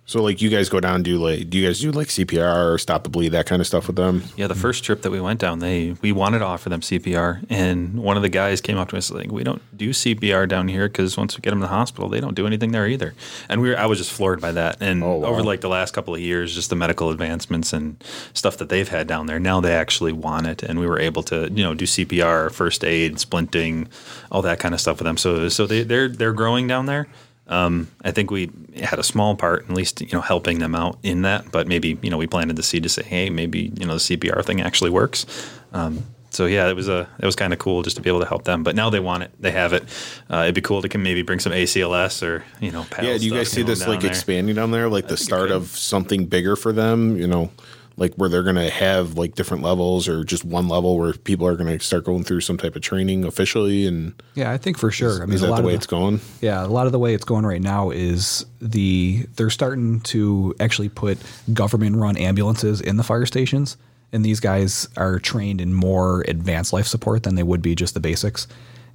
So 0.09 0.23
like 0.23 0.41
you 0.41 0.49
guys 0.49 0.69
go 0.69 0.79
down 0.79 1.03
do 1.03 1.19
like 1.19 1.51
do 1.51 1.59
you 1.59 1.67
guys 1.67 1.79
do 1.81 1.91
like 1.91 2.07
CPR 2.07 2.73
or 2.73 2.79
stop 2.79 3.03
the 3.03 3.11
bleed 3.11 3.29
that 3.29 3.45
kind 3.45 3.61
of 3.61 3.67
stuff 3.67 3.85
with 3.85 3.95
them? 3.95 4.23
Yeah, 4.35 4.47
the 4.47 4.55
first 4.55 4.83
trip 4.83 5.03
that 5.03 5.11
we 5.11 5.21
went 5.21 5.39
down, 5.39 5.59
they 5.59 5.95
we 6.01 6.11
wanted 6.11 6.39
to 6.39 6.45
offer 6.45 6.67
them 6.67 6.81
CPR, 6.81 7.45
and 7.47 7.93
one 8.01 8.17
of 8.17 8.23
the 8.23 8.29
guys 8.29 8.59
came 8.59 8.79
up 8.79 8.89
to 8.89 8.97
us 8.97 9.11
like, 9.11 9.31
"We 9.31 9.43
don't 9.43 9.61
do 9.77 9.91
CPR 9.91 10.47
down 10.47 10.67
here 10.67 10.87
because 10.87 11.15
once 11.15 11.37
we 11.37 11.41
get 11.41 11.51
them 11.51 11.59
to 11.59 11.65
the 11.67 11.71
hospital, 11.71 12.09
they 12.09 12.19
don't 12.19 12.33
do 12.33 12.47
anything 12.47 12.71
there 12.71 12.87
either." 12.87 13.13
And 13.49 13.61
we 13.61 13.69
were, 13.69 13.77
I 13.77 13.85
was 13.85 13.99
just 13.99 14.11
floored 14.11 14.41
by 14.41 14.51
that. 14.53 14.77
And 14.81 15.03
Oh, 15.03 15.17
wow. 15.17 15.27
over 15.27 15.43
like 15.43 15.61
the 15.61 15.69
last 15.69 15.93
couple 15.93 16.15
of 16.15 16.19
years, 16.21 16.55
just 16.55 16.71
the 16.71 16.75
medical 16.75 17.11
advancements 17.11 17.71
and 17.71 18.03
stuff 18.33 18.57
that 18.57 18.69
they've 18.69 18.89
had 18.89 19.05
down 19.05 19.27
there, 19.27 19.39
now 19.39 19.61
they 19.61 19.73
actually 19.75 20.11
want 20.11 20.47
it, 20.47 20.63
and 20.63 20.79
we 20.79 20.87
were 20.87 20.97
able 20.99 21.21
to 21.21 21.51
you 21.53 21.61
know 21.63 21.75
do 21.75 21.85
CPR, 21.85 22.51
first 22.51 22.83
aid, 22.83 23.17
splinting, 23.17 23.85
all 24.31 24.41
that 24.41 24.57
kind 24.57 24.73
of 24.73 24.81
stuff 24.81 24.97
with 24.97 25.05
them. 25.05 25.17
So 25.17 25.49
so 25.49 25.67
they 25.67 25.83
they're 25.83 26.09
they're 26.09 26.33
growing 26.33 26.65
down 26.65 26.87
there. 26.87 27.05
Um, 27.49 27.89
I 28.03 28.11
think 28.11 28.31
we 28.31 28.51
had 28.77 28.99
a 28.99 29.03
small 29.03 29.35
part, 29.35 29.63
at 29.63 29.71
least, 29.71 30.01
you 30.01 30.09
know, 30.13 30.21
helping 30.21 30.59
them 30.59 30.75
out 30.75 30.99
in 31.03 31.23
that. 31.23 31.51
But 31.51 31.67
maybe, 31.67 31.97
you 32.01 32.09
know, 32.09 32.17
we 32.17 32.27
planted 32.27 32.55
the 32.55 32.63
seed 32.63 32.83
to 32.83 32.89
say, 32.89 33.03
hey, 33.03 33.29
maybe, 33.29 33.71
you 33.75 33.85
know, 33.85 33.93
the 33.93 33.99
CPR 33.99 34.45
thing 34.45 34.61
actually 34.61 34.91
works. 34.91 35.25
Um, 35.73 36.05
so 36.31 36.45
yeah, 36.45 36.69
it 36.69 36.75
was 36.75 36.87
a 36.87 37.09
it 37.19 37.25
was 37.25 37.35
kind 37.35 37.53
of 37.53 37.59
cool 37.59 37.81
just 37.81 37.95
to 37.95 38.01
be 38.01 38.09
able 38.09 38.19
to 38.19 38.25
help 38.27 38.43
them. 38.43 38.63
But 38.63 38.75
now 38.75 38.89
they 38.89 38.99
want 38.99 39.23
it, 39.23 39.31
they 39.39 39.51
have 39.51 39.73
it. 39.73 39.83
Uh, 40.29 40.43
it'd 40.43 40.55
be 40.55 40.61
cool 40.61 40.81
to 40.81 40.89
can 40.89 41.01
maybe 41.01 41.21
bring 41.21 41.39
some 41.39 41.51
ACLS 41.51 42.21
or 42.25 42.43
you 42.59 42.71
know. 42.71 42.85
Yeah, 43.01 43.17
do 43.17 43.25
you 43.25 43.33
guys 43.33 43.49
see 43.49 43.63
this 43.63 43.87
like 43.87 44.01
there. 44.01 44.09
expanding 44.09 44.55
down 44.55 44.71
there, 44.71 44.89
like 44.89 45.07
the 45.07 45.17
start 45.17 45.51
of 45.51 45.67
something 45.69 46.27
bigger 46.27 46.55
for 46.55 46.71
them? 46.71 47.17
You 47.17 47.27
know, 47.27 47.51
like 47.99 48.15
where 48.15 48.29
they're 48.29 48.43
gonna 48.43 48.69
have 48.69 49.17
like 49.17 49.35
different 49.35 49.61
levels 49.61 50.07
or 50.07 50.23
just 50.23 50.45
one 50.45 50.67
level 50.67 50.97
where 50.97 51.13
people 51.13 51.45
are 51.45 51.55
gonna 51.55 51.79
start 51.79 52.05
going 52.05 52.23
through 52.23 52.41
some 52.41 52.57
type 52.57 52.75
of 52.75 52.81
training 52.81 53.25
officially. 53.25 53.85
And 53.85 54.13
Yeah, 54.35 54.51
I 54.51 54.57
think 54.57 54.77
for 54.77 54.89
sure. 54.89 55.21
I 55.21 55.25
mean, 55.25 55.35
is 55.35 55.43
a 55.43 55.47
that 55.47 55.57
the 55.57 55.63
way 55.63 55.75
it's 55.75 55.85
going? 55.85 56.21
Yeah, 56.41 56.65
a 56.65 56.67
lot 56.67 56.85
of 56.85 56.91
the 56.91 56.99
way 56.99 57.13
it's 57.13 57.25
going 57.25 57.45
right 57.45 57.61
now 57.61 57.89
is 57.91 58.45
the 58.61 59.25
they're 59.35 59.49
starting 59.49 59.99
to 60.01 60.55
actually 60.59 60.89
put 60.89 61.17
government 61.53 61.97
run 61.97 62.17
ambulances 62.17 62.81
in 62.81 62.97
the 62.97 63.03
fire 63.03 63.25
stations. 63.25 63.77
And 64.11 64.25
these 64.25 64.39
guys 64.39 64.87
are 64.97 65.19
trained 65.19 65.61
in 65.61 65.73
more 65.73 66.21
advanced 66.27 66.73
life 66.73 66.87
support 66.87 67.23
than 67.23 67.35
they 67.35 67.43
would 67.43 67.61
be 67.61 67.75
just 67.75 67.93
the 67.93 67.99
basics. 67.99 68.47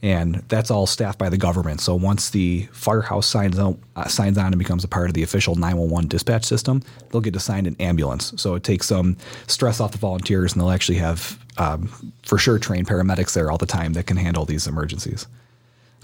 And 0.03 0.45
that's 0.49 0.71
all 0.71 0.87
staffed 0.87 1.19
by 1.19 1.29
the 1.29 1.39
government. 1.39 1.81
So 1.81 1.95
once 1.95 2.31
the 2.31 2.69
firehouse 2.73 3.27
signs 3.27 3.59
on, 3.59 3.81
uh, 3.97 4.07
signs 4.07 4.37
on 4.37 4.47
and 4.47 4.59
becomes 4.59 4.85
a 4.85 4.89
part 4.89 5.09
of 5.09 5.15
the 5.15 5.23
official 5.23 5.55
911 5.55 6.09
dispatch 6.09 6.45
system, 6.45 6.83
they'll 7.11 7.23
get 7.23 7.35
assigned 7.35 7.67
an 7.67 7.77
ambulance. 7.81 8.35
So 8.37 8.55
it 8.55 8.65
takes 8.65 8.87
some 8.87 9.17
stress 9.47 9.81
off 9.81 9.93
the 9.93 9.99
volunteers, 9.99 10.53
and 10.53 10.61
they'll 10.61 10.71
actually 10.71 10.99
have, 10.99 11.39
um, 11.57 12.13
for 12.23 12.37
sure, 12.37 12.59
trained 12.59 12.87
paramedics 12.87 13.33
there 13.33 13.51
all 13.51 13.57
the 13.57 13.67
time 13.67 13.95
that 13.95 14.07
can 14.07 14.19
handle 14.19 14.45
these 14.45 14.67
emergencies. 14.67 15.27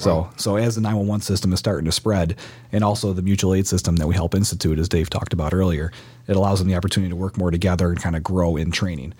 So, 0.00 0.30
so 0.36 0.56
as 0.56 0.76
the 0.76 0.80
911 0.80 1.20
system 1.20 1.52
is 1.52 1.58
starting 1.58 1.84
to 1.84 1.92
spread, 1.92 2.36
and 2.72 2.82
also 2.82 3.12
the 3.12 3.20
mutual 3.20 3.54
aid 3.54 3.66
system 3.66 3.96
that 3.96 4.06
we 4.06 4.14
help 4.14 4.34
institute, 4.34 4.78
as 4.78 4.88
Dave 4.88 5.10
talked 5.10 5.34
about 5.34 5.52
earlier, 5.52 5.92
it 6.26 6.36
allows 6.36 6.58
them 6.58 6.68
the 6.68 6.74
opportunity 6.74 7.10
to 7.10 7.16
work 7.16 7.36
more 7.36 7.50
together 7.50 7.90
and 7.90 8.00
kind 8.00 8.16
of 8.16 8.22
grow 8.22 8.56
in 8.56 8.70
training. 8.70 9.12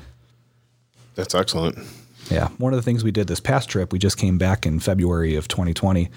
That's 1.17 1.35
excellent. 1.35 1.79
Yeah. 2.31 2.49
One 2.59 2.73
of 2.73 2.77
the 2.79 2.83
things 2.83 3.03
we 3.05 3.11
did 3.11 3.27
this 3.27 3.41
past 3.41 3.69
trip, 3.69 3.93
we 3.93 3.99
just 3.99 4.17
came 4.17 4.39
back 4.39 4.65
in 4.67 4.81
February 4.81 5.35
of 5.37 5.49
2020. 5.49 6.09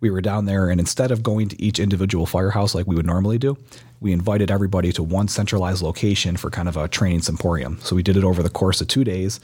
We 0.00 0.10
were 0.10 0.22
down 0.22 0.46
there, 0.46 0.70
and 0.70 0.80
instead 0.80 1.10
of 1.10 1.22
going 1.22 1.48
to 1.50 1.62
each 1.62 1.78
individual 1.78 2.24
firehouse 2.24 2.74
like 2.74 2.86
we 2.86 2.96
would 2.96 3.04
normally 3.06 3.36
do, 3.38 3.58
we 4.00 4.12
invited 4.12 4.50
everybody 4.50 4.92
to 4.92 5.02
one 5.02 5.28
centralized 5.28 5.82
location 5.82 6.38
for 6.38 6.48
kind 6.48 6.68
of 6.70 6.76
a 6.78 6.88
training 6.88 7.20
symposium. 7.20 7.78
So 7.82 7.94
we 7.94 8.02
did 8.02 8.16
it 8.16 8.24
over 8.24 8.42
the 8.42 8.48
course 8.48 8.80
of 8.80 8.88
two 8.88 9.04
days. 9.04 9.40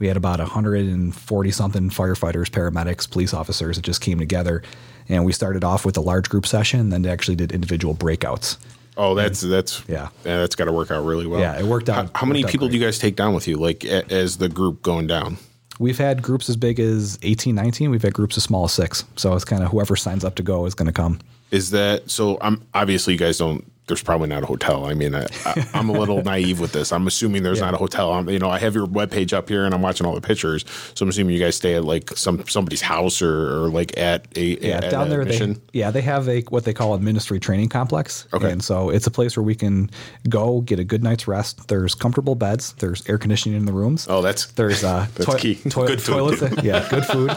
We 0.00 0.08
had 0.08 0.16
about 0.16 0.40
140 0.40 1.50
something 1.52 1.90
firefighters, 1.90 2.50
paramedics, 2.50 3.08
police 3.08 3.32
officers 3.32 3.76
that 3.76 3.82
just 3.82 4.00
came 4.00 4.18
together. 4.18 4.62
And 5.08 5.24
we 5.24 5.32
started 5.32 5.62
off 5.62 5.84
with 5.84 5.96
a 5.96 6.00
large 6.00 6.28
group 6.28 6.46
session, 6.46 6.90
then 6.90 7.06
actually 7.06 7.36
did 7.36 7.52
individual 7.52 7.94
breakouts. 7.94 8.56
Oh, 8.96 9.14
that's 9.14 9.40
that's 9.40 9.82
Yeah. 9.88 10.08
that's 10.24 10.56
got 10.56 10.64
to 10.64 10.72
work 10.72 10.90
out 10.90 11.04
really 11.04 11.26
well. 11.26 11.40
Yeah, 11.40 11.56
it 11.58 11.64
worked 11.64 11.88
out- 11.88 12.06
How, 12.14 12.20
how 12.20 12.26
many 12.26 12.42
people 12.44 12.68
do 12.68 12.76
you 12.76 12.84
guys 12.84 12.98
take 12.98 13.14
down 13.16 13.32
with 13.34 13.46
you, 13.46 13.56
like 13.56 13.84
a, 13.84 14.10
as 14.12 14.38
the 14.38 14.48
group 14.48 14.82
going 14.82 15.06
down? 15.06 15.38
We've 15.80 15.96
had 15.96 16.22
groups 16.22 16.50
as 16.50 16.58
big 16.58 16.78
as 16.78 17.18
18, 17.22 17.54
19. 17.54 17.90
We've 17.90 18.02
had 18.02 18.12
groups 18.12 18.36
as 18.36 18.44
small 18.44 18.64
as 18.66 18.72
six. 18.72 19.02
So 19.16 19.34
it's 19.34 19.46
kind 19.46 19.62
of 19.64 19.70
whoever 19.70 19.96
signs 19.96 20.26
up 20.26 20.34
to 20.34 20.42
go 20.42 20.66
is 20.66 20.74
going 20.74 20.88
to 20.88 20.92
come. 20.92 21.20
Is 21.50 21.70
that 21.70 22.10
so? 22.10 22.36
I'm 22.42 22.62
obviously 22.74 23.14
you 23.14 23.18
guys 23.18 23.38
don't. 23.38 23.64
There's 23.86 24.02
probably 24.04 24.28
not 24.28 24.44
a 24.44 24.46
hotel. 24.46 24.84
I 24.86 24.94
mean, 24.94 25.16
I, 25.16 25.26
I, 25.44 25.66
I'm 25.74 25.88
a 25.88 25.92
little 25.92 26.22
naive 26.32 26.60
with 26.60 26.70
this. 26.72 26.92
I'm 26.92 27.08
assuming 27.08 27.42
there's 27.42 27.60
not 27.60 27.74
a 27.74 27.76
hotel. 27.76 28.12
I'm, 28.12 28.28
you 28.30 28.38
know, 28.38 28.48
I 28.48 28.60
have 28.60 28.74
your 28.76 28.86
webpage 28.86 29.32
up 29.32 29.48
here 29.48 29.64
and 29.64 29.74
I'm 29.74 29.82
watching 29.82 30.06
all 30.06 30.14
the 30.14 30.20
pictures. 30.20 30.64
So 30.94 31.02
I'm 31.04 31.08
assuming 31.08 31.34
you 31.34 31.40
guys 31.42 31.56
stay 31.56 31.74
at 31.74 31.84
like 31.84 32.10
some 32.16 32.46
somebody's 32.46 32.82
house 32.82 33.20
or, 33.20 33.64
or 33.64 33.68
like 33.68 33.98
at 33.98 34.28
a 34.36 34.64
Yeah, 34.64 34.76
at 34.76 34.90
down 34.92 35.06
a 35.08 35.10
there 35.10 35.24
they 35.24 35.56
yeah 35.72 35.90
they 35.90 36.02
have 36.02 36.28
a 36.28 36.42
what 36.42 36.64
they 36.64 36.72
call 36.72 36.94
a 36.94 37.00
ministry 37.00 37.40
training 37.40 37.68
complex. 37.68 38.28
Okay. 38.32 38.52
and 38.52 38.62
so 38.62 38.90
it's 38.90 39.08
a 39.08 39.10
place 39.10 39.36
where 39.36 39.42
we 39.42 39.56
can 39.56 39.90
go 40.28 40.60
get 40.60 40.78
a 40.78 40.84
good 40.84 41.02
night's 41.02 41.26
rest. 41.26 41.66
There's 41.66 41.96
comfortable 41.96 42.36
beds. 42.36 42.74
There's 42.74 43.04
air 43.08 43.18
conditioning 43.18 43.58
in 43.58 43.64
the 43.64 43.72
rooms. 43.72 44.06
Oh, 44.08 44.22
that's 44.22 44.46
there's 44.52 44.84
uh 44.84 45.06
That's 45.16 45.34
key. 45.42 45.56
toi- 45.68 45.86
Good 45.88 46.00
food, 46.00 46.12
toilets. 46.12 46.42
yeah, 46.62 46.86
good 46.88 47.06
food. 47.06 47.32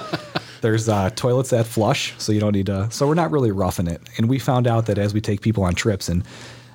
There's 0.64 0.88
uh, 0.88 1.10
toilets 1.10 1.50
that 1.50 1.66
flush, 1.66 2.14
so 2.18 2.32
you 2.32 2.40
don't 2.40 2.54
need 2.54 2.68
to. 2.68 2.90
So 2.90 3.06
we're 3.06 3.16
not 3.16 3.32
really 3.32 3.52
roughing 3.52 3.88
it. 3.88 4.02
And 4.18 4.30
we 4.30 4.40
found 4.40 4.66
out 4.66 4.86
that 4.86 4.98
as 4.98 5.14
we 5.14 5.20
take 5.20 5.42
people 5.42 5.62
on 5.64 5.76
trips, 5.76 6.08
and 6.08 6.24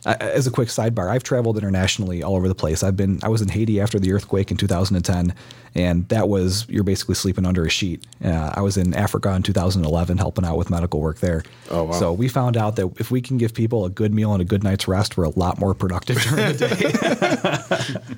uh, 0.05 0.15
as 0.21 0.47
a 0.47 0.51
quick 0.51 0.69
sidebar, 0.69 1.11
I've 1.11 1.23
traveled 1.23 1.57
internationally 1.57 2.23
all 2.23 2.37
over 2.37 2.49
the 2.49 2.55
place. 2.55 2.83
I've 2.83 2.99
been, 2.99 3.19
I 3.23 3.29
was 3.29 3.41
in 3.41 3.49
Haiti 3.49 3.81
after 3.81 3.99
the 3.99 4.13
earthquake 4.13 4.51
in 4.51 4.59
2010, 4.59 5.35
and 5.75 6.07
that 6.11 6.29
was 6.29 6.67
you're 6.69 6.85
basically 6.85 7.15
sleeping 7.15 7.47
under 7.47 7.65
a 7.65 7.71
sheet. 7.71 8.07
Uh, 8.23 8.53
I 8.55 8.61
was 8.61 8.77
in 8.77 8.93
Africa 8.93 9.33
in 9.33 9.43
2011, 9.43 10.19
helping 10.19 10.45
out 10.45 10.59
with 10.59 10.69
medical 10.69 11.01
work 11.01 11.21
there. 11.21 11.43
Oh, 11.71 11.85
wow. 11.85 11.93
So 11.93 12.13
we 12.13 12.29
found 12.29 12.59
out 12.59 12.77
that 12.77 12.93
if 13.01 13.11
we 13.11 13.23
can 13.23 13.39
give 13.39 13.55
people 13.55 13.87
a 13.87 13.91
good 13.91 14.13
meal 14.13 14.35
and 14.35 14.43
a 14.43 14.45
good 14.45 14.63
night's 14.63 14.87
rest, 14.87 15.17
we're 15.17 15.25
a 15.25 15.31
lot 15.31 15.59
more 15.59 15.73
productive 15.73 16.19
during 16.19 16.53
the 16.53 18.03
day. 18.05 18.17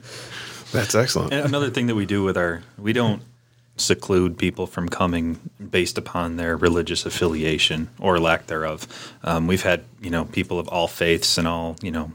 that's 0.72 0.96
excellent. 0.96 1.32
And 1.32 1.46
another 1.46 1.70
thing 1.70 1.86
that 1.86 1.94
we 1.94 2.06
do 2.06 2.24
with 2.24 2.36
our, 2.36 2.62
we 2.76 2.92
don't 2.92 3.22
seclude 3.80 4.38
people 4.38 4.66
from 4.66 4.88
coming 4.88 5.38
based 5.70 5.98
upon 5.98 6.36
their 6.36 6.56
religious 6.56 7.04
affiliation 7.06 7.88
or 7.98 8.18
lack 8.20 8.46
thereof. 8.46 8.86
Um, 9.24 9.46
we've 9.46 9.62
had, 9.62 9.84
you 10.00 10.10
know, 10.10 10.24
people 10.26 10.58
of 10.58 10.68
all 10.68 10.86
faiths 10.88 11.38
and 11.38 11.48
all, 11.48 11.76
you 11.82 11.90
know, 11.90 12.12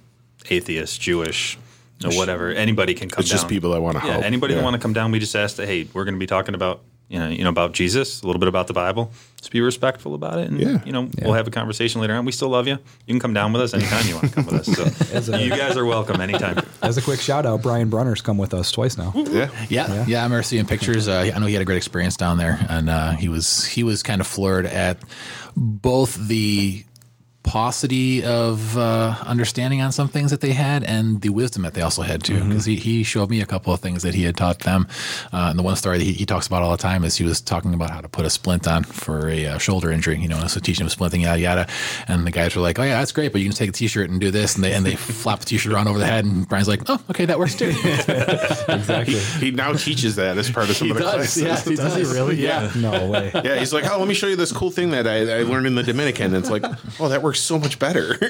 atheists, 0.50 0.98
Jewish, 0.98 1.58
know, 2.04 2.16
whatever. 2.16 2.52
Anybody 2.52 2.94
can 2.94 3.10
come 3.10 3.22
It's 3.22 3.30
down. 3.30 3.38
just 3.38 3.48
people 3.50 3.72
that 3.72 3.82
wanna 3.82 4.00
Yeah, 4.06 4.14
help. 4.14 4.24
anybody 4.26 4.54
Yeah. 4.54 4.60
that 4.60 4.64
want 4.64 4.76
to 4.76 4.80
come 4.82 4.94
down, 4.94 5.12
we 5.12 5.20
just 5.20 5.36
ask 5.36 5.56
that, 5.58 5.66
hey, 5.68 5.88
we're 5.94 6.04
going 6.06 6.16
to 6.16 6.20
be 6.20 6.28
talking 6.28 6.54
about, 6.56 6.82
you 7.08 7.20
know, 7.20 7.28
you 7.30 7.44
know, 7.44 7.50
about 7.50 7.74
Jesus, 7.74 8.22
a 8.22 8.26
little 8.26 8.40
bit 8.40 8.48
about 8.50 8.68
the 8.68 8.74
Bible. 8.74 9.12
Just 9.38 9.52
be 9.52 9.62
respectful 9.62 10.16
about 10.16 10.40
it, 10.40 10.50
and 10.50 10.60
Yeah. 10.60 10.84
you 10.86 10.92
know, 10.92 11.08
we'll 11.22 11.34
have 11.34 11.48
a 11.48 11.52
conversation 11.52 12.02
later 12.02 12.16
on. 12.16 12.26
We 12.26 12.32
still 12.32 12.50
love 12.50 12.68
you. 12.68 12.74
You 13.06 13.14
can 13.14 13.20
come 13.20 13.34
down 13.34 13.54
with 13.54 13.62
us 13.62 13.74
anytime 13.76 14.08
you 14.08 14.16
want 14.16 14.30
to 14.30 14.34
come 14.34 14.46
with 14.48 14.68
us. 14.68 15.26
So 15.26 15.38
you 15.38 15.50
guys 15.52 15.78
are 15.78 15.86
welcome 15.86 16.20
anytime. 16.20 16.66
As 16.82 16.98
a 16.98 17.02
quick 17.04 17.20
shout 17.22 17.46
out, 17.46 17.62
Brian 17.62 17.90
Brunner's 17.90 18.22
come 18.22 18.40
with 18.40 18.54
us 18.56 18.72
twice 18.72 18.98
now. 18.98 19.14
Yeah. 19.16 19.50
Yeah, 19.70 20.06
yeah, 20.08 20.22
I 20.22 20.24
remember 20.24 20.42
seeing 20.44 20.66
pictures. 20.66 21.08
Uh, 21.08 21.32
I 21.34 21.38
know 21.40 21.46
he 21.46 21.54
had 21.54 21.62
a 21.62 21.66
great 21.66 21.78
experience 21.78 22.18
down 22.18 22.38
there, 22.40 22.58
and 22.70 22.90
uh, 22.90 23.12
he 23.12 23.30
was 23.30 23.66
he 23.66 23.84
was 23.84 24.02
kind 24.02 24.20
of 24.20 24.26
floored 24.28 24.66
at 24.66 24.98
both 25.56 26.16
the 26.28 26.84
paucity 27.46 28.24
of 28.24 28.76
uh, 28.78 29.16
understanding 29.24 29.80
on 29.82 29.92
some 29.92 30.08
things 30.08 30.32
that 30.32 30.42
they 30.42 30.52
had 30.52 30.84
and 30.84 31.22
the 31.22 31.30
wisdom 31.30 31.62
that 31.62 31.74
they 31.76 31.82
also 31.82 32.02
had 32.02 32.24
too. 32.24 32.44
Because 32.44 32.66
he, 32.66 32.76
he 32.76 33.04
showed 33.04 33.30
me 33.30 33.40
a 33.40 33.46
couple 33.46 33.72
of 33.72 33.80
things 33.80 34.02
that 34.04 34.16
he 34.16 34.24
had 34.24 34.36
taught 34.36 34.60
them. 34.60 34.88
Uh, 35.32 35.48
and 35.52 35.60
the 35.60 35.64
one 35.64 35.76
story 35.76 36.00
that 36.00 36.04
he, 36.04 36.14
he 36.14 36.26
talks 36.26 36.48
about 36.48 36.64
all 36.64 36.72
the 36.72 36.78
time 36.78 37.04
is 37.04 37.16
he 37.16 37.24
was 37.24 37.40
talking 37.40 37.74
about 37.74 37.92
how 37.92 38.02
to 38.02 38.10
put 38.10 38.26
a 38.26 38.30
splint 38.30 38.68
on 38.68 38.84
for 38.84 39.30
a 39.30 39.46
uh, 39.46 39.58
shoulder 39.60 39.92
injury, 39.92 40.18
you 40.20 40.28
know, 40.28 40.46
so 40.48 40.60
teaching 40.60 40.86
him 40.86 40.90
splinting, 40.90 41.22
yada, 41.22 41.40
yada. 41.40 41.68
And 42.08 42.26
the 42.26 42.32
guys 42.32 42.56
were 42.56 42.62
like, 42.64 42.80
oh, 42.80 42.84
yeah, 42.84 42.98
that's 43.00 43.12
great, 43.12 43.32
but 43.32 43.42
you 43.42 43.48
can 43.48 43.56
take 43.56 43.70
a 43.70 43.74
t 43.74 43.88
shirt 43.88 44.10
and 44.10 44.20
do 44.20 44.32
this. 44.32 44.56
And 44.56 44.64
they, 44.64 44.74
and 44.74 44.84
they 44.86 44.96
flap 44.96 45.40
the 45.40 45.46
t 45.46 45.58
shirt 45.58 45.72
around 45.72 45.88
over 45.88 46.00
the 46.00 46.08
head. 46.08 46.26
And 46.26 46.48
Brian's 46.50 46.68
like, 46.68 46.82
oh, 46.88 47.00
okay, 47.12 47.26
that 47.26 47.38
works 47.40 47.56
too. 47.56 47.74
Exactly. 48.68 49.20
He 49.40 49.52
now 49.52 49.74
teaches 49.74 50.16
that 50.18 50.38
as 50.38 50.50
part 50.50 50.70
of 50.70 50.76
some 50.76 50.92
of 50.92 50.98
the 50.98 51.04
classes. 51.04 51.42
Yeah, 51.42 51.60
he 51.60 51.76
Does 51.76 51.96
he 51.96 52.02
does. 52.04 52.14
really? 52.14 52.36
Yeah. 52.36 52.72
No 52.76 53.10
way. 53.10 53.32
Yeah, 53.34 53.56
he's 53.58 53.74
like, 53.74 53.90
oh, 53.90 53.98
let 54.00 54.08
me 54.08 54.14
show 54.14 54.28
you 54.28 54.36
this 54.36 54.52
cool 54.52 54.72
thing 54.72 54.92
that 54.92 55.08
I, 55.08 55.40
I 55.40 55.44
learned 55.44 55.68
in 55.68 55.76
the 55.76 55.84
Dominican. 55.84 56.28
And 56.28 56.36
it's 56.38 56.50
like, 56.50 56.64
oh, 57.00 57.10
that 57.10 57.22
works 57.22 57.35
so 57.36 57.60
much 57.60 57.80
better. 57.80 58.18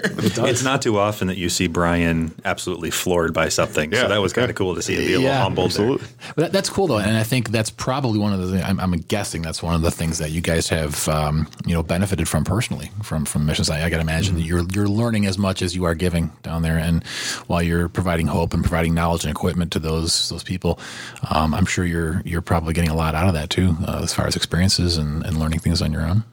It's 0.46 0.64
not 0.64 0.82
too 0.82 0.98
often 0.98 1.28
that 1.28 1.38
you 1.38 1.50
see 1.50 1.68
Brian 1.68 2.34
absolutely 2.44 2.92
floored 2.92 3.34
by 3.34 3.50
something. 3.50 3.92
Yeah. 3.92 4.02
so 4.02 4.08
that 4.10 4.22
was 4.22 4.34
kind 4.34 4.50
of 4.50 4.56
cool 4.56 4.76
to 4.76 4.82
see 4.82 4.96
him 4.96 5.02
be 5.02 5.14
a 5.14 5.18
little 5.18 5.24
Yeah, 5.24 5.42
humbled. 5.42 5.72
there. 5.72 5.86
Absolutely. 5.86 6.08
But 6.36 6.42
that, 6.44 6.52
that's 6.52 6.70
cool 6.70 6.88
though, 6.88 6.98
and 7.00 7.16
I 7.18 7.24
think 7.24 7.50
that's 7.50 7.70
probably 7.70 8.20
one 8.20 8.34
of 8.34 8.50
the. 8.52 8.62
I'm, 8.66 8.80
I'm 8.80 8.92
guessing 8.94 9.42
that's 9.42 9.64
one 9.64 9.74
of 9.76 9.82
the 9.82 9.92
things 9.92 10.18
that 10.20 10.32
you 10.32 10.42
guys 10.42 10.68
have, 10.70 11.08
um, 11.10 11.48
you 11.66 11.74
know, 11.74 11.84
benefited 11.84 12.28
from 12.28 12.44
personally 12.44 12.92
from 13.04 13.26
from 13.26 13.42
the 13.44 13.48
mission. 13.48 13.66
I 13.74 13.90
got 13.90 13.98
to 13.98 14.02
imagine 14.02 14.36
that 14.36 14.42
you're 14.44 14.64
you're 14.74 14.88
learning 14.88 15.26
as 15.26 15.38
much 15.38 15.62
as 15.62 15.76
you 15.76 15.86
are 15.86 15.96
giving 15.96 16.32
down 16.44 16.62
there, 16.62 16.78
and 16.78 17.04
while 17.48 17.64
you're 17.64 17.88
providing 17.90 18.28
hope 18.28 18.54
and 18.54 18.64
providing 18.64 18.94
knowledge 18.94 19.24
and 19.24 19.32
equipment 19.32 19.72
to 19.74 19.80
those 19.80 20.30
those 20.30 20.44
people, 20.44 20.80
um, 21.30 21.54
I'm 21.54 21.66
sure 21.66 21.86
you're 21.86 22.22
you're 22.26 22.42
probably 22.42 22.74
getting 22.74 22.90
a 22.92 22.96
lot 22.96 23.16
out 23.16 23.28
of 23.28 23.34
that 23.34 23.50
too, 23.50 23.76
uh, 23.88 24.02
as 24.04 24.14
far 24.14 24.28
as 24.28 24.36
experiences 24.36 24.98
and, 24.98 25.26
and 25.26 25.38
learning 25.38 25.60
things 25.60 25.82
on 25.82 25.92
your 25.94 26.02
own. 26.06 26.24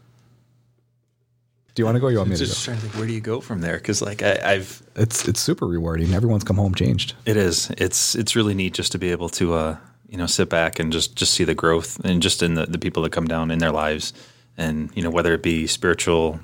Do 1.74 1.80
you 1.80 1.86
want 1.86 1.96
to 1.96 2.00
go? 2.00 2.08
Or 2.08 2.10
you 2.10 2.18
want 2.18 2.30
me 2.30 2.36
to 2.36 2.42
go? 2.42 2.46
Just 2.46 2.64
trying 2.64 2.76
to 2.76 2.82
think, 2.82 2.94
where 2.96 3.06
do 3.06 3.12
you 3.14 3.20
go 3.20 3.40
from 3.40 3.60
there? 3.60 3.76
Because 3.76 4.02
like 4.02 4.22
I, 4.22 4.38
I've 4.44 4.82
It's 4.94 5.26
it's 5.26 5.40
super 5.40 5.66
rewarding. 5.66 6.12
Everyone's 6.12 6.44
come 6.44 6.56
home 6.56 6.74
changed. 6.74 7.14
It 7.24 7.36
is. 7.36 7.70
It's 7.78 8.14
it's 8.14 8.36
really 8.36 8.54
neat 8.54 8.74
just 8.74 8.92
to 8.92 8.98
be 8.98 9.10
able 9.10 9.30
to 9.30 9.54
uh, 9.54 9.76
you 10.08 10.18
know 10.18 10.26
sit 10.26 10.50
back 10.50 10.78
and 10.78 10.92
just 10.92 11.16
just 11.16 11.32
see 11.32 11.44
the 11.44 11.54
growth 11.54 11.98
and 12.04 12.20
just 12.20 12.42
in 12.42 12.54
the, 12.54 12.66
the 12.66 12.78
people 12.78 13.02
that 13.04 13.12
come 13.12 13.26
down 13.26 13.50
in 13.50 13.58
their 13.58 13.72
lives 13.72 14.12
and 14.58 14.90
you 14.94 15.02
know 15.02 15.10
whether 15.10 15.32
it 15.32 15.42
be 15.42 15.66
spiritual, 15.66 16.40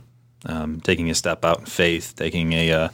um, 0.47 0.81
taking 0.81 1.11
a 1.11 1.15
step 1.15 1.45
out 1.45 1.61
in 1.61 1.67
faith, 1.67 2.15
taking 2.17 2.55
a 2.55 2.73
uh, 2.73 2.89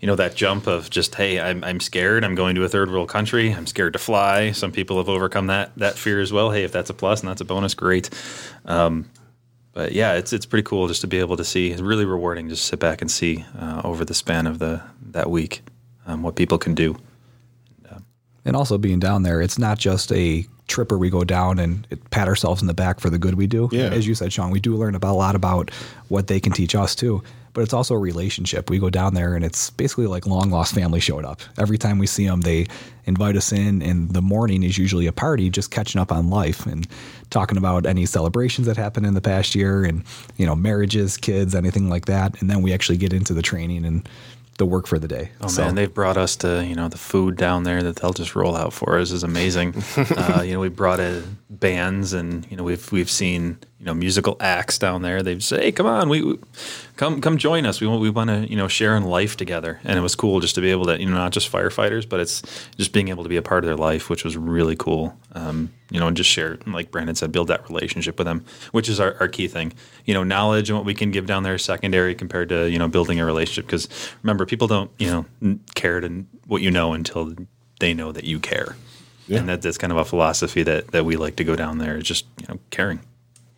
you 0.00 0.08
know 0.08 0.16
that 0.16 0.34
jump 0.34 0.66
of 0.66 0.90
just 0.90 1.14
hey 1.14 1.38
I'm 1.38 1.62
I'm 1.62 1.78
scared 1.78 2.24
I'm 2.24 2.34
going 2.34 2.56
to 2.56 2.64
a 2.64 2.68
third 2.68 2.90
world 2.90 3.08
country 3.08 3.52
I'm 3.52 3.66
scared 3.66 3.92
to 3.92 4.00
fly. 4.00 4.50
Some 4.50 4.72
people 4.72 4.96
have 4.96 5.08
overcome 5.08 5.46
that 5.46 5.70
that 5.76 5.96
fear 5.96 6.20
as 6.20 6.32
well. 6.32 6.50
Hey, 6.50 6.64
if 6.64 6.72
that's 6.72 6.90
a 6.90 6.94
plus 6.94 7.20
and 7.20 7.28
that's 7.28 7.40
a 7.40 7.44
bonus, 7.44 7.74
great. 7.74 8.10
Um, 8.64 9.08
but 9.72 9.92
yeah, 9.92 10.14
it's 10.14 10.32
it's 10.32 10.46
pretty 10.46 10.64
cool 10.64 10.88
just 10.88 11.00
to 11.02 11.06
be 11.06 11.18
able 11.18 11.36
to 11.36 11.44
see. 11.44 11.70
It's 11.70 11.80
really 11.82 12.04
rewarding 12.04 12.48
just 12.48 12.62
to 12.62 12.68
sit 12.68 12.80
back 12.80 13.00
and 13.00 13.10
see 13.10 13.44
uh, 13.58 13.82
over 13.84 14.04
the 14.04 14.14
span 14.14 14.46
of 14.46 14.58
the 14.58 14.82
that 15.10 15.30
week 15.30 15.62
um, 16.06 16.22
what 16.22 16.36
people 16.36 16.58
can 16.58 16.74
do. 16.74 16.96
And 18.44 18.56
also 18.56 18.78
being 18.78 18.98
down 19.00 19.22
there, 19.22 19.40
it's 19.40 19.58
not 19.58 19.78
just 19.78 20.10
a 20.12 20.46
trip 20.66 20.90
where 20.90 20.98
we 20.98 21.10
go 21.10 21.24
down 21.24 21.58
and 21.58 21.86
pat 22.10 22.28
ourselves 22.28 22.62
in 22.62 22.68
the 22.68 22.74
back 22.74 23.00
for 23.00 23.10
the 23.10 23.18
good 23.18 23.34
we 23.34 23.46
do. 23.46 23.68
Yeah. 23.72 23.90
As 23.90 24.06
you 24.06 24.14
said, 24.14 24.32
Sean, 24.32 24.50
we 24.50 24.60
do 24.60 24.76
learn 24.76 24.94
about 24.94 25.12
a 25.12 25.18
lot 25.18 25.34
about 25.34 25.70
what 26.08 26.26
they 26.28 26.40
can 26.40 26.52
teach 26.52 26.74
us 26.74 26.94
too. 26.94 27.22
But 27.60 27.64
it's 27.64 27.74
also 27.74 27.94
a 27.94 27.98
relationship. 27.98 28.70
We 28.70 28.78
go 28.78 28.88
down 28.88 29.12
there 29.12 29.34
and 29.34 29.44
it's 29.44 29.68
basically 29.68 30.06
like 30.06 30.24
long 30.24 30.50
lost 30.50 30.74
family 30.74 30.98
showed 30.98 31.26
up. 31.26 31.42
Every 31.58 31.76
time 31.76 31.98
we 31.98 32.06
see 32.06 32.26
them, 32.26 32.40
they 32.40 32.68
invite 33.04 33.36
us 33.36 33.52
in, 33.52 33.82
and 33.82 34.08
the 34.14 34.22
morning 34.22 34.62
is 34.62 34.78
usually 34.78 35.06
a 35.06 35.12
party, 35.12 35.50
just 35.50 35.70
catching 35.70 36.00
up 36.00 36.10
on 36.10 36.30
life 36.30 36.64
and 36.64 36.88
talking 37.28 37.58
about 37.58 37.84
any 37.84 38.06
celebrations 38.06 38.66
that 38.66 38.78
happened 38.78 39.04
in 39.04 39.12
the 39.12 39.20
past 39.20 39.54
year, 39.54 39.84
and 39.84 40.04
you 40.38 40.46
know 40.46 40.56
marriages, 40.56 41.18
kids, 41.18 41.54
anything 41.54 41.90
like 41.90 42.06
that. 42.06 42.40
And 42.40 42.48
then 42.48 42.62
we 42.62 42.72
actually 42.72 42.96
get 42.96 43.12
into 43.12 43.34
the 43.34 43.42
training 43.42 43.84
and 43.84 44.08
the 44.56 44.64
work 44.64 44.86
for 44.86 44.98
the 44.98 45.08
day. 45.08 45.30
Oh 45.42 45.48
So- 45.48 45.62
man, 45.62 45.74
they've 45.74 45.92
brought 45.92 46.16
us 46.16 46.36
to 46.36 46.64
you 46.64 46.74
know 46.74 46.88
the 46.88 46.96
food 46.96 47.36
down 47.36 47.64
there 47.64 47.82
that 47.82 47.96
they'll 47.96 48.14
just 48.14 48.34
roll 48.34 48.56
out 48.56 48.72
for 48.72 48.98
us 48.98 49.10
is 49.10 49.22
amazing. 49.22 49.74
uh, 50.16 50.40
you 50.46 50.54
know, 50.54 50.60
we 50.60 50.70
brought 50.70 50.98
in 50.98 51.36
bands, 51.50 52.14
and 52.14 52.46
you 52.50 52.56
know 52.56 52.62
we've 52.62 52.90
we've 52.90 53.10
seen 53.10 53.58
you 53.80 53.86
know 53.86 53.94
musical 53.94 54.36
acts 54.40 54.78
down 54.78 55.00
there. 55.00 55.22
They'd 55.22 55.42
say, 55.42 55.62
"Hey, 55.62 55.72
come 55.72 55.86
on, 55.86 56.10
we, 56.10 56.22
we 56.22 56.38
come 56.96 57.22
come 57.22 57.38
join 57.38 57.64
us. 57.64 57.80
We 57.80 57.86
want 57.86 58.02
we 58.02 58.10
want 58.10 58.28
to 58.28 58.48
you 58.48 58.54
know 58.54 58.68
share 58.68 58.94
in 58.94 59.04
life 59.04 59.38
together." 59.38 59.80
And 59.84 59.98
it 59.98 60.02
was 60.02 60.14
cool 60.14 60.40
just 60.40 60.54
to 60.56 60.60
be 60.60 60.70
able 60.70 60.84
to 60.84 61.00
you 61.00 61.06
know 61.06 61.14
not 61.14 61.32
just 61.32 61.50
firefighters, 61.50 62.06
but 62.06 62.20
it's 62.20 62.42
just 62.76 62.92
being 62.92 63.08
able 63.08 63.22
to 63.22 63.30
be 63.30 63.38
a 63.38 63.42
part 63.42 63.64
of 63.64 63.68
their 63.68 63.78
life, 63.78 64.10
which 64.10 64.22
was 64.22 64.36
really 64.36 64.76
cool. 64.76 65.16
Um, 65.32 65.72
you 65.90 65.98
know, 65.98 66.08
and 66.08 66.16
just 66.16 66.28
share, 66.28 66.58
like 66.66 66.90
Brandon 66.90 67.14
said, 67.14 67.32
build 67.32 67.48
that 67.48 67.68
relationship 67.68 68.18
with 68.18 68.26
them, 68.26 68.44
which 68.72 68.88
is 68.88 69.00
our, 69.00 69.16
our 69.18 69.28
key 69.28 69.48
thing. 69.48 69.72
You 70.04 70.12
know, 70.12 70.24
knowledge 70.24 70.68
and 70.68 70.76
what 70.76 70.84
we 70.84 70.94
can 70.94 71.10
give 71.10 71.24
down 71.24 71.42
there 71.42 71.54
is 71.54 71.64
secondary 71.64 72.14
compared 72.14 72.50
to 72.50 72.68
you 72.70 72.78
know 72.78 72.86
building 72.88 73.18
a 73.18 73.24
relationship. 73.24 73.64
Because 73.64 73.88
remember, 74.22 74.44
people 74.44 74.68
don't 74.68 74.90
you 74.98 75.24
know 75.42 75.58
care 75.74 76.00
to 76.00 76.26
what 76.46 76.60
you 76.60 76.70
know 76.70 76.92
until 76.92 77.34
they 77.78 77.94
know 77.94 78.12
that 78.12 78.24
you 78.24 78.40
care, 78.40 78.76
and 79.38 79.48
that, 79.48 79.62
that's 79.62 79.78
kind 79.78 79.90
of 79.90 79.96
a 79.96 80.04
philosophy 80.04 80.62
that 80.64 80.88
that 80.88 81.06
we 81.06 81.16
like 81.16 81.36
to 81.36 81.44
go 81.44 81.56
down 81.56 81.78
there. 81.78 81.96
Is 81.96 82.04
just 82.04 82.26
you 82.38 82.46
know 82.46 82.58
caring. 82.68 83.00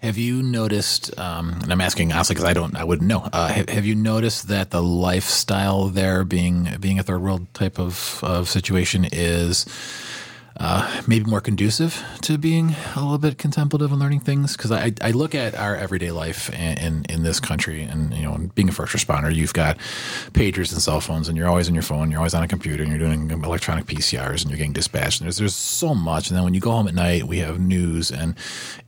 Have 0.03 0.19
you 0.19 0.43
noticed? 0.43 1.17
Um, 1.17 1.61
and 1.63 1.73
I'm 1.73 1.81
asking 1.81 2.13
honestly 2.13 2.35
because 2.35 2.49
I 2.49 2.55
don't, 2.55 2.75
I 2.77 2.83
wouldn't 2.83 3.07
know. 3.07 3.29
Uh, 3.33 3.47
have, 3.49 3.69
have 3.69 3.87
you 3.87 3.95
noticed 3.95 4.49
that 4.49 4.71
the 4.71 4.83
lifestyle 4.83 5.87
there, 5.89 6.25
being 6.25 6.69
being 6.81 6.99
a 6.99 7.05
third 7.05 7.23
world 7.23 7.47
type 7.55 7.79
of 7.79 8.19
of 8.25 8.49
situation, 8.49 9.07
is 9.13 9.65
uh, 10.57 11.03
maybe 11.07 11.25
more 11.25 11.41
conducive 11.41 12.03
to 12.23 12.39
being 12.39 12.75
a 12.95 13.01
little 13.01 13.19
bit 13.19 13.39
contemplative 13.39 13.91
and 13.91 14.01
learning 14.01 14.21
things? 14.21 14.57
Because 14.57 14.73
I, 14.73 14.93
I 15.01 15.11
look 15.11 15.35
at 15.35 15.55
our 15.55 15.77
everyday 15.77 16.11
life 16.11 16.51
in, 16.51 16.79
in 16.79 17.05
in 17.09 17.23
this 17.23 17.41
country, 17.41 17.83
and 17.83 18.15
you 18.15 18.23
know, 18.23 18.37
being 18.55 18.69
a 18.69 18.73
first 18.73 18.95
responder, 18.95 19.35
you've 19.35 19.55
got 19.55 19.79
pagers 20.33 20.73
and 20.73 20.81
cell 20.83 21.01
phones, 21.01 21.29
and 21.29 21.37
you're 21.37 21.49
always 21.49 21.69
on 21.69 21.75
your 21.75 21.83
phone, 21.83 22.11
you're 22.11 22.21
always 22.21 22.35
on 22.35 22.43
a 22.43 22.49
computer, 22.49 22.83
and 22.83 22.91
you're 22.91 23.01
doing 23.01 23.31
electronic 23.31 23.87
PCRs, 23.87 24.43
and 24.43 24.51
you're 24.51 24.59
getting 24.59 24.73
dispatched. 24.73 25.21
And 25.21 25.27
there's 25.27 25.39
there's 25.39 25.55
so 25.55 25.95
much, 25.95 26.29
and 26.29 26.37
then 26.37 26.45
when 26.45 26.55
you 26.55 26.61
go 26.61 26.71
home 26.71 26.89
at 26.89 26.95
night, 26.95 27.25
we 27.25 27.39
have 27.39 27.59
news 27.59 28.11
and 28.11 28.35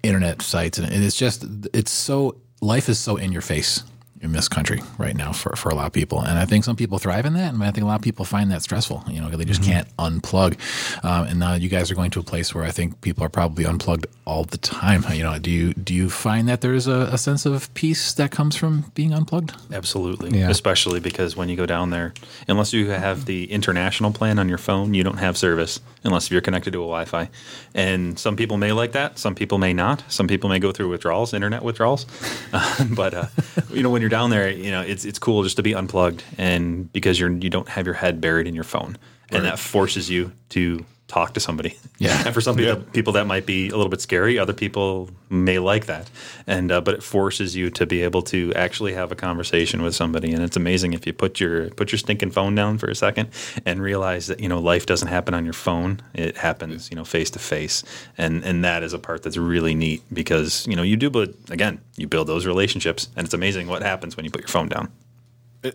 internet 0.02 0.42
sites, 0.42 0.78
and 0.78 1.04
it's 1.04 1.16
just 1.16 1.44
it's 1.72 1.90
so 1.90 2.36
life 2.60 2.88
is 2.88 2.98
so 2.98 3.16
in 3.16 3.32
your 3.32 3.42
face 3.42 3.82
in 4.24 4.32
this 4.32 4.48
country 4.48 4.80
right 4.98 5.16
now 5.16 5.32
for, 5.32 5.54
for 5.56 5.68
a 5.68 5.74
lot 5.74 5.86
of 5.86 5.92
people. 5.92 6.20
And 6.20 6.38
I 6.38 6.44
think 6.46 6.64
some 6.64 6.76
people 6.76 6.98
thrive 6.98 7.26
in 7.26 7.34
that. 7.34 7.52
And 7.52 7.62
I 7.62 7.70
think 7.70 7.84
a 7.84 7.86
lot 7.86 7.96
of 7.96 8.02
people 8.02 8.24
find 8.24 8.50
that 8.50 8.62
stressful. 8.62 9.04
You 9.08 9.20
know, 9.20 9.28
they 9.30 9.44
just 9.44 9.62
can't 9.62 9.86
unplug. 9.96 10.58
Um, 11.04 11.26
and 11.26 11.38
now 11.38 11.54
you 11.54 11.68
guys 11.68 11.90
are 11.90 11.94
going 11.94 12.10
to 12.12 12.20
a 12.20 12.24
place 12.24 12.54
where 12.54 12.64
I 12.64 12.70
think 12.70 13.00
people 13.00 13.24
are 13.24 13.28
probably 13.28 13.64
unplugged 13.64 14.06
all 14.24 14.44
the 14.44 14.58
time. 14.58 15.04
You 15.14 15.22
know, 15.22 15.38
do 15.38 15.50
you 15.50 15.74
do 15.74 15.94
you 15.94 16.10
find 16.10 16.48
that 16.48 16.60
there's 16.60 16.88
a, 16.88 17.08
a 17.12 17.18
sense 17.18 17.46
of 17.46 17.72
peace 17.74 18.14
that 18.14 18.32
comes 18.32 18.56
from 18.56 18.90
being 18.94 19.14
unplugged? 19.14 19.52
Absolutely. 19.72 20.36
Yeah. 20.36 20.50
Especially 20.50 20.98
because 20.98 21.36
when 21.36 21.48
you 21.48 21.54
go 21.56 21.66
down 21.66 21.90
there, 21.90 22.14
unless 22.48 22.72
you 22.72 22.88
have 22.88 23.26
the 23.26 23.44
international 23.52 24.10
plan 24.10 24.40
on 24.40 24.48
your 24.48 24.58
phone, 24.58 24.92
you 24.92 25.04
don't 25.04 25.18
have 25.18 25.36
service 25.36 25.78
unless 26.02 26.30
you're 26.30 26.40
connected 26.40 26.72
to 26.72 26.78
a 26.78 26.82
Wi 26.86 27.04
Fi. 27.04 27.28
And 27.74 28.18
some 28.18 28.36
people 28.36 28.56
may 28.56 28.72
like 28.72 28.92
that. 28.92 29.18
Some 29.18 29.34
people 29.34 29.58
may 29.58 29.72
not. 29.72 30.04
Some 30.08 30.26
people 30.28 30.50
may 30.50 30.58
go 30.58 30.72
through 30.72 30.90
withdrawals, 30.90 31.32
internet 31.32 31.62
withdrawals. 31.62 32.06
Uh, 32.52 32.84
but, 32.90 33.14
uh, 33.14 33.26
you 33.70 33.82
know, 33.82 33.90
when 33.90 34.00
you're 34.00 34.10
down 34.14 34.30
there, 34.30 34.48
you 34.48 34.70
know, 34.70 34.80
it's, 34.80 35.04
it's 35.04 35.18
cool 35.18 35.42
just 35.42 35.56
to 35.56 35.62
be 35.64 35.74
unplugged 35.74 36.22
and 36.38 36.92
because 36.92 37.18
you're, 37.18 37.32
you 37.32 37.50
don't 37.50 37.68
have 37.68 37.84
your 37.84 37.96
head 37.96 38.20
buried 38.20 38.46
in 38.46 38.54
your 38.54 38.62
phone. 38.62 38.96
And 39.30 39.44
that 39.44 39.58
forces 39.58 40.08
you 40.08 40.30
to 40.50 40.86
talk 41.06 41.34
to 41.34 41.40
somebody. 41.40 41.76
Yeah. 41.98 42.22
and 42.26 42.34
for 42.34 42.40
some 42.40 42.56
people, 42.56 42.82
people 42.92 43.12
that 43.14 43.26
might 43.26 43.46
be 43.46 43.68
a 43.68 43.76
little 43.76 43.88
bit 43.88 44.00
scary. 44.00 44.38
Other 44.38 44.52
people 44.52 45.10
may 45.30 45.58
like 45.58 45.86
that, 45.86 46.10
and 46.46 46.72
uh, 46.72 46.80
but 46.80 46.94
it 46.94 47.02
forces 47.02 47.54
you 47.54 47.70
to 47.70 47.86
be 47.86 48.02
able 48.02 48.22
to 48.22 48.52
actually 48.54 48.94
have 48.94 49.12
a 49.12 49.14
conversation 49.14 49.82
with 49.82 49.94
somebody. 49.94 50.32
And 50.32 50.42
it's 50.42 50.56
amazing 50.56 50.92
if 50.92 51.06
you 51.06 51.12
put 51.12 51.40
your 51.40 51.70
put 51.70 51.92
your 51.92 51.98
stinking 51.98 52.30
phone 52.30 52.54
down 52.54 52.78
for 52.78 52.88
a 52.88 52.94
second 52.94 53.28
and 53.64 53.82
realize 53.82 54.26
that 54.28 54.40
you 54.40 54.48
know 54.48 54.58
life 54.58 54.86
doesn't 54.86 55.08
happen 55.08 55.34
on 55.34 55.44
your 55.44 55.54
phone. 55.54 56.00
It 56.14 56.36
happens 56.36 56.90
you 56.90 56.96
know 56.96 57.04
face 57.04 57.30
to 57.30 57.38
face, 57.38 57.84
and 58.16 58.44
and 58.44 58.64
that 58.64 58.82
is 58.82 58.92
a 58.92 58.98
part 58.98 59.22
that's 59.22 59.36
really 59.36 59.74
neat 59.74 60.02
because 60.12 60.66
you 60.66 60.76
know 60.76 60.82
you 60.82 60.96
do, 60.96 61.10
but 61.10 61.34
again, 61.50 61.80
you 61.96 62.06
build 62.06 62.26
those 62.26 62.46
relationships, 62.46 63.08
and 63.16 63.24
it's 63.24 63.34
amazing 63.34 63.66
what 63.66 63.82
happens 63.82 64.16
when 64.16 64.24
you 64.24 64.30
put 64.30 64.42
your 64.42 64.48
phone 64.48 64.68
down. 64.68 64.90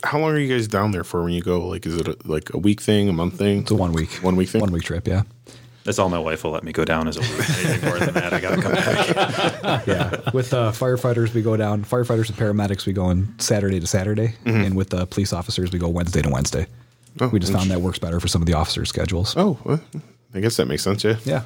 How 0.03 0.19
long 0.19 0.31
are 0.31 0.37
you 0.37 0.53
guys 0.55 0.67
down 0.67 0.91
there 0.91 1.03
for 1.03 1.23
when 1.23 1.33
you 1.33 1.41
go? 1.41 1.67
Like, 1.67 1.85
is 1.85 1.95
it 1.95 2.07
a, 2.07 2.15
like 2.25 2.53
a 2.53 2.57
week 2.57 2.79
thing, 2.81 3.09
a 3.09 3.13
month 3.13 3.37
thing? 3.37 3.59
It's 3.61 3.71
a 3.71 3.75
one 3.75 3.91
week. 3.93 4.11
One 4.21 4.35
week 4.35 4.49
thing? 4.49 4.61
One 4.61 4.71
week 4.71 4.83
trip, 4.83 5.07
yeah. 5.07 5.23
That's 5.83 5.97
all 5.97 6.09
my 6.09 6.19
wife 6.19 6.43
will 6.43 6.51
let 6.51 6.63
me 6.63 6.71
go 6.71 6.85
down 6.85 7.07
as 7.07 7.17
a 7.17 7.21
week. 7.21 7.31
Anything 7.31 7.89
more 7.89 7.97
than 7.99 8.13
that, 8.13 8.33
I 8.33 8.39
got 8.39 8.55
to 8.55 8.61
come 8.61 8.71
back. 8.73 9.87
Yeah. 9.87 10.29
with 10.33 10.53
uh, 10.53 10.71
firefighters, 10.71 11.33
we 11.33 11.41
go 11.41 11.57
down. 11.57 11.83
Firefighters 11.85 12.29
and 12.29 12.37
paramedics, 12.37 12.85
we 12.85 12.93
go 12.93 13.05
on 13.05 13.33
Saturday 13.39 13.79
to 13.79 13.87
Saturday, 13.87 14.35
and 14.45 14.75
with 14.75 14.89
the 14.91 15.07
police 15.07 15.33
officers, 15.33 15.71
we 15.71 15.79
go 15.79 15.87
Wednesday 15.87 16.21
to 16.21 16.29
Wednesday. 16.29 16.67
Oh, 17.19 17.29
we 17.29 17.39
just 17.39 17.51
found 17.51 17.71
that 17.71 17.81
works 17.81 17.97
better 17.97 18.19
for 18.19 18.27
some 18.27 18.41
of 18.41 18.45
the 18.45 18.53
officers' 18.53 18.89
schedules. 18.89 19.33
Oh, 19.35 19.57
well, 19.63 19.81
I 20.35 20.39
guess 20.41 20.57
that 20.57 20.67
makes 20.67 20.83
sense. 20.83 21.03
Yeah. 21.03 21.15
Yeah. 21.25 21.43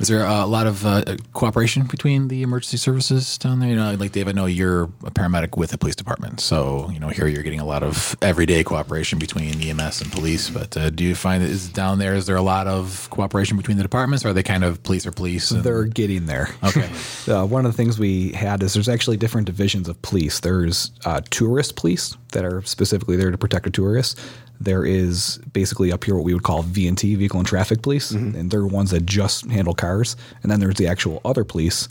Is 0.00 0.08
there 0.08 0.24
a 0.24 0.46
lot 0.46 0.66
of 0.66 0.86
uh, 0.86 1.04
cooperation 1.34 1.82
between 1.84 2.28
the 2.28 2.42
emergency 2.42 2.78
services 2.78 3.36
down 3.36 3.60
there? 3.60 3.68
You 3.68 3.76
know, 3.76 3.92
like 3.92 4.12
Dave, 4.12 4.28
I 4.28 4.32
know 4.32 4.46
you're 4.46 4.84
a 5.04 5.10
paramedic 5.10 5.58
with 5.58 5.70
the 5.72 5.78
police 5.78 5.94
department, 5.94 6.40
so 6.40 6.88
you 6.90 6.98
know 6.98 7.08
here 7.08 7.26
you're 7.26 7.42
getting 7.42 7.60
a 7.60 7.66
lot 7.66 7.82
of 7.82 8.16
everyday 8.22 8.64
cooperation 8.64 9.18
between 9.18 9.60
EMS 9.60 10.00
and 10.00 10.10
police. 10.10 10.48
But 10.48 10.74
uh, 10.74 10.88
do 10.88 11.04
you 11.04 11.14
find 11.14 11.44
that 11.44 11.50
is 11.50 11.68
down 11.68 11.98
there? 11.98 12.14
Is 12.14 12.26
there 12.26 12.36
a 12.36 12.42
lot 12.42 12.66
of 12.66 13.08
cooperation 13.10 13.58
between 13.58 13.76
the 13.76 13.82
departments? 13.82 14.24
Or 14.24 14.28
are 14.28 14.32
they 14.32 14.42
kind 14.42 14.64
of 14.64 14.82
police 14.84 15.06
or 15.06 15.12
police? 15.12 15.50
and- 15.50 15.62
They're 15.62 15.84
getting 15.84 16.24
there. 16.24 16.48
Okay. 16.64 16.88
uh, 17.30 17.44
one 17.44 17.66
of 17.66 17.72
the 17.72 17.76
things 17.76 17.98
we 17.98 18.32
had 18.32 18.62
is 18.62 18.72
there's 18.72 18.88
actually 18.88 19.18
different 19.18 19.46
divisions 19.46 19.86
of 19.86 20.00
police. 20.00 20.40
There's 20.40 20.92
uh, 21.04 21.20
tourist 21.28 21.76
police, 21.76 22.16
that 22.32 22.44
are 22.44 22.62
specifically 22.62 23.16
there 23.16 23.30
to 23.30 23.38
protect 23.38 23.64
the 23.64 23.70
tourists. 23.70 24.14
There 24.60 24.84
is 24.84 25.38
basically 25.52 25.90
up 25.90 26.04
here 26.04 26.14
what 26.14 26.24
we 26.24 26.34
would 26.34 26.42
call 26.42 26.62
V&T, 26.62 27.14
Vehicle 27.14 27.40
and 27.40 27.46
Traffic 27.48 27.80
Police, 27.82 28.10
and 28.34 28.50
they're 28.50 28.66
ones 28.66 28.90
that 28.90 29.06
just 29.06 29.46
handle 29.46 29.74
cars. 29.74 30.16
And 30.42 30.52
then 30.52 30.60
there's 30.60 30.74
the 30.74 30.86
actual 30.86 31.20
other 31.24 31.44
police 31.44 31.88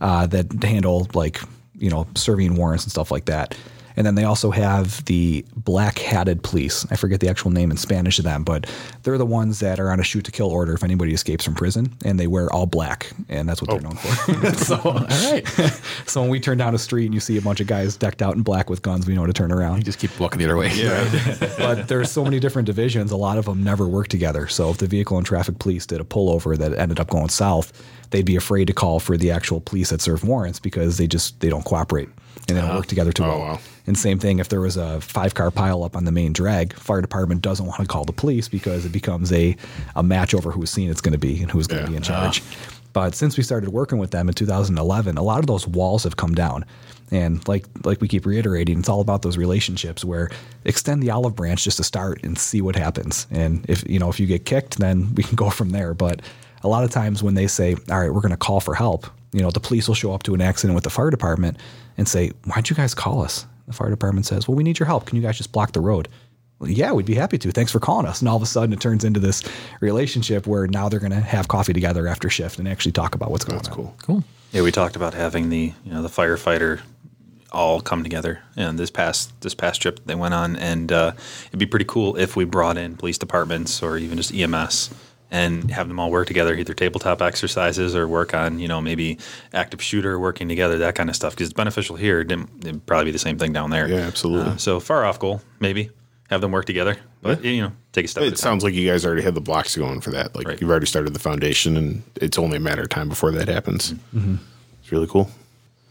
uh, 0.00 0.26
that 0.28 0.50
handle 0.62 1.06
like 1.14 1.40
you 1.74 1.90
know 1.90 2.06
serving 2.14 2.56
warrants 2.56 2.84
and 2.84 2.90
stuff 2.90 3.10
like 3.10 3.26
that. 3.26 3.54
And 3.98 4.06
then 4.06 4.14
they 4.14 4.22
also 4.22 4.52
have 4.52 5.04
the 5.06 5.44
black 5.56 5.98
hatted 5.98 6.44
police. 6.44 6.86
I 6.88 6.94
forget 6.94 7.18
the 7.18 7.28
actual 7.28 7.50
name 7.50 7.72
in 7.72 7.76
Spanish 7.76 8.20
of 8.20 8.24
them, 8.24 8.44
but 8.44 8.70
they're 9.02 9.18
the 9.18 9.26
ones 9.26 9.58
that 9.58 9.80
are 9.80 9.90
on 9.90 9.98
a 9.98 10.04
shoot 10.04 10.24
to 10.26 10.30
kill 10.30 10.46
order 10.46 10.72
if 10.72 10.84
anybody 10.84 11.12
escapes 11.12 11.44
from 11.44 11.56
prison, 11.56 11.92
and 12.04 12.18
they 12.18 12.28
wear 12.28 12.48
all 12.52 12.64
black, 12.64 13.10
and 13.28 13.48
that's 13.48 13.60
what 13.60 13.70
they're 13.70 13.80
oh. 13.80 13.90
known 13.90 13.96
for. 13.96 14.54
so, 14.64 14.80
all 14.84 15.32
right. 15.32 15.44
so 16.06 16.20
when 16.20 16.30
we 16.30 16.38
turn 16.38 16.58
down 16.58 16.76
a 16.76 16.78
street 16.78 17.06
and 17.06 17.14
you 17.14 17.18
see 17.18 17.38
a 17.38 17.42
bunch 17.42 17.58
of 17.60 17.66
guys 17.66 17.96
decked 17.96 18.22
out 18.22 18.36
in 18.36 18.42
black 18.42 18.70
with 18.70 18.82
guns, 18.82 19.04
we 19.04 19.16
know 19.16 19.26
to 19.26 19.32
turn 19.32 19.50
around. 19.50 19.78
You 19.78 19.82
just 19.82 19.98
keep 19.98 20.16
walking 20.20 20.38
the 20.38 20.44
other 20.44 20.56
way. 20.56 20.70
Yeah. 20.74 21.04
but 21.58 21.88
there's 21.88 22.12
so 22.12 22.22
many 22.22 22.38
different 22.38 22.66
divisions. 22.66 23.10
A 23.10 23.16
lot 23.16 23.36
of 23.36 23.46
them 23.46 23.64
never 23.64 23.88
work 23.88 24.06
together. 24.06 24.46
So 24.46 24.70
if 24.70 24.78
the 24.78 24.86
vehicle 24.86 25.16
and 25.16 25.26
traffic 25.26 25.58
police 25.58 25.86
did 25.86 26.00
a 26.00 26.04
pullover 26.04 26.56
that 26.56 26.72
ended 26.78 27.00
up 27.00 27.10
going 27.10 27.30
south, 27.30 27.72
they'd 28.10 28.24
be 28.24 28.36
afraid 28.36 28.66
to 28.66 28.72
call 28.72 29.00
for 29.00 29.16
the 29.16 29.32
actual 29.32 29.60
police 29.60 29.90
that 29.90 30.00
serve 30.00 30.22
warrants 30.22 30.60
because 30.60 30.98
they 30.98 31.08
just 31.08 31.40
they 31.40 31.50
don't 31.50 31.64
cooperate 31.64 32.08
and 32.48 32.56
they 32.56 32.60
don't 32.60 32.70
uh-huh. 32.70 32.78
work 32.78 32.86
together 32.86 33.12
too 33.12 33.24
oh, 33.24 33.28
well. 33.28 33.38
wow. 33.38 33.60
And 33.88 33.98
same 33.98 34.18
thing 34.18 34.38
if 34.38 34.50
there 34.50 34.60
was 34.60 34.76
a 34.76 35.00
five 35.00 35.34
car 35.34 35.50
pile 35.50 35.82
up 35.82 35.96
on 35.96 36.04
the 36.04 36.12
main 36.12 36.34
drag, 36.34 36.74
fire 36.74 37.00
department 37.00 37.40
doesn't 37.40 37.64
want 37.64 37.80
to 37.80 37.86
call 37.86 38.04
the 38.04 38.12
police 38.12 38.46
because 38.46 38.84
it 38.84 38.92
becomes 38.92 39.32
a, 39.32 39.56
a 39.96 40.02
match 40.02 40.34
over 40.34 40.50
whose 40.50 40.68
scene 40.68 40.90
it's 40.90 41.00
going 41.00 41.12
to 41.12 41.18
be 41.18 41.40
and 41.40 41.50
who's 41.50 41.66
going 41.66 41.86
to 41.86 41.90
be 41.90 41.96
in 41.96 42.02
charge. 42.02 42.42
But 42.92 43.14
since 43.14 43.38
we 43.38 43.42
started 43.42 43.70
working 43.70 43.98
with 43.98 44.10
them 44.10 44.28
in 44.28 44.34
2011, 44.34 45.16
a 45.16 45.22
lot 45.22 45.38
of 45.38 45.46
those 45.46 45.66
walls 45.66 46.04
have 46.04 46.16
come 46.16 46.34
down. 46.34 46.66
And 47.10 47.46
like 47.48 47.64
like 47.84 48.02
we 48.02 48.08
keep 48.08 48.26
reiterating, 48.26 48.78
it's 48.78 48.90
all 48.90 49.00
about 49.00 49.22
those 49.22 49.38
relationships 49.38 50.04
where 50.04 50.28
extend 50.66 51.02
the 51.02 51.10
olive 51.10 51.34
branch 51.34 51.64
just 51.64 51.78
to 51.78 51.84
start 51.84 52.22
and 52.22 52.38
see 52.38 52.60
what 52.60 52.76
happens. 52.76 53.26
And 53.30 53.64
if 53.70 53.88
you 53.88 53.98
know 53.98 54.10
if 54.10 54.20
you 54.20 54.26
get 54.26 54.44
kicked, 54.44 54.76
then 54.76 55.14
we 55.16 55.22
can 55.22 55.36
go 55.36 55.48
from 55.48 55.70
there. 55.70 55.94
But 55.94 56.20
a 56.62 56.68
lot 56.68 56.84
of 56.84 56.90
times 56.90 57.22
when 57.22 57.32
they 57.32 57.46
say, 57.46 57.74
"All 57.90 57.98
right, 57.98 58.12
we're 58.12 58.20
going 58.20 58.32
to 58.32 58.36
call 58.36 58.60
for 58.60 58.74
help," 58.74 59.06
you 59.32 59.40
know, 59.40 59.50
the 59.50 59.60
police 59.60 59.88
will 59.88 59.94
show 59.94 60.12
up 60.12 60.24
to 60.24 60.34
an 60.34 60.42
accident 60.42 60.74
with 60.74 60.84
the 60.84 60.90
fire 60.90 61.08
department 61.08 61.56
and 61.96 62.06
say, 62.06 62.32
"Why'd 62.44 62.68
you 62.68 62.76
guys 62.76 62.92
call 62.94 63.22
us?" 63.22 63.46
The 63.68 63.74
fire 63.74 63.90
department 63.90 64.26
says, 64.26 64.48
"Well, 64.48 64.56
we 64.56 64.64
need 64.64 64.78
your 64.78 64.86
help. 64.86 65.06
Can 65.06 65.16
you 65.16 65.22
guys 65.22 65.36
just 65.36 65.52
block 65.52 65.72
the 65.72 65.80
road?" 65.80 66.08
Well, 66.58 66.68
yeah, 66.70 66.90
we'd 66.90 67.06
be 67.06 67.14
happy 67.14 67.38
to. 67.38 67.52
Thanks 67.52 67.70
for 67.70 67.78
calling 67.78 68.04
us. 68.06 68.20
And 68.20 68.28
all 68.28 68.36
of 68.36 68.42
a 68.42 68.46
sudden, 68.46 68.72
it 68.72 68.80
turns 68.80 69.04
into 69.04 69.20
this 69.20 69.44
relationship 69.80 70.44
where 70.46 70.66
now 70.66 70.88
they're 70.88 70.98
going 70.98 71.12
to 71.12 71.20
have 71.20 71.46
coffee 71.46 71.72
together 71.72 72.08
after 72.08 72.28
shift 72.28 72.58
and 72.58 72.66
actually 72.66 72.90
talk 72.92 73.14
about 73.14 73.30
what's 73.30 73.44
going 73.44 73.58
That's 73.58 73.68
on. 73.68 73.74
cool. 73.74 73.94
Cool. 74.02 74.24
Yeah, 74.50 74.62
we 74.62 74.72
talked 74.72 74.96
about 74.96 75.14
having 75.14 75.50
the 75.50 75.72
you 75.84 75.92
know 75.92 76.02
the 76.02 76.08
firefighter 76.08 76.80
all 77.52 77.80
come 77.80 78.02
together 78.02 78.40
and 78.56 78.78
this 78.78 78.90
past 78.90 79.38
this 79.40 79.54
past 79.54 79.80
trip 79.80 80.00
they 80.06 80.14
went 80.14 80.34
on, 80.34 80.56
and 80.56 80.90
uh, 80.90 81.12
it'd 81.48 81.58
be 81.58 81.66
pretty 81.66 81.84
cool 81.84 82.16
if 82.16 82.34
we 82.34 82.44
brought 82.44 82.76
in 82.76 82.96
police 82.96 83.18
departments 83.18 83.82
or 83.82 83.96
even 83.98 84.16
just 84.16 84.34
EMS 84.34 84.90
and 85.30 85.70
have 85.70 85.88
them 85.88 86.00
all 86.00 86.10
work 86.10 86.26
together, 86.26 86.54
either 86.54 86.74
tabletop 86.74 87.20
exercises 87.22 87.94
or 87.94 88.08
work 88.08 88.34
on 88.34 88.58
you 88.58 88.68
know 88.68 88.80
maybe 88.80 89.18
active 89.52 89.82
shooter 89.82 90.18
working 90.18 90.48
together, 90.48 90.78
that 90.78 90.94
kind 90.94 91.10
of 91.10 91.16
stuff. 91.16 91.34
Because 91.34 91.48
it's 91.48 91.54
beneficial 91.56 91.96
here, 91.96 92.20
it'd, 92.20 92.48
it'd 92.60 92.86
probably 92.86 93.06
be 93.06 93.10
the 93.10 93.18
same 93.18 93.38
thing 93.38 93.52
down 93.52 93.70
there. 93.70 93.88
Yeah, 93.88 93.98
absolutely. 93.98 94.52
Uh, 94.52 94.56
so 94.56 94.80
far 94.80 95.04
off 95.04 95.18
goal, 95.18 95.40
maybe 95.60 95.90
have 96.30 96.40
them 96.40 96.52
work 96.52 96.64
together, 96.66 96.96
but 97.22 97.42
you 97.44 97.62
know 97.62 97.72
take 97.92 98.04
a 98.04 98.08
step. 98.08 98.20
at 98.22 98.24
a 98.24 98.26
It 98.28 98.30
time. 98.32 98.36
sounds 98.36 98.64
like 98.64 98.74
you 98.74 98.86
guys 98.88 99.04
already 99.06 99.22
had 99.22 99.34
the 99.34 99.40
blocks 99.40 99.76
going 99.76 100.00
for 100.00 100.10
that. 100.10 100.34
Like 100.36 100.46
Right. 100.46 100.60
you've 100.60 100.70
already 100.70 100.86
started 100.86 101.14
the 101.14 101.18
foundation, 101.20 101.76
and 101.76 102.02
it's 102.16 102.38
only 102.38 102.56
a 102.58 102.60
matter 102.60 102.82
of 102.82 102.88
time 102.90 103.08
before 103.08 103.30
that 103.32 103.48
happens. 103.48 103.92
Mm-hmm. 104.14 104.36
It's 104.82 104.92
really 104.92 105.06
cool. 105.06 105.30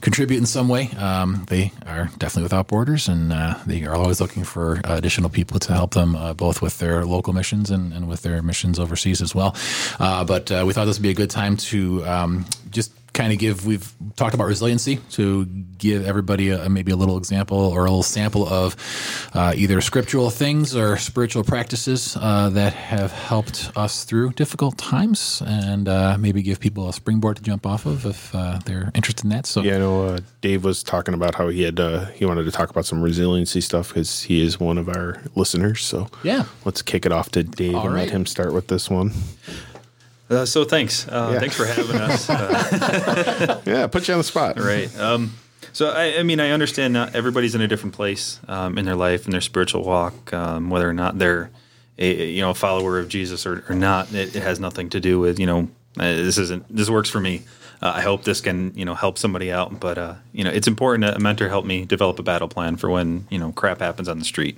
contribute 0.02 0.38
in 0.38 0.46
some 0.46 0.68
way, 0.68 0.90
um, 0.98 1.46
they 1.48 1.72
are 1.86 2.10
definitely 2.18 2.44
without 2.44 2.68
borders, 2.68 3.08
and 3.08 3.34
uh, 3.34 3.58
they 3.66 3.84
are 3.86 3.96
always 3.96 4.22
looking 4.22 4.44
for 4.44 4.82
additional 4.84 5.30
people 5.30 5.60
to 5.60 5.74
help 5.74 5.94
them 5.94 6.16
uh, 6.16 6.34
both 6.34 6.62
with 6.62 6.80
their 6.80 7.06
local 7.06 7.34
missions 7.34 7.72
and, 7.72 7.94
and 7.94 8.08
with 8.08 8.22
their 8.22 8.42
missions 8.42 8.80
overseas 8.80 9.22
as 9.22 9.34
well. 9.34 9.56
Uh, 10.00 10.24
but 10.24 10.52
uh, 10.52 10.64
we 10.66 10.74
thought 10.74 10.86
this 10.86 10.98
would 10.98 11.04
be 11.04 11.10
a 11.10 11.14
good 11.14 11.30
time 11.30 11.58
to 11.58 12.06
um, 12.06 12.46
just 12.72 12.92
kind 13.20 13.34
of 13.34 13.40
give. 13.40 13.66
We've 13.66 13.92
talked 14.16 14.34
about 14.34 14.48
resiliency 14.48 14.96
to 15.18 15.46
give 15.78 16.06
everybody 16.08 16.52
a, 16.52 16.70
maybe 16.70 16.92
a 16.94 16.96
little 16.96 17.18
example 17.18 17.58
or 17.58 17.80
a 17.82 17.90
little 17.90 18.02
sample 18.04 18.48
of 18.48 18.76
uh, 19.34 19.52
either 19.58 19.82
scriptural 19.82 20.30
things 20.30 20.74
or 20.74 20.96
spiritual 20.98 21.44
practices 21.44 22.16
uh, 22.22 22.50
that 22.52 22.72
have 22.74 23.12
helped 23.12 23.72
us 23.76 24.06
through 24.06 24.32
difficult 24.44 24.78
times, 24.78 25.44
and 25.46 25.90
uh, 25.90 26.16
maybe 26.18 26.42
give 26.42 26.60
people 26.62 26.88
a 26.88 26.94
springboard 26.94 27.36
to 27.36 27.44
jump 27.44 27.66
off 27.66 27.86
of 27.86 28.06
if 28.06 28.34
uh, 28.34 28.58
they're 28.66 28.90
interested 28.96 29.26
in 29.26 29.32
that. 29.32 29.46
So 29.46 29.64
Yeah, 29.64 29.76
I 29.76 29.80
know 29.80 30.06
uh, 30.06 30.20
Dave 30.40 30.64
was 30.64 30.82
talking 30.82 31.14
about 31.14 31.36
how 31.36 31.50
he 31.50 31.64
had 31.64 31.78
uh, 31.80 32.06
he 32.18 32.24
wanted 32.26 32.46
to 32.46 32.52
talk 32.52 32.70
about 32.70 32.86
some 32.86 33.02
resiliency 33.02 33.60
stuff 33.60 33.90
because 33.90 34.24
he 34.24 34.42
is 34.42 34.62
one 34.62 34.78
of 34.78 34.88
our 34.88 35.22
listeners. 35.36 35.82
So 35.84 36.08
Yeah. 36.24 36.44
let's 36.64 36.82
kick 36.82 37.06
it 37.06 37.12
off 37.12 37.30
to 37.32 37.44
Dave 37.44 37.76
All 37.76 37.86
and 37.86 37.94
right. 37.96 38.06
let 38.06 38.12
him 38.12 38.26
start 38.26 38.54
with 38.54 38.68
this 38.68 38.90
one. 38.90 39.12
Uh, 40.30 40.46
so 40.46 40.64
thanks, 40.64 41.08
uh, 41.08 41.32
Yeah. 41.34 41.40
thanks 41.40 41.56
for 41.56 41.66
having 41.66 41.96
us. 41.98 42.30
Uh, 42.30 43.62
Yeah, 43.66 43.88
put 43.88 44.08
you 44.08 44.14
on 44.14 44.20
the 44.20 44.24
spot. 44.24 44.60
right. 44.60 44.90
Um, 45.00 45.34
so 45.74 45.90
I, 45.90 46.20
I 46.20 46.24
mean, 46.24 46.40
I 46.40 46.52
understand 46.52 46.94
not 46.94 47.16
everybody's 47.16 47.56
in 47.56 47.62
a 47.62 47.68
different 47.68 47.96
place 47.96 48.40
um, 48.48 48.78
in 48.78 48.86
their 48.86 48.96
life 48.96 49.26
and 49.26 49.34
their 49.34 49.42
spiritual 49.42 49.84
walk, 49.84 50.34
um, 50.34 50.70
whether 50.70 50.90
or 50.90 50.94
not 50.94 51.18
they're 51.20 51.50
a 51.98 52.32
you 52.32 52.42
know 52.42 52.52
a 52.52 52.56
follower 52.56 52.98
of 53.00 53.08
Jesus 53.10 53.46
or, 53.46 53.64
or 53.70 53.76
not. 53.76 54.14
It, 54.14 54.36
it 54.36 54.42
has 54.44 54.60
nothing 54.60 54.90
to 54.92 55.00
do 55.00 55.20
with 55.20 55.40
you 55.40 55.46
know 55.46 55.68
uh, 56.00 56.14
this 56.14 56.38
isn't 56.38 56.66
this 56.76 56.90
works 56.90 57.10
for 57.10 57.20
me. 57.20 57.44
Uh, 57.82 57.94
I 57.96 58.02
hope 58.02 58.24
this 58.24 58.42
can 58.42 58.74
you 58.76 58.84
know 58.86 58.96
help 58.96 59.18
somebody 59.18 59.52
out, 59.52 59.80
but 59.80 59.98
uh, 59.98 60.16
you 60.34 60.44
know 60.44 60.50
it's 60.52 60.68
important 60.68 61.04
that 61.06 61.16
a 61.18 61.20
mentor 61.20 61.50
help 61.50 61.66
me 61.66 61.86
develop 61.86 62.18
a 62.20 62.24
battle 62.24 62.48
plan 62.48 62.76
for 62.78 62.90
when 62.90 63.28
you 63.30 63.38
know 63.40 63.52
crap 63.52 63.80
happens 63.80 64.08
on 64.10 64.18
the 64.20 64.26
street. 64.26 64.58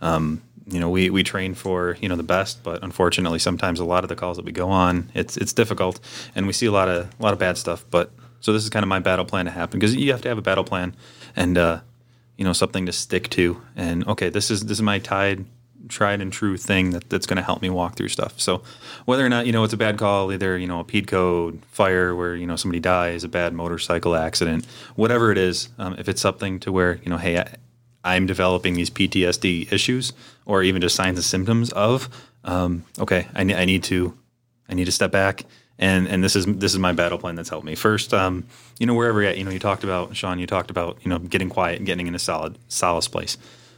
Um, 0.00 0.42
you 0.70 0.80
know, 0.80 0.90
we, 0.90 1.08
we 1.10 1.22
train 1.22 1.54
for 1.54 1.96
you 2.00 2.08
know 2.08 2.16
the 2.16 2.22
best, 2.22 2.62
but 2.62 2.82
unfortunately, 2.82 3.38
sometimes 3.38 3.80
a 3.80 3.84
lot 3.84 4.04
of 4.04 4.08
the 4.08 4.16
calls 4.16 4.36
that 4.36 4.44
we 4.44 4.52
go 4.52 4.70
on, 4.70 5.10
it's 5.14 5.36
it's 5.36 5.52
difficult, 5.52 5.98
and 6.34 6.46
we 6.46 6.52
see 6.52 6.66
a 6.66 6.72
lot 6.72 6.88
of 6.88 7.08
a 7.18 7.22
lot 7.22 7.32
of 7.32 7.38
bad 7.38 7.56
stuff. 7.56 7.84
But 7.90 8.12
so 8.40 8.52
this 8.52 8.62
is 8.62 8.70
kind 8.70 8.82
of 8.82 8.88
my 8.88 8.98
battle 8.98 9.24
plan 9.24 9.46
to 9.46 9.50
happen 9.50 9.78
because 9.78 9.96
you 9.96 10.12
have 10.12 10.22
to 10.22 10.28
have 10.28 10.38
a 10.38 10.42
battle 10.42 10.64
plan 10.64 10.94
and 11.34 11.56
uh, 11.56 11.80
you 12.36 12.44
know 12.44 12.52
something 12.52 12.86
to 12.86 12.92
stick 12.92 13.28
to. 13.30 13.60
And 13.76 14.06
okay, 14.06 14.28
this 14.28 14.50
is 14.50 14.66
this 14.66 14.78
is 14.78 14.82
my 14.82 14.98
tied, 14.98 15.46
tried 15.88 16.20
and 16.20 16.32
true 16.32 16.56
thing 16.56 16.90
that, 16.90 17.08
that's 17.08 17.26
going 17.26 17.38
to 17.38 17.42
help 17.42 17.62
me 17.62 17.70
walk 17.70 17.96
through 17.96 18.08
stuff. 18.08 18.38
So 18.38 18.62
whether 19.06 19.24
or 19.24 19.28
not 19.28 19.46
you 19.46 19.52
know 19.52 19.64
it's 19.64 19.72
a 19.72 19.78
bad 19.78 19.96
call, 19.96 20.32
either 20.32 20.58
you 20.58 20.66
know 20.66 20.80
a 20.80 20.84
PED 20.84 21.06
code, 21.06 21.64
fire 21.70 22.14
where 22.14 22.36
you 22.36 22.46
know 22.46 22.56
somebody 22.56 22.80
dies, 22.80 23.24
a 23.24 23.28
bad 23.28 23.54
motorcycle 23.54 24.14
accident, 24.14 24.66
whatever 24.96 25.32
it 25.32 25.38
is, 25.38 25.70
um, 25.78 25.96
if 25.98 26.08
it's 26.08 26.20
something 26.20 26.60
to 26.60 26.72
where 26.72 27.00
you 27.02 27.10
know, 27.10 27.18
hey. 27.18 27.38
I, 27.38 27.54
I'm 28.04 28.26
developing 28.26 28.74
these 28.74 28.90
PTSD 28.90 29.72
issues, 29.72 30.12
or 30.48 30.64
even 30.64 30.80
just 30.82 30.96
signs 30.96 31.16
and 31.18 31.24
symptoms 31.24 31.70
of, 31.70 32.08
um, 32.42 32.84
okay, 32.98 33.28
I, 33.34 33.42
I 33.42 33.64
need 33.66 33.84
to, 33.84 34.18
I 34.68 34.74
need 34.74 34.86
to 34.86 34.92
step 34.92 35.12
back, 35.12 35.44
and 35.78 36.08
and 36.08 36.24
this 36.24 36.34
is 36.34 36.46
this 36.46 36.72
is 36.72 36.78
my 36.78 36.92
battle 36.92 37.18
plan 37.18 37.36
that's 37.36 37.50
helped 37.50 37.66
me. 37.66 37.76
First, 37.76 38.12
um, 38.12 38.46
you 38.80 38.86
know, 38.86 38.94
wherever 38.94 39.20
you're 39.20 39.30
at, 39.30 39.38
you 39.38 39.44
know, 39.44 39.50
you 39.50 39.60
talked 39.60 39.84
about 39.84 40.16
Sean, 40.16 40.40
you 40.40 40.46
talked 40.46 40.70
about 40.70 40.98
you 41.02 41.10
know 41.10 41.18
getting 41.18 41.50
quiet 41.50 41.76
and 41.76 41.86
getting 41.86 42.08
in 42.08 42.14
a 42.14 42.18
solid 42.18 42.58
solace 42.66 43.06
place. 43.06 43.36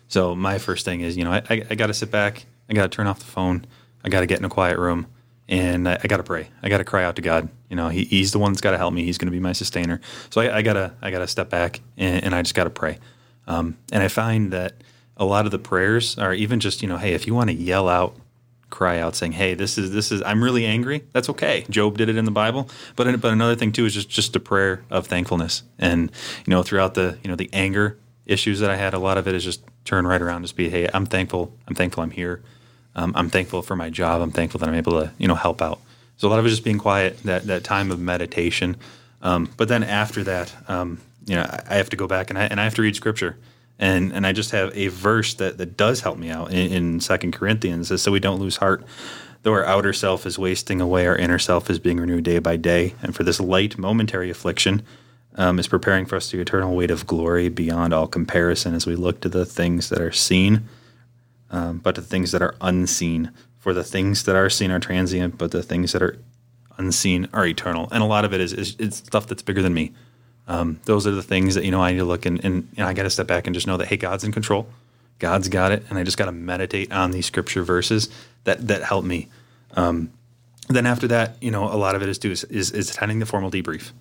So 0.08 0.34
my 0.34 0.58
first 0.58 0.84
thing 0.84 1.02
is, 1.02 1.16
you 1.16 1.24
know, 1.24 1.32
I, 1.32 1.42
I, 1.50 1.62
I 1.70 1.74
got 1.74 1.88
to 1.88 1.94
sit 1.94 2.10
back, 2.10 2.46
I 2.68 2.74
got 2.74 2.82
to 2.82 2.88
turn 2.88 3.06
off 3.06 3.18
the 3.18 3.26
phone, 3.26 3.66
I 4.02 4.08
got 4.08 4.20
to 4.20 4.26
get 4.26 4.38
in 4.38 4.44
a 4.44 4.48
quiet 4.48 4.78
room, 4.78 5.06
and 5.48 5.88
I, 5.88 5.98
I 6.02 6.06
got 6.06 6.18
to 6.18 6.22
pray. 6.22 6.48
I 6.62 6.68
got 6.68 6.78
to 6.78 6.84
cry 6.84 7.04
out 7.04 7.16
to 7.16 7.22
God. 7.22 7.48
You 7.68 7.76
know, 7.76 7.88
he, 7.88 8.04
He's 8.04 8.32
the 8.32 8.38
one 8.38 8.52
that's 8.52 8.60
got 8.60 8.70
to 8.70 8.78
help 8.78 8.94
me. 8.94 9.04
He's 9.04 9.18
going 9.18 9.26
to 9.26 9.32
be 9.32 9.40
my 9.40 9.52
sustainer. 9.52 10.00
So 10.30 10.40
I, 10.40 10.62
gotta 10.62 10.94
I 11.02 11.10
gotta 11.10 11.26
step 11.26 11.50
back 11.50 11.80
and, 11.96 12.24
and 12.24 12.34
I 12.34 12.42
just 12.42 12.54
got 12.54 12.64
to 12.64 12.70
pray. 12.70 12.98
Um, 13.46 13.76
and 13.92 14.02
I 14.02 14.08
find 14.08 14.52
that 14.52 14.74
a 15.20 15.24
lot 15.24 15.44
of 15.44 15.52
the 15.52 15.58
prayers 15.58 16.18
are 16.18 16.32
even 16.32 16.58
just, 16.58 16.80
you 16.80 16.88
know, 16.88 16.96
hey, 16.96 17.12
if 17.12 17.26
you 17.26 17.34
want 17.34 17.50
to 17.50 17.54
yell 17.54 17.88
out, 17.88 18.16
cry 18.70 18.98
out 18.98 19.14
saying, 19.14 19.32
hey, 19.32 19.52
this 19.52 19.76
is, 19.76 19.92
this 19.92 20.10
is, 20.10 20.22
I'm 20.22 20.42
really 20.42 20.64
angry. 20.64 21.04
That's 21.12 21.28
okay. 21.28 21.66
Job 21.68 21.98
did 21.98 22.08
it 22.08 22.16
in 22.16 22.24
the 22.24 22.30
Bible. 22.30 22.70
But, 22.96 23.20
but 23.20 23.30
another 23.30 23.54
thing 23.54 23.70
too 23.70 23.84
is 23.84 23.92
just, 23.92 24.08
just 24.08 24.34
a 24.34 24.40
prayer 24.40 24.82
of 24.90 25.06
thankfulness. 25.06 25.62
And, 25.78 26.10
you 26.46 26.50
know, 26.50 26.62
throughout 26.62 26.94
the, 26.94 27.18
you 27.22 27.28
know, 27.28 27.36
the 27.36 27.50
anger 27.52 27.98
issues 28.24 28.60
that 28.60 28.70
I 28.70 28.76
had, 28.76 28.94
a 28.94 28.98
lot 28.98 29.18
of 29.18 29.28
it 29.28 29.34
is 29.34 29.44
just 29.44 29.62
turn 29.84 30.06
right 30.06 30.22
around, 30.22 30.42
just 30.42 30.56
be, 30.56 30.70
hey, 30.70 30.88
I'm 30.94 31.04
thankful. 31.04 31.54
I'm 31.68 31.74
thankful 31.74 32.02
I'm 32.02 32.12
here. 32.12 32.42
Um, 32.94 33.12
I'm 33.14 33.28
thankful 33.28 33.60
for 33.60 33.76
my 33.76 33.90
job. 33.90 34.22
I'm 34.22 34.32
thankful 34.32 34.58
that 34.60 34.68
I'm 34.68 34.74
able 34.74 34.92
to, 34.92 35.12
you 35.18 35.28
know, 35.28 35.34
help 35.34 35.60
out. 35.60 35.80
So 36.16 36.28
a 36.28 36.30
lot 36.30 36.38
of 36.38 36.46
it 36.46 36.48
is 36.48 36.54
just 36.54 36.64
being 36.64 36.78
quiet, 36.78 37.18
that, 37.24 37.46
that 37.46 37.62
time 37.62 37.90
of 37.90 38.00
meditation. 38.00 38.76
Um, 39.20 39.50
but 39.58 39.68
then 39.68 39.82
after 39.84 40.24
that, 40.24 40.54
um, 40.68 40.98
you 41.26 41.36
know, 41.36 41.42
I, 41.42 41.62
I 41.68 41.74
have 41.74 41.90
to 41.90 41.96
go 41.96 42.06
back 42.06 42.30
and 42.30 42.38
I, 42.38 42.44
and 42.44 42.58
I 42.58 42.64
have 42.64 42.74
to 42.76 42.82
read 42.82 42.96
scripture. 42.96 43.36
And, 43.80 44.12
and 44.12 44.26
I 44.26 44.32
just 44.32 44.50
have 44.50 44.76
a 44.76 44.88
verse 44.88 45.32
that, 45.34 45.56
that 45.56 45.76
does 45.76 46.02
help 46.02 46.18
me 46.18 46.30
out 46.30 46.52
in, 46.52 46.70
in 46.70 47.00
Second 47.00 47.32
Corinthians, 47.32 47.90
is 47.90 48.02
so 48.02 48.12
we 48.12 48.20
don't 48.20 48.38
lose 48.38 48.58
heart. 48.58 48.84
Though 49.42 49.54
our 49.54 49.64
outer 49.64 49.94
self 49.94 50.26
is 50.26 50.38
wasting 50.38 50.82
away, 50.82 51.06
our 51.06 51.16
inner 51.16 51.38
self 51.38 51.70
is 51.70 51.78
being 51.78 51.98
renewed 51.98 52.24
day 52.24 52.40
by 52.40 52.56
day. 52.56 52.94
And 53.02 53.16
for 53.16 53.24
this 53.24 53.40
light 53.40 53.78
momentary 53.78 54.28
affliction, 54.28 54.82
um, 55.36 55.58
is 55.58 55.66
preparing 55.66 56.04
for 56.04 56.16
us 56.16 56.30
the 56.30 56.40
eternal 56.40 56.76
weight 56.76 56.90
of 56.90 57.06
glory 57.06 57.48
beyond 57.48 57.94
all 57.94 58.06
comparison 58.06 58.74
as 58.74 58.86
we 58.86 58.96
look 58.96 59.22
to 59.22 59.30
the 59.30 59.46
things 59.46 59.88
that 59.88 60.00
are 60.00 60.12
seen, 60.12 60.68
um, 61.50 61.78
but 61.78 61.94
the 61.94 62.02
things 62.02 62.32
that 62.32 62.42
are 62.42 62.54
unseen. 62.60 63.30
For 63.56 63.72
the 63.72 63.84
things 63.84 64.24
that 64.24 64.36
are 64.36 64.50
seen 64.50 64.70
are 64.70 64.80
transient, 64.80 65.38
but 65.38 65.52
the 65.52 65.62
things 65.62 65.92
that 65.92 66.02
are 66.02 66.18
unseen 66.76 67.28
are 67.32 67.46
eternal. 67.46 67.88
And 67.92 68.02
a 68.02 68.06
lot 68.06 68.26
of 68.26 68.34
it 68.34 68.40
is, 68.40 68.52
is 68.52 68.76
it's 68.78 68.98
stuff 68.98 69.26
that's 69.26 69.42
bigger 69.42 69.62
than 69.62 69.72
me. 69.72 69.92
Um, 70.50 70.80
those 70.84 71.06
are 71.06 71.12
the 71.12 71.22
things 71.22 71.54
that 71.54 71.64
you 71.64 71.70
know 71.70 71.80
I 71.80 71.92
need 71.92 71.98
to 71.98 72.04
look 72.04 72.26
and, 72.26 72.44
and 72.44 72.68
you 72.76 72.82
know, 72.82 72.88
I 72.88 72.92
got 72.92 73.04
to 73.04 73.10
step 73.10 73.28
back 73.28 73.46
and 73.46 73.54
just 73.54 73.68
know 73.68 73.76
that 73.76 73.86
hey, 73.86 73.96
God's 73.96 74.24
in 74.24 74.32
control. 74.32 74.68
God's 75.20 75.48
got 75.48 75.70
it, 75.70 75.84
and 75.88 75.96
I 75.96 76.02
just 76.02 76.16
got 76.16 76.24
to 76.24 76.32
meditate 76.32 76.90
on 76.90 77.12
these 77.12 77.24
scripture 77.24 77.62
verses 77.62 78.08
that 78.44 78.66
that 78.66 78.82
help 78.82 79.04
me. 79.04 79.28
Um, 79.74 80.10
then 80.68 80.86
after 80.86 81.06
that, 81.08 81.36
you 81.40 81.52
know, 81.52 81.72
a 81.72 81.76
lot 81.76 81.94
of 81.94 82.02
it 82.02 82.08
is 82.08 82.18
due 82.18 82.32
is, 82.32 82.42
is, 82.44 82.72
is 82.72 82.90
attending 82.90 83.20
the 83.20 83.26
formal 83.26 83.48
debrief. 83.48 83.92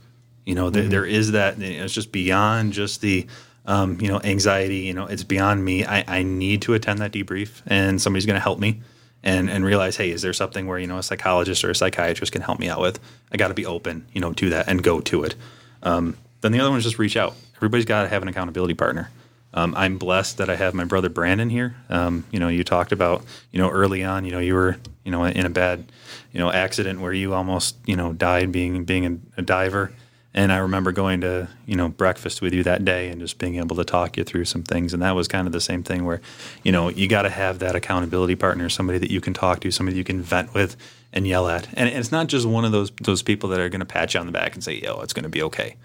You 0.44 0.56
know, 0.56 0.72
there, 0.72 0.88
there 0.88 1.06
is 1.06 1.34
that. 1.34 1.62
It's 1.62 1.94
just 1.94 2.12
beyond 2.12 2.74
just 2.74 3.02
the 3.02 3.28
um, 3.68 4.02
you 4.02 4.08
know 4.08 4.20
anxiety. 4.24 4.78
You 4.78 4.96
know, 4.96 5.06
it's 5.06 5.24
beyond 5.24 5.64
me. 5.64 5.86
I, 5.86 6.04
I 6.08 6.24
need 6.24 6.64
to 6.64 6.74
attend 6.74 6.98
that 7.00 7.12
debrief, 7.12 7.62
and 7.68 8.02
somebody's 8.02 8.26
going 8.26 8.38
to 8.38 8.44
help 8.44 8.58
me. 8.60 8.82
And, 9.22 9.50
and 9.50 9.66
realize, 9.66 9.98
hey, 9.98 10.12
is 10.12 10.22
there 10.22 10.32
something 10.32 10.66
where 10.66 10.80
you 10.80 10.88
know 10.88 10.98
a 10.98 11.04
psychologist 11.04 11.66
or 11.66 11.70
a 11.70 11.76
psychiatrist 11.76 12.32
can 12.32 12.42
help 12.42 12.58
me 12.58 12.70
out 12.70 12.80
with? 12.80 13.02
I 13.34 13.38
got 13.38 13.50
to 13.50 13.54
be 13.54 13.66
open, 13.66 14.08
you 14.14 14.22
know, 14.22 14.32
to 14.32 14.50
that 14.52 14.70
and 14.70 14.82
go 14.82 15.02
to 15.02 15.26
it. 15.26 15.36
Um, 15.84 16.16
then 16.42 16.52
the 16.52 16.60
other 16.60 16.70
one 16.70 16.78
is 16.78 16.84
just 16.84 17.00
reach 17.00 17.18
out. 17.18 17.36
Everybody's 17.58 17.86
got 17.86 18.04
to 18.04 18.10
have 18.10 18.22
an 18.22 18.28
accountability 18.28 18.74
partner. 18.74 19.10
Um, 19.54 19.74
I'm 19.76 19.98
blessed 19.98 20.38
that 20.38 20.50
I 20.50 20.56
have 20.56 20.74
my 20.74 20.84
brother 20.84 21.10
Brandon 21.10 21.50
here. 21.50 21.76
Um, 21.90 22.26
you 22.32 22.40
know, 22.40 22.50
you 22.50 22.64
talked 22.64 22.92
about, 22.92 23.24
you 23.52 23.60
know, 23.60 23.70
early 23.70 24.04
on, 24.04 24.24
you 24.24 24.32
know, 24.32 24.40
you 24.40 24.54
were, 24.54 24.78
you 25.04 25.12
know, 25.12 25.24
in 25.26 25.46
a 25.46 25.50
bad, 25.50 25.92
you 26.32 26.40
know, 26.40 26.52
accident 26.52 27.02
where 27.02 27.14
you 27.14 27.34
almost, 27.34 27.76
you 27.86 27.96
know, 27.96 28.14
died 28.14 28.52
being 28.52 28.84
being 28.84 29.06
a, 29.06 29.40
a 29.40 29.42
diver. 29.42 29.92
And 30.32 30.52
I 30.52 30.58
remember 30.58 30.92
going 30.92 31.22
to, 31.22 31.50
you 31.66 31.76
know, 31.76 31.90
breakfast 31.90 32.40
with 32.40 32.54
you 32.54 32.62
that 32.62 32.86
day 32.86 33.10
and 33.10 33.20
just 33.20 33.40
being 33.40 33.56
able 33.56 33.76
to 33.78 33.84
talk 33.84 34.16
you 34.16 34.24
through 34.24 34.46
some 34.46 34.62
things. 34.62 34.94
And 34.94 35.02
that 35.02 35.16
was 35.16 35.28
kind 35.28 35.48
of 35.48 35.54
the 35.54 35.60
same 35.60 35.82
thing 35.82 36.06
where, 36.06 36.22
you 36.64 36.72
know, 36.72 36.90
you 36.90 37.08
got 37.08 37.24
to 37.24 37.32
have 37.32 37.58
that 37.60 37.76
accountability 37.76 38.36
partner, 38.36 38.70
somebody 38.70 39.00
that 39.00 39.10
you 39.10 39.22
can 39.22 39.34
talk 39.34 39.62
to, 39.62 39.72
somebody 39.72 39.98
you 39.98 40.04
can 40.04 40.22
vent 40.22 40.54
with 40.54 40.78
and 41.12 41.26
yell 41.26 41.50
at. 41.50 41.68
And 41.74 41.90
it's 41.90 42.12
not 42.12 42.28
just 42.28 42.46
one 42.46 42.66
of 42.66 42.72
those 42.72 42.92
those 43.02 43.24
people 43.24 43.50
that 43.50 43.60
are 43.60 43.70
going 43.70 43.80
to 43.80 43.86
pat 43.86 44.14
you 44.14 44.20
on 44.20 44.28
the 44.28 44.32
back 44.32 44.54
and 44.54 44.64
say, 44.64 44.76
"Yo, 44.76 45.02
it's 45.02 45.14
going 45.14 45.24
to 45.24 45.30
be 45.30 45.42
okay." 45.42 45.76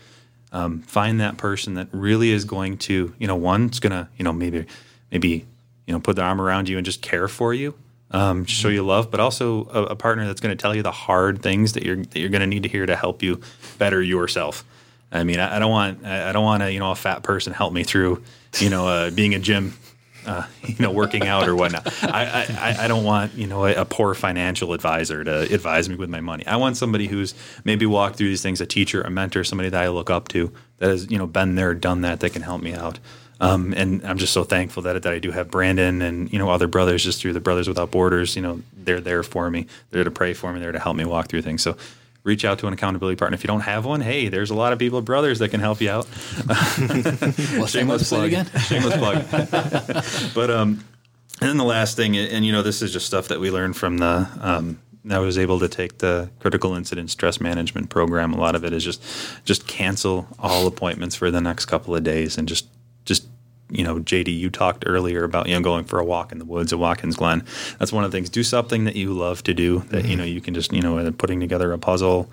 Um, 0.55 0.81
find 0.83 1.21
that 1.21 1.37
person 1.37 1.75
that 1.75 1.89
really 1.91 2.31
is 2.31 2.45
going 2.45 2.79
to, 2.79 3.13
you 3.19 3.27
know, 3.27 3.35
one, 3.35 3.67
it's 3.67 3.81
going 3.81 3.91
to, 3.91 4.09
you 4.17 4.25
know, 4.25 4.33
maybe, 4.33 4.65
maybe, 5.11 5.45
you 5.87 5.93
know, 5.93 5.99
put 5.99 6.15
their 6.15 6.25
arm 6.25 6.41
around 6.41 6.69
you 6.69 6.77
and 6.79 6.87
just 6.87 7.03
care 7.03 7.27
for 7.27 7.53
you, 7.53 7.75
um, 8.13 8.45
show 8.45 8.69
you 8.69 8.85
love, 8.85 9.11
but 9.11 9.19
also 9.19 9.67
a, 9.67 9.83
a 9.87 9.97
partner 9.97 10.27
that's 10.27 10.41
going 10.41 10.57
to 10.57 10.63
tell 10.63 10.75
you 10.75 10.83
the 10.83 10.93
hard 10.93 11.43
things 11.43 11.73
that 11.73 11.83
you're 11.83 11.97
that 11.97 12.17
you're 12.17 12.31
going 12.31 12.41
to 12.41 12.47
need 12.47 12.63
to 12.63 12.69
hear 12.69 12.87
to 12.87 12.95
help 12.95 13.21
you 13.21 13.41
better 13.79 14.01
yourself. 14.01 14.65
I 15.11 15.25
mean, 15.25 15.41
I, 15.41 15.57
I 15.57 15.59
don't 15.59 15.73
want 15.73 16.05
I 16.05 16.31
don't 16.31 16.45
want 16.45 16.63
a 16.63 16.73
you 16.73 16.79
know 16.79 16.93
a 16.93 16.97
fat 16.97 17.25
person 17.25 17.53
help 17.53 17.73
me 17.73 17.83
through, 17.83 18.23
you 18.61 18.71
know, 18.71 18.87
uh, 18.87 19.11
being 19.11 19.35
a 19.35 19.41
gym 19.41 19.77
uh, 20.27 20.47
you 20.67 20.77
know, 20.79 20.91
working 20.91 21.27
out 21.27 21.49
or 21.49 21.55
whatnot. 21.55 21.87
I, 22.03 22.47
I, 22.59 22.85
I 22.85 22.89
don't 22.89 23.05
want, 23.05 23.35
you 23.35 23.47
know, 23.47 23.65
a, 23.65 23.75
a, 23.75 23.85
poor 23.85 24.15
financial 24.15 24.73
advisor 24.73 25.23
to 25.25 25.43
advise 25.53 25.89
me 25.89 25.97
with 25.97 26.11
my 26.11 26.21
money. 26.21 26.47
I 26.47 26.57
want 26.57 26.77
somebody 26.77 27.07
who's 27.07 27.35
maybe 27.65 27.87
walked 27.87 28.17
through 28.17 28.29
these 28.29 28.43
things, 28.43 28.61
a 28.61 28.67
teacher, 28.67 29.03
a 29.03 29.11
mentor, 29.11 29.45
somebody 29.45 29.69
that 29.69 29.83
I 29.83 29.89
look 29.89 30.11
up 30.11 30.29
to 30.29 30.53
that 30.79 30.91
has, 30.91 31.11
you 31.11 31.19
know, 31.19 31.27
been 31.27 31.55
there, 31.55 31.75
done 31.75 32.03
that, 32.03 32.21
that 32.21 32.33
can 32.33 32.43
help 32.43 32.63
me 32.63 32.75
out. 32.75 32.99
Um, 33.41 33.75
and 33.77 34.05
I'm 34.07 34.19
just 34.19 34.33
so 34.33 34.45
thankful 34.45 34.83
that, 34.85 35.03
that 35.03 35.13
I 35.13 35.19
do 35.19 35.31
have 35.31 35.51
Brandon 35.51 36.03
and, 36.03 36.33
you 36.33 36.39
know, 36.39 36.49
other 36.51 36.69
brothers 36.69 37.03
just 37.03 37.21
through 37.21 37.33
the 37.33 37.41
Brothers 37.41 37.69
Without 37.69 37.91
Borders, 37.91 38.37
you 38.37 38.43
know, 38.43 38.63
they're 38.77 39.01
there 39.01 39.23
for 39.23 39.51
me. 39.51 39.67
They're 39.91 40.05
to 40.05 40.11
pray 40.11 40.35
for 40.35 40.53
me. 40.53 40.61
They're 40.61 40.73
to 40.73 40.79
help 40.79 40.97
me 40.97 41.05
walk 41.05 41.29
through 41.29 41.43
things. 41.43 41.63
So 41.63 41.77
reach 42.25 42.45
out 42.45 42.59
to 42.59 42.67
an 42.67 42.73
accountability 42.73 43.17
partner. 43.17 43.35
If 43.35 43.45
you 43.45 43.49
don't 43.49 43.61
have 43.61 43.85
one, 43.85 44.01
hey, 44.01 44.29
there's 44.29 44.51
a 44.51 44.55
lot 44.55 44.73
of 44.73 44.79
people, 44.79 45.01
brothers, 45.03 45.39
that 45.39 45.51
can 45.51 45.61
help 45.61 45.81
you 45.81 45.91
out. 45.91 46.09
well, 46.49 47.67
shameless 47.67 48.09
plug 48.09 48.25
again. 48.25 48.47
shameless 48.67 48.97
plug. 48.97 49.25
but 50.35 50.51
um, 50.51 50.85
and 51.41 51.51
then 51.51 51.57
the 51.59 51.65
last 51.65 51.97
thing, 51.97 52.17
and 52.17 52.45
you 52.45 52.53
know, 52.53 52.63
this 52.63 52.83
is 52.83 52.93
just 52.93 53.07
stuff 53.07 53.29
that 53.29 53.39
we 53.39 53.51
learned 53.51 53.77
from 53.77 53.99
the. 53.99 54.29
Um, 54.41 54.79
I 55.11 55.19
was 55.19 55.37
able 55.37 55.59
to 55.61 55.69
take 55.69 55.99
the 55.99 56.31
critical 56.41 56.75
incident 56.75 57.11
stress 57.11 57.39
management 57.39 57.91
program. 57.91 58.33
A 58.33 58.39
lot 58.39 58.55
of 58.55 58.65
it 58.65 58.73
is 58.73 58.83
just 58.83 59.03
just 59.45 59.67
cancel 59.67 60.27
all 60.39 60.67
appointments 60.67 61.15
for 61.15 61.31
the 61.31 61.43
next 61.43 61.67
couple 61.67 61.95
of 61.95 62.03
days 62.03 62.39
and 62.39 62.49
just 62.49 62.67
just 62.73 62.74
you 63.75 63.83
know, 63.83 63.97
JD, 63.97 64.37
you 64.39 64.51
talked 64.51 64.85
earlier 64.87 65.25
about 65.25 65.49
you 65.49 65.55
know 65.55 65.61
going 65.61 65.85
for 65.85 65.99
a 65.99 66.05
walk 66.05 66.33
in 66.33 66.39
the 66.39 66.45
woods 66.45 66.73
at 66.73 66.79
Watkins 66.79 67.17
Glen. 67.17 67.45
That's 67.79 67.93
one 67.93 68.05
of 68.05 68.13
the 68.13 68.17
things. 68.17 68.31
Do 68.31 68.45
something 68.45 68.85
that 68.85 68.95
you 68.95 69.13
love 69.13 69.43
to 69.45 69.53
do 69.53 69.81
that 69.81 70.03
mm-hmm. 70.03 70.09
you 70.09 70.17
know 70.17 70.25
you 70.25 70.41
can 70.41 70.55
just 70.55 70.73
you 70.73 70.81
know 70.81 71.11
putting 71.13 71.41
together 71.41 71.73
a 71.73 71.79
puzzle. 71.79 72.31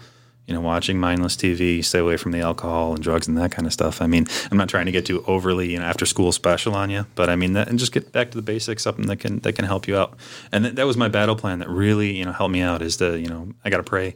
You 0.47 0.55
know, 0.55 0.61
watching 0.61 0.99
mindless 0.99 1.37
TV, 1.37 1.85
stay 1.85 1.99
away 1.99 2.17
from 2.17 2.31
the 2.31 2.41
alcohol 2.41 2.93
and 2.93 3.01
drugs 3.01 3.27
and 3.27 3.37
that 3.37 3.51
kind 3.51 3.67
of 3.67 3.71
stuff. 3.71 4.01
I 4.01 4.07
mean, 4.07 4.25
I'm 4.49 4.57
not 4.57 4.69
trying 4.69 4.87
to 4.87 4.91
get 4.91 5.05
too 5.05 5.23
overly, 5.25 5.71
you 5.71 5.79
know, 5.79 5.85
after 5.85 6.05
school 6.05 6.31
special 6.31 6.73
on 6.75 6.89
you, 6.89 7.05
but 7.15 7.29
I 7.29 7.35
mean, 7.37 7.53
that, 7.53 7.69
and 7.69 7.79
just 7.79 7.93
get 7.93 8.11
back 8.11 8.31
to 8.31 8.37
the 8.37 8.41
basics, 8.41 8.83
something 8.83 9.05
that 9.05 9.17
can 9.17 9.39
that 9.41 9.53
can 9.53 9.65
help 9.65 9.87
you 9.87 9.95
out. 9.95 10.17
And 10.51 10.65
th- 10.65 10.75
that 10.75 10.85
was 10.85 10.97
my 10.97 11.07
battle 11.07 11.35
plan 11.35 11.59
that 11.59 11.69
really, 11.69 12.17
you 12.17 12.25
know, 12.25 12.33
helped 12.33 12.51
me 12.51 12.61
out. 12.61 12.81
Is 12.81 12.97
to, 12.97 13.17
you 13.17 13.27
know, 13.27 13.49
I 13.63 13.69
got 13.69 13.77
to 13.77 13.83
pray, 13.83 14.15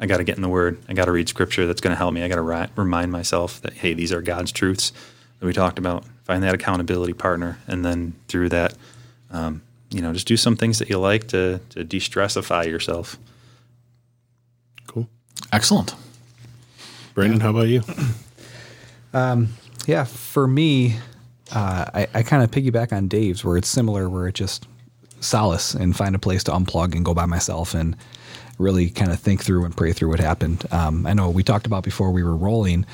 I 0.00 0.06
got 0.06 0.16
to 0.16 0.24
get 0.24 0.36
in 0.36 0.42
the 0.42 0.48
Word, 0.48 0.82
I 0.88 0.94
got 0.94 1.04
to 1.04 1.12
read 1.12 1.28
Scripture. 1.28 1.66
That's 1.66 1.82
going 1.82 1.92
to 1.92 1.98
help 1.98 2.14
me. 2.14 2.22
I 2.22 2.28
got 2.28 2.36
to 2.36 2.42
ri- 2.42 2.68
remind 2.74 3.12
myself 3.12 3.60
that 3.60 3.74
hey, 3.74 3.92
these 3.92 4.12
are 4.12 4.22
God's 4.22 4.52
truths 4.52 4.92
that 5.38 5.46
we 5.46 5.52
talked 5.52 5.78
about 5.78 6.04
find 6.26 6.42
that 6.42 6.54
accountability 6.54 7.12
partner, 7.12 7.58
and 7.68 7.84
then 7.84 8.14
through 8.26 8.48
that, 8.48 8.74
um, 9.30 9.62
you 9.90 10.02
know, 10.02 10.12
just 10.12 10.26
do 10.26 10.36
some 10.36 10.56
things 10.56 10.80
that 10.80 10.90
you 10.90 10.98
like 10.98 11.28
to 11.28 11.60
to 11.70 11.84
de-stressify 11.84 12.66
yourself. 12.66 13.16
Cool, 14.88 15.08
excellent. 15.52 15.94
Brandon, 17.14 17.40
how 17.40 17.50
about 17.50 17.68
you? 17.68 17.82
Um, 19.14 19.54
yeah, 19.86 20.04
for 20.04 20.46
me, 20.46 20.96
uh, 21.54 21.86
I, 21.94 22.06
I 22.12 22.22
kind 22.22 22.42
of 22.42 22.50
piggyback 22.50 22.92
on 22.92 23.08
Dave's, 23.08 23.42
where 23.42 23.56
it's 23.56 23.68
similar, 23.68 24.10
where 24.10 24.28
it 24.28 24.34
just 24.34 24.66
solace 25.20 25.72
and 25.72 25.96
find 25.96 26.14
a 26.14 26.18
place 26.18 26.44
to 26.44 26.50
unplug 26.50 26.94
and 26.94 27.02
go 27.02 27.14
by 27.14 27.24
myself 27.24 27.72
and 27.72 27.96
really 28.58 28.90
kind 28.90 29.10
of 29.10 29.18
think 29.18 29.42
through 29.42 29.64
and 29.64 29.74
pray 29.74 29.94
through 29.94 30.10
what 30.10 30.20
happened. 30.20 30.64
Um, 30.70 31.06
I 31.06 31.14
know 31.14 31.30
we 31.30 31.42
talked 31.42 31.66
about 31.66 31.82
before 31.82 32.10
we 32.10 32.22
were 32.22 32.36
rolling 32.36 32.84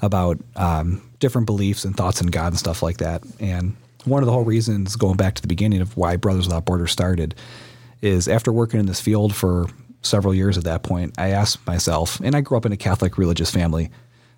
about 0.00 0.38
um, 0.56 1.02
different 1.18 1.46
beliefs 1.46 1.84
and 1.84 1.96
thoughts 1.96 2.20
in 2.20 2.28
God 2.28 2.48
and 2.48 2.58
stuff 2.58 2.82
like 2.82 2.98
that. 2.98 3.22
And 3.40 3.76
one 4.04 4.22
of 4.22 4.26
the 4.26 4.32
whole 4.32 4.44
reasons, 4.44 4.96
going 4.96 5.16
back 5.16 5.34
to 5.34 5.42
the 5.42 5.48
beginning 5.48 5.80
of 5.80 5.96
why 5.96 6.16
Brothers 6.16 6.46
Without 6.46 6.64
Borders 6.64 6.92
started, 6.92 7.34
is 8.02 8.28
after 8.28 8.52
working 8.52 8.80
in 8.80 8.86
this 8.86 9.00
field 9.00 9.34
for 9.34 9.66
several 10.02 10.34
years 10.34 10.56
at 10.56 10.64
that 10.64 10.82
point, 10.82 11.14
I 11.18 11.30
asked 11.30 11.66
myself, 11.66 12.20
and 12.20 12.34
I 12.34 12.40
grew 12.40 12.56
up 12.56 12.66
in 12.66 12.72
a 12.72 12.76
Catholic 12.76 13.18
religious 13.18 13.50
family. 13.50 13.90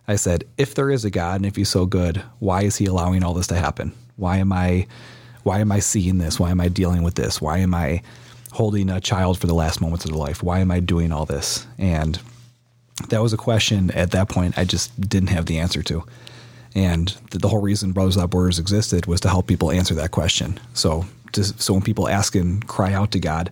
I 0.07 0.17
said, 0.17 0.45
if 0.57 0.75
there 0.75 0.91
is 0.91 1.05
a 1.05 1.11
God 1.11 1.37
and 1.37 1.47
if 1.47 1.57
he's 1.57 1.69
so 1.69 1.85
good, 1.85 2.23
why 2.39 2.63
is 2.63 2.77
he 2.77 2.87
allowing 2.87 3.23
all 3.23 3.35
this 3.35 3.49
to 3.49 3.57
happen? 3.57 3.93
Why 4.17 4.39
am 4.39 4.53
I 4.53 4.87
why 5.45 5.61
am 5.61 5.73
I 5.73 5.79
seeing 5.79 6.19
this? 6.19 6.39
Why 6.39 6.51
am 6.51 6.61
I 6.61 6.69
dealing 6.69 7.03
with 7.03 7.15
this? 7.15 7.41
Why 7.41 7.59
am 7.59 7.73
I 7.73 8.03
holding 8.53 8.91
a 8.91 9.01
child 9.01 9.39
for 9.39 9.47
the 9.47 9.55
last 9.55 9.81
moments 9.81 10.05
of 10.05 10.11
their 10.11 10.19
life? 10.19 10.43
Why 10.43 10.59
am 10.59 10.71
I 10.71 10.81
doing 10.81 11.13
all 11.13 11.25
this? 11.25 11.67
And 11.79 12.19
that 13.09 13.23
was 13.23 13.33
a 13.33 13.39
question 13.39 13.91
at 13.93 14.11
that 14.11 14.29
point 14.29 14.59
I 14.59 14.65
just 14.65 15.01
didn't 15.01 15.31
have 15.31 15.47
the 15.47 15.59
answer 15.59 15.83
to. 15.85 16.05
And 16.75 17.09
the, 17.31 17.39
the 17.39 17.49
whole 17.49 17.61
reason 17.61 17.93
Brothers 17.93 18.17
Without 18.17 18.31
Borders 18.31 18.59
existed 18.59 19.07
was 19.07 19.21
to 19.23 19.29
help 19.29 19.47
people 19.47 19.71
answer 19.71 19.95
that 19.95 20.11
question. 20.11 20.61
So, 20.75 21.07
just, 21.33 21.61
so 21.61 21.73
when 21.75 21.83
people 21.83 22.09
ask 22.09 22.35
and 22.35 22.67
cry 22.67 22.93
out 22.93 23.11
to 23.13 23.21
God, 23.21 23.51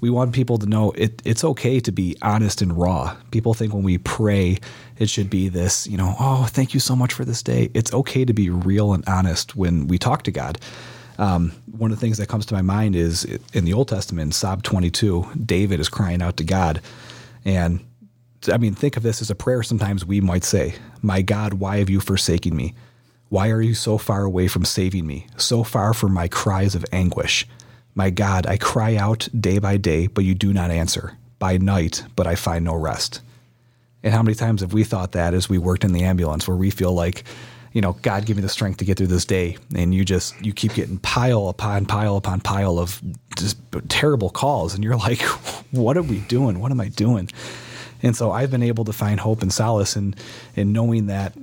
we 0.00 0.10
want 0.10 0.34
people 0.34 0.58
to 0.58 0.66
know 0.66 0.92
it, 0.92 1.22
it's 1.24 1.42
okay 1.42 1.80
to 1.80 1.92
be 1.92 2.16
honest 2.22 2.62
and 2.62 2.76
raw. 2.76 3.16
People 3.30 3.54
think 3.54 3.72
when 3.72 3.82
we 3.82 3.98
pray, 3.98 4.58
it 4.98 5.08
should 5.08 5.30
be 5.30 5.48
this, 5.48 5.86
you 5.86 5.96
know, 5.96 6.14
oh, 6.20 6.46
thank 6.48 6.74
you 6.74 6.80
so 6.80 6.94
much 6.94 7.12
for 7.12 7.24
this 7.24 7.42
day. 7.42 7.70
It's 7.74 7.92
okay 7.92 8.24
to 8.24 8.32
be 8.32 8.50
real 8.50 8.92
and 8.92 9.06
honest 9.08 9.56
when 9.56 9.88
we 9.88 9.98
talk 9.98 10.22
to 10.24 10.30
God. 10.30 10.58
Um, 11.18 11.52
one 11.70 11.90
of 11.90 11.98
the 11.98 12.00
things 12.00 12.18
that 12.18 12.28
comes 12.28 12.44
to 12.46 12.54
my 12.54 12.62
mind 12.62 12.94
is 12.94 13.24
in 13.54 13.64
the 13.64 13.72
Old 13.72 13.88
Testament, 13.88 14.34
Psalm 14.34 14.60
22, 14.60 15.26
David 15.44 15.80
is 15.80 15.88
crying 15.88 16.20
out 16.20 16.36
to 16.36 16.44
God. 16.44 16.82
And 17.44 17.85
I 18.48 18.58
mean, 18.58 18.74
think 18.74 18.96
of 18.96 19.02
this 19.02 19.20
as 19.22 19.30
a 19.30 19.34
prayer 19.34 19.62
sometimes 19.62 20.04
we 20.04 20.20
might 20.20 20.44
say, 20.44 20.74
My 21.02 21.22
God, 21.22 21.54
why 21.54 21.78
have 21.78 21.90
you 21.90 22.00
forsaken 22.00 22.56
me? 22.56 22.74
Why 23.28 23.50
are 23.50 23.60
you 23.60 23.74
so 23.74 23.98
far 23.98 24.22
away 24.22 24.46
from 24.48 24.64
saving 24.64 25.06
me, 25.06 25.26
so 25.36 25.64
far 25.64 25.92
from 25.94 26.12
my 26.12 26.28
cries 26.28 26.74
of 26.74 26.84
anguish? 26.92 27.46
My 27.94 28.10
God, 28.10 28.46
I 28.46 28.56
cry 28.56 28.96
out 28.96 29.28
day 29.38 29.58
by 29.58 29.78
day, 29.78 30.06
but 30.06 30.24
you 30.24 30.34
do 30.34 30.52
not 30.52 30.70
answer, 30.70 31.16
by 31.38 31.56
night, 31.56 32.04
but 32.14 32.26
I 32.26 32.34
find 32.34 32.64
no 32.64 32.74
rest. 32.74 33.20
And 34.02 34.14
how 34.14 34.22
many 34.22 34.36
times 34.36 34.60
have 34.60 34.72
we 34.72 34.84
thought 34.84 35.12
that 35.12 35.34
as 35.34 35.48
we 35.48 35.58
worked 35.58 35.82
in 35.82 35.92
the 35.92 36.04
ambulance 36.04 36.46
where 36.46 36.56
we 36.56 36.70
feel 36.70 36.92
like, 36.92 37.24
you 37.72 37.80
know, 37.80 37.94
God 38.02 38.24
give 38.24 38.36
me 38.36 38.42
the 38.42 38.48
strength 38.48 38.76
to 38.78 38.84
get 38.84 38.96
through 38.96 39.08
this 39.08 39.24
day. 39.24 39.56
And 39.74 39.94
you 39.94 40.04
just, 40.04 40.40
you 40.44 40.52
keep 40.52 40.74
getting 40.74 40.98
pile 40.98 41.48
upon 41.48 41.86
pile 41.86 42.16
upon 42.16 42.40
pile 42.40 42.78
of 42.78 43.02
just 43.36 43.58
terrible 43.88 44.30
calls. 44.30 44.74
And 44.74 44.84
you're 44.84 44.96
like, 44.96 45.20
what 45.72 45.96
are 45.96 46.02
we 46.02 46.20
doing? 46.20 46.60
What 46.60 46.70
am 46.70 46.80
I 46.80 46.88
doing? 46.88 47.28
And 48.06 48.16
so 48.16 48.30
I've 48.30 48.52
been 48.52 48.62
able 48.62 48.84
to 48.84 48.92
find 48.92 49.18
hope 49.18 49.42
and 49.42 49.52
solace 49.52 49.96
in 49.96 50.14
in 50.54 50.72
knowing 50.72 51.06
that 51.06 51.34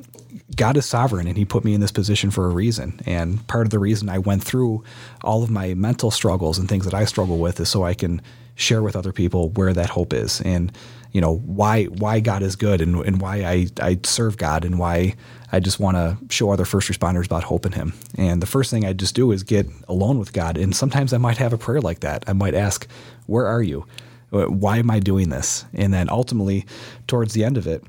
God 0.56 0.78
is 0.78 0.86
sovereign 0.86 1.28
and 1.28 1.38
he 1.38 1.46
put 1.46 1.66
me 1.66 1.74
in 1.74 1.82
this 1.82 1.92
position 1.92 2.32
for 2.32 2.46
a 2.46 2.50
reason. 2.50 3.02
And 3.06 3.46
part 3.48 3.68
of 3.68 3.72
the 3.72 3.80
reason 3.80 4.08
I 4.08 4.18
went 4.18 4.44
through 4.44 4.84
all 5.24 5.44
of 5.44 5.50
my 5.50 5.74
mental 5.74 6.10
struggles 6.10 6.58
and 6.58 6.70
things 6.70 6.86
that 6.86 6.94
I 6.94 7.06
struggle 7.06 7.38
with 7.38 7.60
is 7.60 7.68
so 7.70 7.84
I 7.84 7.94
can 7.94 8.22
share 8.56 8.82
with 8.82 8.96
other 8.96 9.12
people 9.12 9.50
where 9.50 9.74
that 9.74 9.90
hope 9.90 10.14
is 10.14 10.40
and 10.42 10.72
you 11.12 11.20
know 11.20 11.38
why 11.38 11.86
why 11.86 12.20
God 12.22 12.42
is 12.42 12.56
good 12.56 12.82
and, 12.82 12.96
and 13.06 13.20
why 13.20 13.44
I, 13.44 13.68
I 13.82 14.00
serve 14.04 14.38
God 14.38 14.64
and 14.64 14.80
why 14.80 15.16
I 15.52 15.60
just 15.60 15.80
want 15.80 15.98
to 15.98 16.18
show 16.34 16.50
other 16.52 16.66
first 16.66 16.90
responders 16.90 17.26
about 17.26 17.44
hope 17.44 17.66
in 17.66 17.74
Him. 17.74 17.94
And 18.18 18.42
the 18.42 18.48
first 18.48 18.72
thing 18.72 18.86
I 18.86 18.94
just 18.94 19.16
do 19.16 19.32
is 19.32 19.44
get 19.44 19.68
alone 19.88 20.18
with 20.18 20.34
God. 20.34 20.58
And 20.58 20.76
sometimes 20.76 21.14
I 21.14 21.18
might 21.18 21.38
have 21.38 21.54
a 21.54 21.58
prayer 21.58 21.82
like 21.82 22.00
that. 22.00 22.24
I 22.26 22.34
might 22.34 22.56
ask, 22.56 22.88
"Where 23.28 23.46
are 23.46 23.62
you? 23.62 23.86
Why 24.34 24.78
am 24.78 24.90
I 24.90 25.00
doing 25.00 25.30
this?" 25.30 25.66
And 25.74 25.94
then 25.94 26.10
ultimately, 26.10 26.66
towards 27.08 27.34
the 27.34 27.44
end 27.44 27.58
of 27.58 27.68
it, 27.68 27.84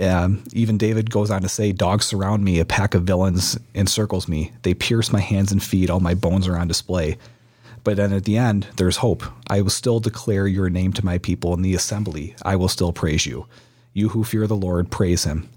um, 0.00 0.42
even 0.52 0.78
David 0.78 1.10
goes 1.10 1.30
on 1.30 1.42
to 1.42 1.48
say, 1.48 1.72
Dogs 1.72 2.06
surround 2.06 2.44
me, 2.44 2.60
a 2.60 2.64
pack 2.64 2.94
of 2.94 3.02
villains 3.02 3.58
encircles 3.74 4.28
me. 4.28 4.52
They 4.62 4.74
pierce 4.74 5.12
my 5.12 5.20
hands 5.20 5.52
and 5.52 5.62
feet, 5.62 5.90
all 5.90 6.00
my 6.00 6.14
bones 6.14 6.46
are 6.46 6.56
on 6.56 6.68
display. 6.68 7.18
But 7.84 7.96
then 7.96 8.12
at 8.12 8.24
the 8.24 8.36
end, 8.36 8.68
there's 8.76 8.98
hope. 8.98 9.24
I 9.48 9.60
will 9.60 9.70
still 9.70 9.98
declare 9.98 10.46
your 10.46 10.70
name 10.70 10.92
to 10.94 11.04
my 11.04 11.18
people 11.18 11.52
in 11.52 11.62
the 11.62 11.74
assembly. 11.74 12.36
I 12.42 12.54
will 12.54 12.68
still 12.68 12.92
praise 12.92 13.26
you. 13.26 13.46
You 13.92 14.10
who 14.10 14.22
fear 14.22 14.46
the 14.46 14.56
Lord, 14.56 14.90
praise 14.90 15.24
him. 15.24 15.48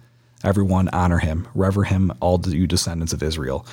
Everyone 0.44 0.90
honor 0.90 1.20
him, 1.20 1.48
rever 1.54 1.84
him, 1.84 2.12
all 2.20 2.42
you 2.48 2.68
descendants 2.68 3.14
of 3.14 3.24
Israel. 3.24 3.66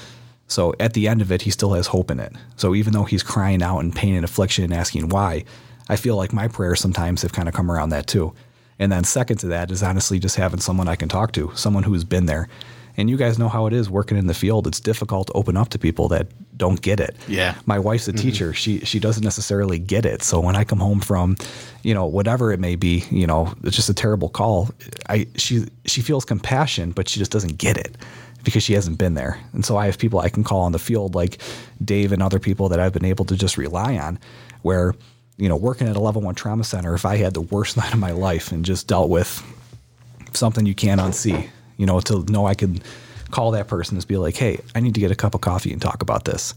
So 0.48 0.74
at 0.78 0.92
the 0.92 1.08
end 1.08 1.22
of 1.22 1.32
it, 1.32 1.42
he 1.42 1.50
still 1.50 1.72
has 1.72 1.86
hope 1.86 2.10
in 2.10 2.20
it. 2.20 2.32
So 2.56 2.74
even 2.74 2.92
though 2.92 3.04
he's 3.04 3.22
crying 3.22 3.62
out 3.62 3.80
in 3.80 3.90
pain 3.90 4.14
and 4.14 4.24
affliction 4.24 4.64
and 4.64 4.74
asking 4.74 5.08
why, 5.08 5.44
I 5.88 5.96
feel 5.96 6.16
like 6.16 6.32
my 6.32 6.48
prayers 6.48 6.80
sometimes 6.80 7.22
have 7.22 7.32
kind 7.32 7.48
of 7.48 7.54
come 7.54 7.70
around 7.70 7.90
that 7.90 8.06
too. 8.06 8.34
And 8.78 8.90
then 8.90 9.04
second 9.04 9.38
to 9.38 9.46
that 9.48 9.70
is 9.70 9.82
honestly 9.82 10.18
just 10.18 10.36
having 10.36 10.60
someone 10.60 10.88
I 10.88 10.96
can 10.96 11.08
talk 11.08 11.32
to, 11.32 11.52
someone 11.54 11.82
who's 11.82 12.04
been 12.04 12.26
there. 12.26 12.48
And 12.96 13.08
you 13.08 13.16
guys 13.16 13.38
know 13.38 13.48
how 13.48 13.66
it 13.66 13.72
is 13.72 13.88
working 13.88 14.18
in 14.18 14.26
the 14.26 14.34
field. 14.34 14.66
It's 14.66 14.80
difficult 14.80 15.28
to 15.28 15.32
open 15.32 15.56
up 15.56 15.70
to 15.70 15.78
people 15.78 16.08
that 16.08 16.26
don't 16.58 16.80
get 16.82 17.00
it. 17.00 17.16
Yeah. 17.26 17.54
My 17.64 17.78
wife's 17.78 18.06
a 18.06 18.12
mm-hmm. 18.12 18.20
teacher. 18.20 18.52
She 18.52 18.80
she 18.80 18.98
doesn't 18.98 19.24
necessarily 19.24 19.78
get 19.78 20.04
it. 20.04 20.22
So 20.22 20.40
when 20.40 20.56
I 20.56 20.64
come 20.64 20.78
home 20.78 21.00
from, 21.00 21.36
you 21.82 21.94
know, 21.94 22.04
whatever 22.04 22.52
it 22.52 22.60
may 22.60 22.76
be, 22.76 23.04
you 23.10 23.26
know, 23.26 23.54
it's 23.64 23.76
just 23.76 23.88
a 23.88 23.94
terrible 23.94 24.28
call. 24.28 24.68
I 25.08 25.26
she 25.36 25.66
she 25.86 26.02
feels 26.02 26.24
compassion, 26.24 26.92
but 26.92 27.08
she 27.08 27.18
just 27.18 27.30
doesn't 27.30 27.56
get 27.56 27.78
it 27.78 27.96
because 28.44 28.62
she 28.62 28.74
hasn't 28.74 28.98
been 28.98 29.14
there. 29.14 29.40
And 29.52 29.64
so 29.64 29.76
I 29.76 29.86
have 29.86 29.98
people 29.98 30.18
I 30.18 30.28
can 30.28 30.44
call 30.44 30.60
on 30.60 30.72
the 30.72 30.78
field 30.78 31.14
like 31.14 31.38
Dave 31.82 32.12
and 32.12 32.22
other 32.22 32.38
people 32.38 32.68
that 32.68 32.80
I've 32.80 32.92
been 32.92 33.04
able 33.04 33.24
to 33.26 33.36
just 33.36 33.56
rely 33.56 33.96
on 33.96 34.18
where 34.62 34.94
you 35.36 35.48
know, 35.48 35.56
working 35.56 35.88
at 35.88 35.96
a 35.96 36.00
level 36.00 36.22
one 36.22 36.34
trauma 36.34 36.64
center, 36.64 36.94
if 36.94 37.04
I 37.04 37.16
had 37.16 37.34
the 37.34 37.40
worst 37.40 37.76
night 37.78 37.92
of 37.92 37.98
my 37.98 38.12
life 38.12 38.52
and 38.52 38.64
just 38.64 38.88
dealt 38.88 39.10
with 39.10 39.42
something 40.32 40.66
you 40.66 40.74
can't 40.74 41.00
unsee, 41.00 41.48
you 41.76 41.86
know, 41.86 42.00
to 42.00 42.24
know 42.30 42.46
I 42.46 42.54
could 42.54 42.82
call 43.30 43.50
that 43.52 43.68
person 43.68 43.96
and 43.96 44.06
be 44.06 44.16
like, 44.16 44.36
hey, 44.36 44.60
I 44.74 44.80
need 44.80 44.94
to 44.94 45.00
get 45.00 45.10
a 45.10 45.16
cup 45.16 45.34
of 45.34 45.40
coffee 45.40 45.72
and 45.72 45.80
talk 45.80 46.02
about 46.02 46.24
this. 46.24 46.54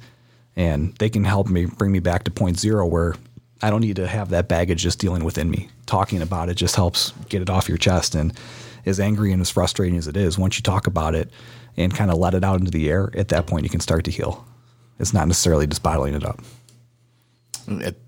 And 0.55 0.95
they 0.95 1.09
can 1.09 1.23
help 1.23 1.47
me 1.47 1.65
bring 1.65 1.91
me 1.91 1.99
back 1.99 2.23
to 2.25 2.31
point 2.31 2.59
zero 2.59 2.85
where 2.85 3.15
I 3.61 3.69
don't 3.69 3.81
need 3.81 3.95
to 3.95 4.07
have 4.07 4.29
that 4.29 4.47
baggage 4.47 4.83
just 4.83 4.99
dealing 4.99 5.23
within 5.23 5.49
me. 5.49 5.69
Talking 5.85 6.21
about 6.21 6.49
it 6.49 6.55
just 6.55 6.75
helps 6.75 7.11
get 7.29 7.41
it 7.41 7.49
off 7.49 7.67
your 7.67 7.77
chest. 7.77 8.15
And 8.15 8.33
as 8.85 8.99
angry 8.99 9.31
and 9.31 9.41
as 9.41 9.49
frustrating 9.49 9.97
as 9.97 10.07
it 10.07 10.15
is, 10.15 10.37
once 10.37 10.57
you 10.57 10.63
talk 10.63 10.87
about 10.87 11.15
it 11.15 11.31
and 11.77 11.93
kind 11.93 12.11
of 12.11 12.17
let 12.17 12.33
it 12.33 12.43
out 12.43 12.59
into 12.59 12.71
the 12.71 12.89
air, 12.89 13.09
at 13.15 13.29
that 13.29 13.47
point 13.47 13.63
you 13.63 13.69
can 13.69 13.79
start 13.79 14.05
to 14.05 14.11
heal. 14.11 14.45
It's 14.99 15.13
not 15.13 15.27
necessarily 15.27 15.67
just 15.67 15.83
bottling 15.83 16.13
it 16.13 16.23
up. 16.23 16.39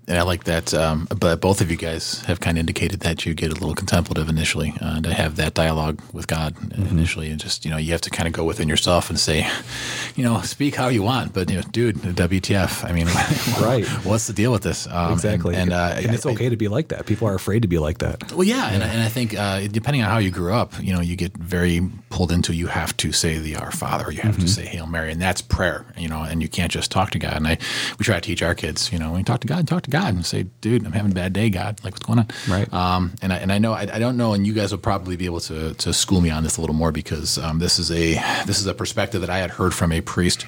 And 0.08 0.16
I 0.16 0.22
like 0.22 0.44
that. 0.44 0.72
Um, 0.72 1.06
but 1.20 1.40
both 1.40 1.60
of 1.60 1.70
you 1.70 1.76
guys 1.76 2.22
have 2.24 2.40
kind 2.40 2.56
of 2.56 2.60
indicated 2.60 3.00
that 3.00 3.26
you 3.26 3.34
get 3.34 3.50
a 3.50 3.54
little 3.54 3.74
contemplative 3.74 4.28
initially 4.28 4.72
uh, 4.80 5.00
to 5.02 5.12
have 5.12 5.36
that 5.36 5.54
dialogue 5.54 6.00
with 6.12 6.26
God 6.26 6.54
Mm-hmm. 6.58 6.96
initially, 6.98 7.30
and 7.30 7.38
just 7.40 7.64
you 7.64 7.70
know 7.70 7.76
you 7.76 7.92
have 7.92 8.00
to 8.02 8.10
kind 8.10 8.26
of 8.26 8.32
go 8.32 8.44
within 8.44 8.68
yourself 8.68 9.10
and 9.10 9.18
say, 9.18 9.46
you 10.16 10.24
know, 10.24 10.40
speak 10.42 10.74
how 10.76 10.88
you 10.88 11.02
want, 11.02 11.32
but 11.34 11.50
you 11.50 11.56
know, 11.56 11.62
dude, 11.70 11.96
WTF? 11.96 12.84
I 12.88 12.92
mean, 12.92 13.06
Right. 13.64 13.86
What's 14.06 14.26
the 14.26 14.32
deal 14.32 14.50
with 14.52 14.62
this? 14.62 14.86
Um, 14.86 15.12
exactly. 15.12 15.54
And, 15.54 15.72
and, 15.72 15.72
uh, 15.72 15.94
and 16.08 16.14
it's 16.14 16.24
I- 16.26 16.30
okay 16.32 16.48
to 16.48 16.56
be 16.56 16.68
like 16.68 16.88
that. 16.88 17.06
People 17.06 17.28
are 17.28 17.34
afraid 17.34 17.62
to 17.62 17.68
be 17.68 17.78
like 17.78 17.98
that. 17.98 18.32
Well, 18.32 18.44
yeah, 18.44 18.68
And, 18.68 18.82
and 18.82 19.02
I 19.02 19.08
think 19.08 19.36
uh, 19.38 19.66
depending 19.68 20.02
on 20.02 20.10
how 20.10 20.18
you 20.18 20.30
grew 20.30 20.52
up, 20.54 20.72
you 20.82 20.92
know, 20.94 21.00
you 21.00 21.16
get 21.16 21.36
very 21.36 21.80
pulled 22.10 22.32
into 22.32 22.54
you 22.54 22.66
have 22.68 22.96
to 22.98 23.12
say 23.12 23.38
the 23.38 23.56
Our 23.56 23.70
Father, 23.72 24.10
you 24.12 24.20
have 24.22 24.36
Mm-hmm. 24.36 24.42
to 24.46 24.48
say 24.48 24.64
Hail 24.66 24.86
Mary, 24.86 25.10
and 25.12 25.20
that's 25.20 25.42
prayer, 25.42 25.84
you 25.96 26.08
know, 26.08 26.22
and 26.22 26.40
you 26.42 26.48
can't 26.48 26.70
just 26.72 26.90
talk 26.90 27.10
to 27.12 27.18
God. 27.18 27.36
And 27.36 27.46
I 27.46 27.58
we 27.98 28.04
try 28.04 28.16
to 28.16 28.20
teach 28.20 28.42
our 28.42 28.54
kids, 28.54 28.92
you 28.92 28.98
know, 28.98 29.10
when 29.10 29.18
you 29.20 29.24
talk 29.24 29.40
to 29.40 29.46
God, 29.48 29.66
talk 29.66 29.82
to 29.84 29.90
God 29.90 29.97
and 30.06 30.24
say, 30.24 30.46
dude, 30.60 30.86
I'm 30.86 30.92
having 30.92 31.12
a 31.12 31.14
bad 31.14 31.32
day, 31.32 31.50
God, 31.50 31.82
like 31.84 31.94
what's 31.94 32.06
going 32.06 32.18
on, 32.20 32.28
Right. 32.48 32.72
Um, 32.72 33.14
and 33.22 33.32
I 33.32 33.36
and 33.36 33.52
I 33.52 33.58
know 33.58 33.72
I, 33.72 33.82
I 33.82 33.98
don't 33.98 34.16
know, 34.16 34.32
and 34.34 34.46
you 34.46 34.52
guys 34.52 34.70
will 34.70 34.78
probably 34.78 35.16
be 35.16 35.26
able 35.26 35.40
to 35.40 35.74
to 35.74 35.92
school 35.92 36.20
me 36.20 36.30
on 36.30 36.42
this 36.42 36.56
a 36.56 36.60
little 36.60 36.76
more 36.76 36.92
because 36.92 37.38
um, 37.38 37.58
this 37.58 37.78
is 37.78 37.90
a 37.90 38.14
this 38.46 38.60
is 38.60 38.66
a 38.66 38.74
perspective 38.74 39.20
that 39.20 39.30
I 39.30 39.38
had 39.38 39.50
heard 39.50 39.74
from 39.74 39.92
a 39.92 40.00
priest 40.00 40.46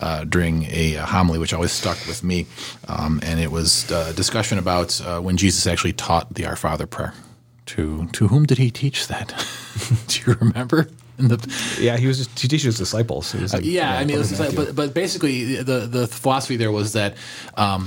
uh, 0.00 0.24
during 0.24 0.64
a 0.64 0.94
homily, 0.94 1.38
which 1.38 1.52
always 1.52 1.72
stuck 1.72 1.98
with 2.06 2.22
me, 2.22 2.46
um, 2.88 3.20
and 3.22 3.40
it 3.40 3.50
was 3.50 3.90
a 3.90 4.12
discussion 4.12 4.58
about 4.58 5.00
uh, 5.00 5.20
when 5.20 5.36
Jesus 5.36 5.66
actually 5.66 5.92
taught 5.92 6.34
the 6.34 6.46
Our 6.46 6.56
Father 6.56 6.86
prayer. 6.86 7.14
To 7.66 8.08
to 8.12 8.28
whom 8.28 8.44
did 8.44 8.58
he 8.58 8.70
teach 8.70 9.08
that? 9.08 9.28
Do 10.08 10.20
you 10.26 10.36
remember? 10.40 10.88
The, 11.18 11.38
Yeah, 11.80 11.96
he 11.98 12.06
was 12.06 12.18
just 12.18 12.38
he 12.38 12.48
teaches 12.48 12.64
his 12.64 12.78
disciples. 12.78 13.34
Was 13.34 13.52
like, 13.52 13.62
Uh, 13.62 13.66
yeah, 13.66 13.98
I 13.98 14.04
mean, 14.04 14.16
it 14.16 14.18
was 14.18 14.38
Matthew. 14.38 14.58
like, 14.58 14.66
but 14.66 14.74
but 14.74 14.94
basically, 14.94 15.56
the 15.62 15.80
the 15.86 16.06
philosophy 16.06 16.56
there 16.56 16.72
was 16.72 16.92
that 16.94 17.14
um, 17.56 17.86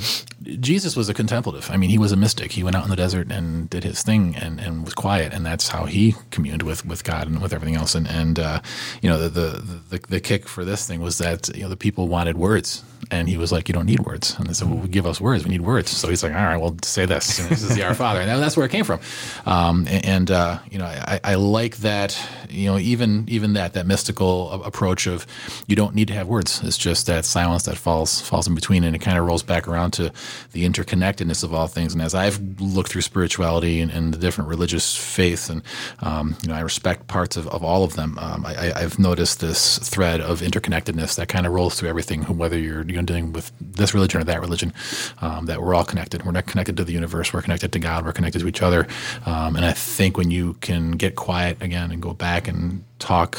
Jesus 0.60 0.96
was 0.96 1.10
a 1.10 1.14
contemplative. 1.14 1.70
I 1.72 1.78
mean, 1.78 1.90
he 1.90 1.98
was 1.98 2.12
a 2.12 2.16
mystic. 2.16 2.52
He 2.52 2.64
went 2.64 2.76
out 2.76 2.84
in 2.84 2.90
the 2.90 2.96
desert 2.96 3.32
and 3.32 3.70
did 3.70 3.84
his 3.84 4.04
thing 4.04 4.36
and, 4.36 4.60
and 4.60 4.86
was 4.86 4.94
quiet, 4.94 5.34
and 5.34 5.46
that's 5.46 5.70
how 5.70 5.86
he 5.86 6.16
communed 6.32 6.62
with, 6.64 6.86
with 6.86 7.04
God 7.04 7.28
and 7.28 7.42
with 7.42 7.52
everything 7.54 7.76
else. 7.76 7.96
And 7.96 8.08
and 8.08 8.40
uh, 8.40 8.62
you 9.02 9.10
know, 9.10 9.18
the, 9.18 9.30
the 9.30 9.48
the 9.90 10.08
the 10.08 10.20
kick 10.20 10.48
for 10.48 10.64
this 10.64 10.86
thing 10.88 11.02
was 11.02 11.18
that 11.18 11.50
you 11.56 11.64
know 11.64 11.70
the 11.70 11.78
people 11.78 12.08
wanted 12.08 12.38
words, 12.38 12.84
and 13.12 13.28
he 13.30 13.38
was 13.38 13.52
like, 13.52 13.68
"You 13.70 13.74
don't 13.74 13.86
need 13.86 14.02
words." 14.02 14.36
And 14.38 14.48
they 14.48 14.54
said, 14.54 14.70
"Well, 14.70 14.86
give 14.88 15.06
us 15.06 15.20
words. 15.22 15.44
We 15.44 15.50
need 15.52 15.62
words." 15.62 15.90
So 15.92 16.08
he's 16.10 16.24
like, 16.24 16.34
"All 16.34 16.44
right, 16.46 16.58
well, 16.58 16.76
say 16.84 17.06
this. 17.06 17.40
And 17.40 17.50
this 17.50 17.64
is 17.64 17.76
the 17.76 17.84
Our 17.84 17.94
Father," 18.04 18.22
and 18.22 18.42
that's 18.42 18.56
where 18.58 18.66
it 18.66 18.72
came 18.72 18.86
from. 18.86 19.00
Um, 19.46 19.88
and 19.90 20.32
uh, 20.32 20.60
you 20.72 20.78
know, 20.78 20.86
I, 20.86 21.20
I 21.24 21.36
like 21.36 21.78
that. 21.78 22.18
You 22.50 22.72
know, 22.72 22.78
even 22.80 23.26
even 23.28 23.54
that 23.54 23.74
that 23.74 23.86
mystical 23.88 24.52
approach 24.64 25.08
of 25.08 25.26
you 25.68 25.76
don't 25.76 25.96
need 25.96 26.08
to 26.10 26.14
have 26.14 26.28
words. 26.28 26.62
It's 26.64 26.78
just 26.78 27.08
that 27.08 27.26
silence 27.26 27.64
that 27.64 27.78
falls 27.78 28.22
falls 28.22 28.48
in 28.48 28.56
between, 28.56 28.84
and 28.84 28.96
it 28.96 29.00
kind 29.00 29.18
of 29.18 29.26
rolls 29.26 29.44
back 29.44 29.68
around 29.68 29.92
to 29.92 30.12
the 30.54 30.66
interconnectedness 30.68 31.44
of 31.44 31.54
all 31.54 31.68
things. 31.68 31.94
And 31.94 32.02
as 32.02 32.16
I've 32.16 32.40
looked 32.62 32.90
through 32.90 33.02
spirituality 33.02 33.82
and, 33.82 33.92
and 33.92 34.14
the 34.14 34.18
different 34.18 34.50
religious 34.50 34.96
faiths, 34.96 35.50
and 35.50 35.62
um, 36.00 36.36
you 36.42 36.50
know, 36.50 36.56
I 36.56 36.62
respect 36.62 37.08
parts 37.08 37.36
of, 37.38 37.48
of 37.48 37.64
all 37.64 37.84
of 37.84 37.96
them. 37.96 38.18
Um, 38.20 38.46
I, 38.46 38.56
I- 38.72 38.82
I've 38.86 39.00
noticed 39.00 39.40
this 39.40 39.80
thread 39.80 40.22
of 40.22 40.42
interconnectedness 40.42 41.16
that 41.16 41.28
kind 41.30 41.46
of 41.48 41.54
rolls 41.54 41.80
through 41.80 41.90
everything, 41.90 42.24
whether 42.38 42.58
you're, 42.58 42.84
you're 42.96 43.04
dealing 43.04 43.34
with 43.34 43.52
this 43.60 43.94
religion 43.94 44.22
or 44.22 44.24
that 44.24 44.42
religion. 44.42 44.74
Um, 45.22 45.46
that 45.46 45.62
we're 45.62 45.76
all 45.76 45.86
connected. 45.86 46.24
We're 46.24 46.32
not 46.32 46.46
connected 46.46 46.78
to 46.78 46.84
the 46.84 46.94
universe. 46.94 47.34
We're 47.34 47.42
connected 47.42 47.72
to 47.74 47.80
God. 47.80 48.06
We're 48.06 48.14
connected 48.14 48.40
to 48.40 48.48
each 48.48 48.62
other. 48.62 48.88
Um, 49.26 49.56
and 49.56 49.66
I 49.66 49.74
think 49.74 50.18
when 50.18 50.32
you 50.32 50.56
can 50.56 50.92
get 50.92 51.16
quiet 51.16 51.62
again 51.62 51.92
and 51.92 52.02
go 52.02 52.14
back 52.14 52.48
and 52.48 52.84
talk 53.00 53.38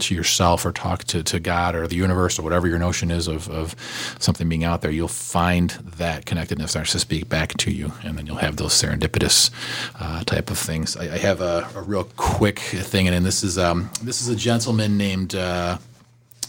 to 0.00 0.14
yourself 0.14 0.64
or 0.64 0.72
talk 0.72 1.04
to, 1.04 1.22
to 1.22 1.38
God 1.38 1.74
or 1.74 1.86
the 1.86 1.96
universe 1.96 2.38
or 2.38 2.42
whatever 2.42 2.66
your 2.66 2.78
notion 2.78 3.10
is 3.10 3.28
of, 3.28 3.48
of 3.50 3.76
something 4.18 4.48
being 4.48 4.64
out 4.64 4.82
there, 4.82 4.90
you'll 4.90 5.08
find 5.08 5.70
that 5.96 6.26
connectedness 6.26 6.70
starts 6.70 6.92
to 6.92 6.98
speak 6.98 7.28
back 7.28 7.54
to 7.58 7.70
you. 7.70 7.92
And 8.02 8.16
then 8.16 8.26
you'll 8.26 8.36
have 8.36 8.56
those 8.56 8.72
serendipitous 8.72 9.50
uh, 9.98 10.24
type 10.24 10.50
of 10.50 10.58
things. 10.58 10.96
I, 10.96 11.14
I 11.14 11.18
have 11.18 11.40
a, 11.40 11.68
a 11.74 11.82
real 11.82 12.04
quick 12.16 12.58
thing, 12.58 13.08
and, 13.08 13.20
this 13.20 13.44
is 13.44 13.58
um, 13.58 13.90
this 14.02 14.22
is 14.22 14.28
a 14.28 14.36
gentleman 14.36 14.96
named. 14.96 15.34
Uh, 15.34 15.76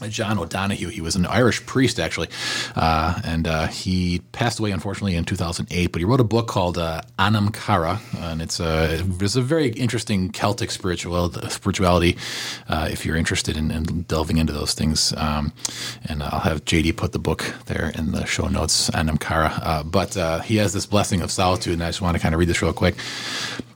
John 0.10 0.40
O'Donohue. 0.40 0.90
He 0.90 1.02
was 1.02 1.16
an 1.16 1.26
Irish 1.26 1.66
priest, 1.66 2.00
actually, 2.00 2.30
uh, 2.76 3.20
and 3.24 3.48
uh, 3.48 3.68
he 3.68 4.22
passed 4.32 4.60
away 4.60 4.72
unfortunately 4.72 5.16
in 5.16 5.26
2008. 5.26 5.92
But 5.92 6.00
he 6.00 6.06
wrote 6.06 6.20
a 6.20 6.26
book 6.26 6.48
called 6.48 6.78
uh, 6.78 7.02
Anam 7.20 7.52
Cara, 7.52 8.00
and 8.18 8.42
it's 8.42 8.60
a 8.60 9.04
it's 9.20 9.36
a 9.36 9.42
very 9.42 9.70
interesting 9.70 10.32
Celtic 10.32 10.72
spiritual 10.72 11.32
spirituality. 11.50 12.18
Uh, 12.68 12.88
if 12.92 13.06
you're 13.06 13.18
interested 13.18 13.58
in, 13.58 13.72
in 13.72 14.04
delving 14.04 14.38
into 14.38 14.54
those 14.54 14.74
things, 14.74 15.14
um, 15.18 15.54
and 16.06 16.24
I'll 16.24 16.40
have 16.40 16.66
JD 16.66 16.98
put 16.98 17.12
the 17.12 17.20
book 17.20 17.54
there 17.66 17.92
in 17.96 18.12
the 18.12 18.26
show 18.26 18.48
notes. 18.48 18.90
Anam 18.90 19.18
Cara, 19.18 19.54
uh, 19.62 19.84
but 19.84 20.18
uh, 20.18 20.40
he 20.40 20.58
has 20.58 20.74
this 20.74 20.86
blessing 20.86 21.22
of 21.22 21.32
solitude, 21.32 21.74
and 21.74 21.84
I 21.84 21.90
just 21.90 22.02
want 22.02 22.16
to 22.16 22.22
kind 22.22 22.34
of 22.34 22.40
read 22.40 22.50
this 22.50 22.62
real 22.62 22.74
quick. 22.74 22.96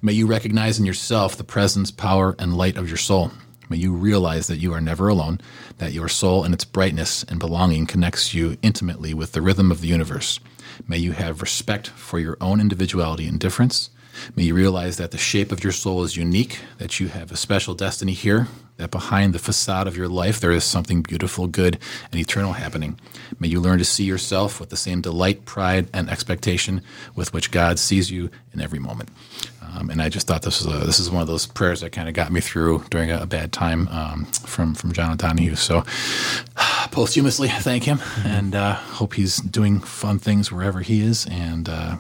May 0.02 0.14
you 0.14 0.28
recognize 0.28 0.80
in 0.80 0.86
yourself 0.86 1.36
the 1.36 1.44
presence, 1.44 1.90
power, 1.90 2.36
and 2.38 2.56
light 2.56 2.78
of 2.78 2.88
your 2.88 2.98
soul. 2.98 3.32
May 3.70 3.78
you 3.78 3.94
realize 3.94 4.48
that 4.48 4.58
you 4.58 4.74
are 4.74 4.82
never 4.82 5.08
alone, 5.08 5.40
that 5.78 5.94
your 5.94 6.08
soul 6.08 6.44
and 6.44 6.54
its 6.54 6.66
brightness 6.66 7.24
and 7.24 7.40
belonging 7.40 7.86
connects 7.86 8.34
you 8.34 8.58
intimately 8.62 9.14
with 9.14 9.32
the 9.32 9.42
rhythm 9.42 9.72
of 9.72 9.82
the 9.82 9.88
universe. 9.88 10.40
May 10.88 10.98
you 10.98 11.14
have 11.14 11.42
respect 11.42 11.88
for 11.88 12.20
your 12.20 12.38
own 12.42 12.60
individuality 12.60 13.28
and 13.28 13.40
difference. 13.40 13.90
May 14.36 14.44
you 14.44 14.56
realize 14.56 14.98
that 14.98 15.12
the 15.12 15.18
shape 15.18 15.52
of 15.52 15.64
your 15.64 15.74
soul 15.74 16.04
is 16.04 16.16
unique, 16.16 16.60
that 16.78 17.00
you 17.00 17.08
have 17.08 17.32
a 17.32 17.38
special 17.38 17.74
destiny 17.74 18.14
here, 18.14 18.48
that 18.78 18.92
behind 18.92 19.34
the 19.34 19.40
facade 19.40 19.88
of 19.88 19.98
your 19.98 20.10
life 20.10 20.40
there 20.40 20.52
is 20.52 20.64
something 20.64 21.02
beautiful, 21.02 21.48
good, 21.48 21.78
and 22.12 22.20
eternal 22.20 22.54
happening. 22.54 23.00
May 23.40 23.48
you 23.48 23.62
learn 23.62 23.80
to 23.80 23.86
see 23.86 24.04
yourself 24.04 24.60
with 24.60 24.70
the 24.70 24.78
same 24.78 25.02
delight, 25.02 25.46
pride, 25.46 25.88
and 25.94 26.10
expectation 26.10 26.82
with 27.16 27.34
which 27.34 27.52
God 27.52 27.80
sees 27.80 28.12
you 28.12 28.30
in 28.54 28.62
every 28.62 28.80
moment. 28.80 29.10
Um, 29.62 29.90
and 29.90 30.02
I 30.02 30.10
just 30.10 30.28
thought 30.28 30.42
this 30.42 30.64
was 30.64 30.74
a, 30.74 30.86
this 30.86 31.00
is 31.00 31.10
one 31.10 31.22
of 31.22 31.28
those 31.28 31.46
prayers 31.46 31.82
that 31.82 31.92
kind 31.92 32.08
of 32.08 32.14
got 32.14 32.32
me 32.32 32.40
through 32.40 32.86
during 32.90 33.12
a, 33.12 33.22
a 33.22 33.26
bad 33.26 33.52
time 33.52 33.88
um, 33.90 34.26
from 34.26 34.74
from 34.74 34.94
John 34.94 35.12
O'Donohue. 35.12 35.56
So 35.56 35.84
posthumously, 36.92 37.50
thank 37.50 37.84
him, 37.84 38.00
and 38.24 38.56
uh, 38.56 38.76
hope 38.76 39.14
he's 39.14 39.38
doing 39.38 39.80
fun 39.80 40.20
things 40.20 40.52
wherever 40.52 40.82
he 40.82 41.02
is. 41.02 41.26
And 41.30 41.68
uh, 41.68 41.98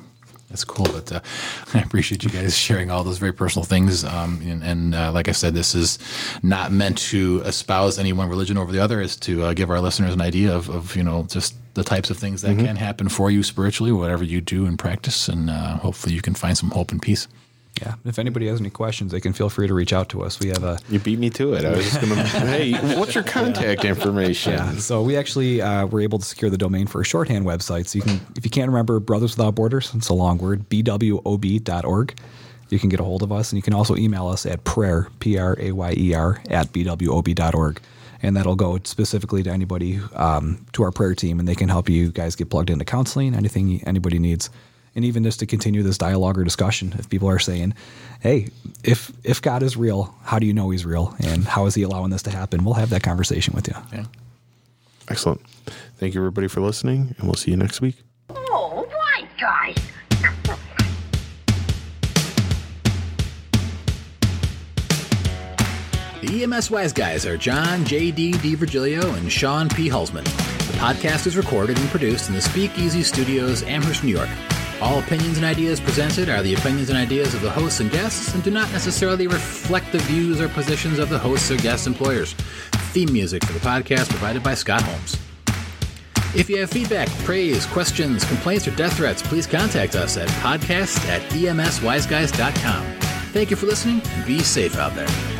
That's 0.56 0.64
cool, 0.64 0.86
but 0.86 1.12
uh, 1.12 1.20
I 1.74 1.82
appreciate 1.82 2.24
you 2.24 2.30
guys 2.30 2.58
sharing 2.58 2.89
all 2.89 3.03
those 3.03 3.18
very 3.18 3.34
personal 3.34 3.66
things. 3.66 4.06
Um, 4.06 4.41
and 4.41 4.64
and 4.64 4.95
uh, 4.95 5.12
like 5.12 5.28
I 5.28 5.34
said, 5.34 5.53
this 5.53 5.76
is 5.76 5.99
not 6.43 6.72
meant 6.72 6.97
to 7.10 7.41
espouse 7.43 7.99
any 7.99 8.14
one 8.14 8.30
religion 8.30 8.58
over 8.58 8.72
the 8.72 8.80
other. 8.80 9.01
Is 9.01 9.18
to 9.18 9.43
uh, 9.43 9.53
give 9.53 9.70
our 9.70 9.82
listeners 9.82 10.14
an 10.14 10.22
idea 10.22 10.56
of, 10.56 10.70
of 10.70 10.95
you 10.95 11.03
know 11.03 11.24
just 11.24 11.56
the 11.74 11.84
types 11.84 12.10
of 12.10 12.18
things 12.18 12.41
that 12.43 12.58
can 12.58 12.78
happen 12.78 13.10
for 13.10 13.30
you 13.30 13.43
spiritually, 13.43 13.91
whatever 13.91 14.24
you 14.24 14.39
do 14.39 14.66
and 14.66 14.80
practice, 14.80 15.28
and 15.28 15.49
uh, 15.49 15.76
hopefully 15.76 16.16
you 16.16 16.22
can 16.22 16.34
find 16.34 16.58
some 16.58 16.72
hope 16.72 16.93
and 16.93 17.01
peace. 17.01 17.28
Yeah. 17.82 17.95
If 18.05 18.19
anybody 18.19 18.47
has 18.47 18.59
any 18.59 18.69
questions, 18.69 19.11
they 19.11 19.19
can 19.19 19.34
feel 19.34 19.49
free 19.49 19.67
to 19.67 19.73
reach 19.73 19.91
out 19.91 20.09
to 20.09 20.23
us. 20.23 20.39
We 20.39 20.47
have 20.49 20.63
a 20.63 20.80
You 20.89 20.99
beat 20.99 21.19
me 21.19 21.30
to 21.32 21.53
it. 21.53 21.65
I 21.65 21.71
was 21.71 21.86
just 21.86 21.99
gonna. 22.01 22.23
hey, 22.23 22.73
what's 22.97 23.15
your 23.15 23.23
contact 23.23 23.84
information? 23.84 24.53
Yeah. 24.53 24.71
So 24.78 25.01
we 25.01 25.17
actually 25.17 25.61
uh, 25.61 25.86
were 25.86 26.01
able 26.01 26.19
to 26.19 26.26
secure 26.26 26.49
the 26.49 26.57
domain 26.57 26.88
for 26.88 27.01
a 27.01 27.05
shorthand 27.05 27.45
website. 27.45 27.88
So 27.88 27.97
you 27.97 28.03
can, 28.03 28.21
if 28.38 28.45
you 28.45 28.51
can't 28.51 28.69
remember 28.69 28.99
Brothers 28.99 29.38
Without 29.38 29.55
Borders, 29.55 29.93
it's 29.93 30.09
a 30.09 30.13
long 30.13 30.38
word, 30.38 30.69
bwob.org. 30.69 32.19
You 32.69 32.80
can 32.80 32.89
get 32.89 32.99
a 32.99 33.03
hold 33.03 33.21
of 33.21 33.32
us, 33.32 33.51
and 33.51 33.57
you 33.57 33.61
can 33.61 33.73
also 33.73 33.95
email 33.95 34.28
us 34.28 34.45
at 34.45 34.63
prayer, 34.63 35.07
P 35.19 35.38
R 35.38 35.55
A 35.59 35.71
Y 35.71 35.93
E 35.97 36.13
R, 36.13 36.41
at 36.49 36.71
bwob.org. 36.71 37.82
And 38.23 38.36
that'll 38.36 38.55
go 38.55 38.80
specifically 38.86 39.43
to 39.43 39.51
anybody, 39.51 39.99
um, 40.13 40.65
to 40.73 40.82
our 40.84 40.91
prayer 40.91 41.13
team, 41.13 41.39
and 41.39 41.47
they 41.47 41.53
can 41.53 41.69
help 41.69 41.89
you 41.89 42.11
guys 42.11 42.36
get 42.36 42.49
plugged 42.49 42.69
into 42.71 42.86
counseling, 42.86 43.36
anything 43.36 43.84
anybody 43.86 44.17
needs. 44.17 44.49
And 44.96 45.04
even 45.04 45.24
just 45.24 45.39
to 45.39 45.46
continue 45.46 45.84
this 45.84 45.98
dialogue 45.98 46.38
or 46.38 46.43
discussion, 46.46 46.96
if 46.98 47.10
people 47.10 47.28
are 47.28 47.39
saying, 47.39 47.74
hey, 48.22 48.48
if, 48.84 49.12
if 49.26 49.41
God 49.41 49.62
is 49.62 49.76
real, 49.76 50.16
how 50.24 50.39
do 50.39 50.46
you 50.48 50.54
know 50.54 50.70
he's 50.70 50.86
real? 50.86 51.14
And 51.20 51.43
how 51.43 51.66
is 51.66 51.76
he 51.76 51.84
allowing 51.84 52.12
this 52.12 52.24
to 52.24 52.32
happen? 52.32 52.64
We'll 52.64 52.76
have 52.76 52.91
that 52.91 53.04
conversation 53.04 53.54
with 53.54 53.68
you. 53.68 53.76
Yeah. 53.91 54.06
Excellent. 55.10 55.41
Thank 55.98 56.14
you, 56.14 56.22
everybody, 56.22 56.48
for 56.48 56.62
listening, 56.62 57.14
and 57.18 57.28
we'll 57.28 57.36
see 57.36 57.52
you 57.52 57.58
next 57.58 57.82
week. 57.82 57.96
Oh, 58.30 58.88
white 58.89 59.28
guys. 59.39 59.76
The 66.22 66.43
EMS 66.43 66.72
Wise 66.72 66.91
Guys 66.91 67.26
are 67.26 67.38
John 67.38 67.86
J.D. 67.86 68.34
DiVirgilio 68.34 69.16
and 69.16 69.32
Sean 69.32 69.70
P. 69.70 69.89
Hulsman. 69.89 70.24
The 70.24 70.78
podcast 70.80 71.28
is 71.28 71.38
recorded 71.38 71.78
and 71.78 71.88
produced 71.89 72.30
in 72.30 72.36
the 72.36 72.41
Speakeasy 72.41 73.04
Studios, 73.04 73.62
Amherst, 73.64 74.04
New 74.04 74.16
York. 74.16 74.30
All 74.82 74.99
opinions 74.99 75.38
and 75.38 75.45
ideas 75.45 75.80
presented 75.80 76.30
are 76.30 76.43
the 76.43 76.53
opinions 76.53 76.89
and 76.89 76.97
ideas 76.97 77.34
of 77.34 77.41
the 77.41 77.49
hosts 77.49 77.80
and 77.80 77.89
guests 77.91 78.34
and 78.34 78.43
do 78.43 78.51
not 78.51 78.71
necessarily 78.71 79.28
reflect 79.28 79.91
the 79.91 79.99
views 79.99 80.41
or 80.41 80.49
positions 80.49 80.99
of 80.99 81.09
the 81.09 81.17
hosts 81.17 81.49
or 81.49 81.57
guest 81.57 81.88
employers. 81.88 82.34
Theme 82.91 83.11
music 83.11 83.43
for 83.45 83.53
the 83.53 83.59
podcast 83.59 84.09
provided 84.09 84.43
by 84.43 84.53
Scott 84.53 84.82
Holmes. 84.82 85.17
If 86.36 86.49
you 86.49 86.59
have 86.59 86.69
feedback, 86.69 87.07
praise, 87.23 87.65
questions, 87.65 88.26
complaints, 88.26 88.67
or 88.67 88.71
death 88.71 88.97
threats, 88.97 89.21
please 89.21 89.47
contact 89.47 89.95
us 89.95 90.17
at 90.17 90.28
podcast 90.28 90.97
at 91.07 91.21
emswiseguys.com. 91.32 92.86
Thank 93.32 93.51
you 93.51 93.55
for 93.55 93.67
listening 93.67 94.01
and 94.03 94.26
be 94.26 94.39
safe 94.39 94.78
out 94.78 94.93
there. 94.95 95.35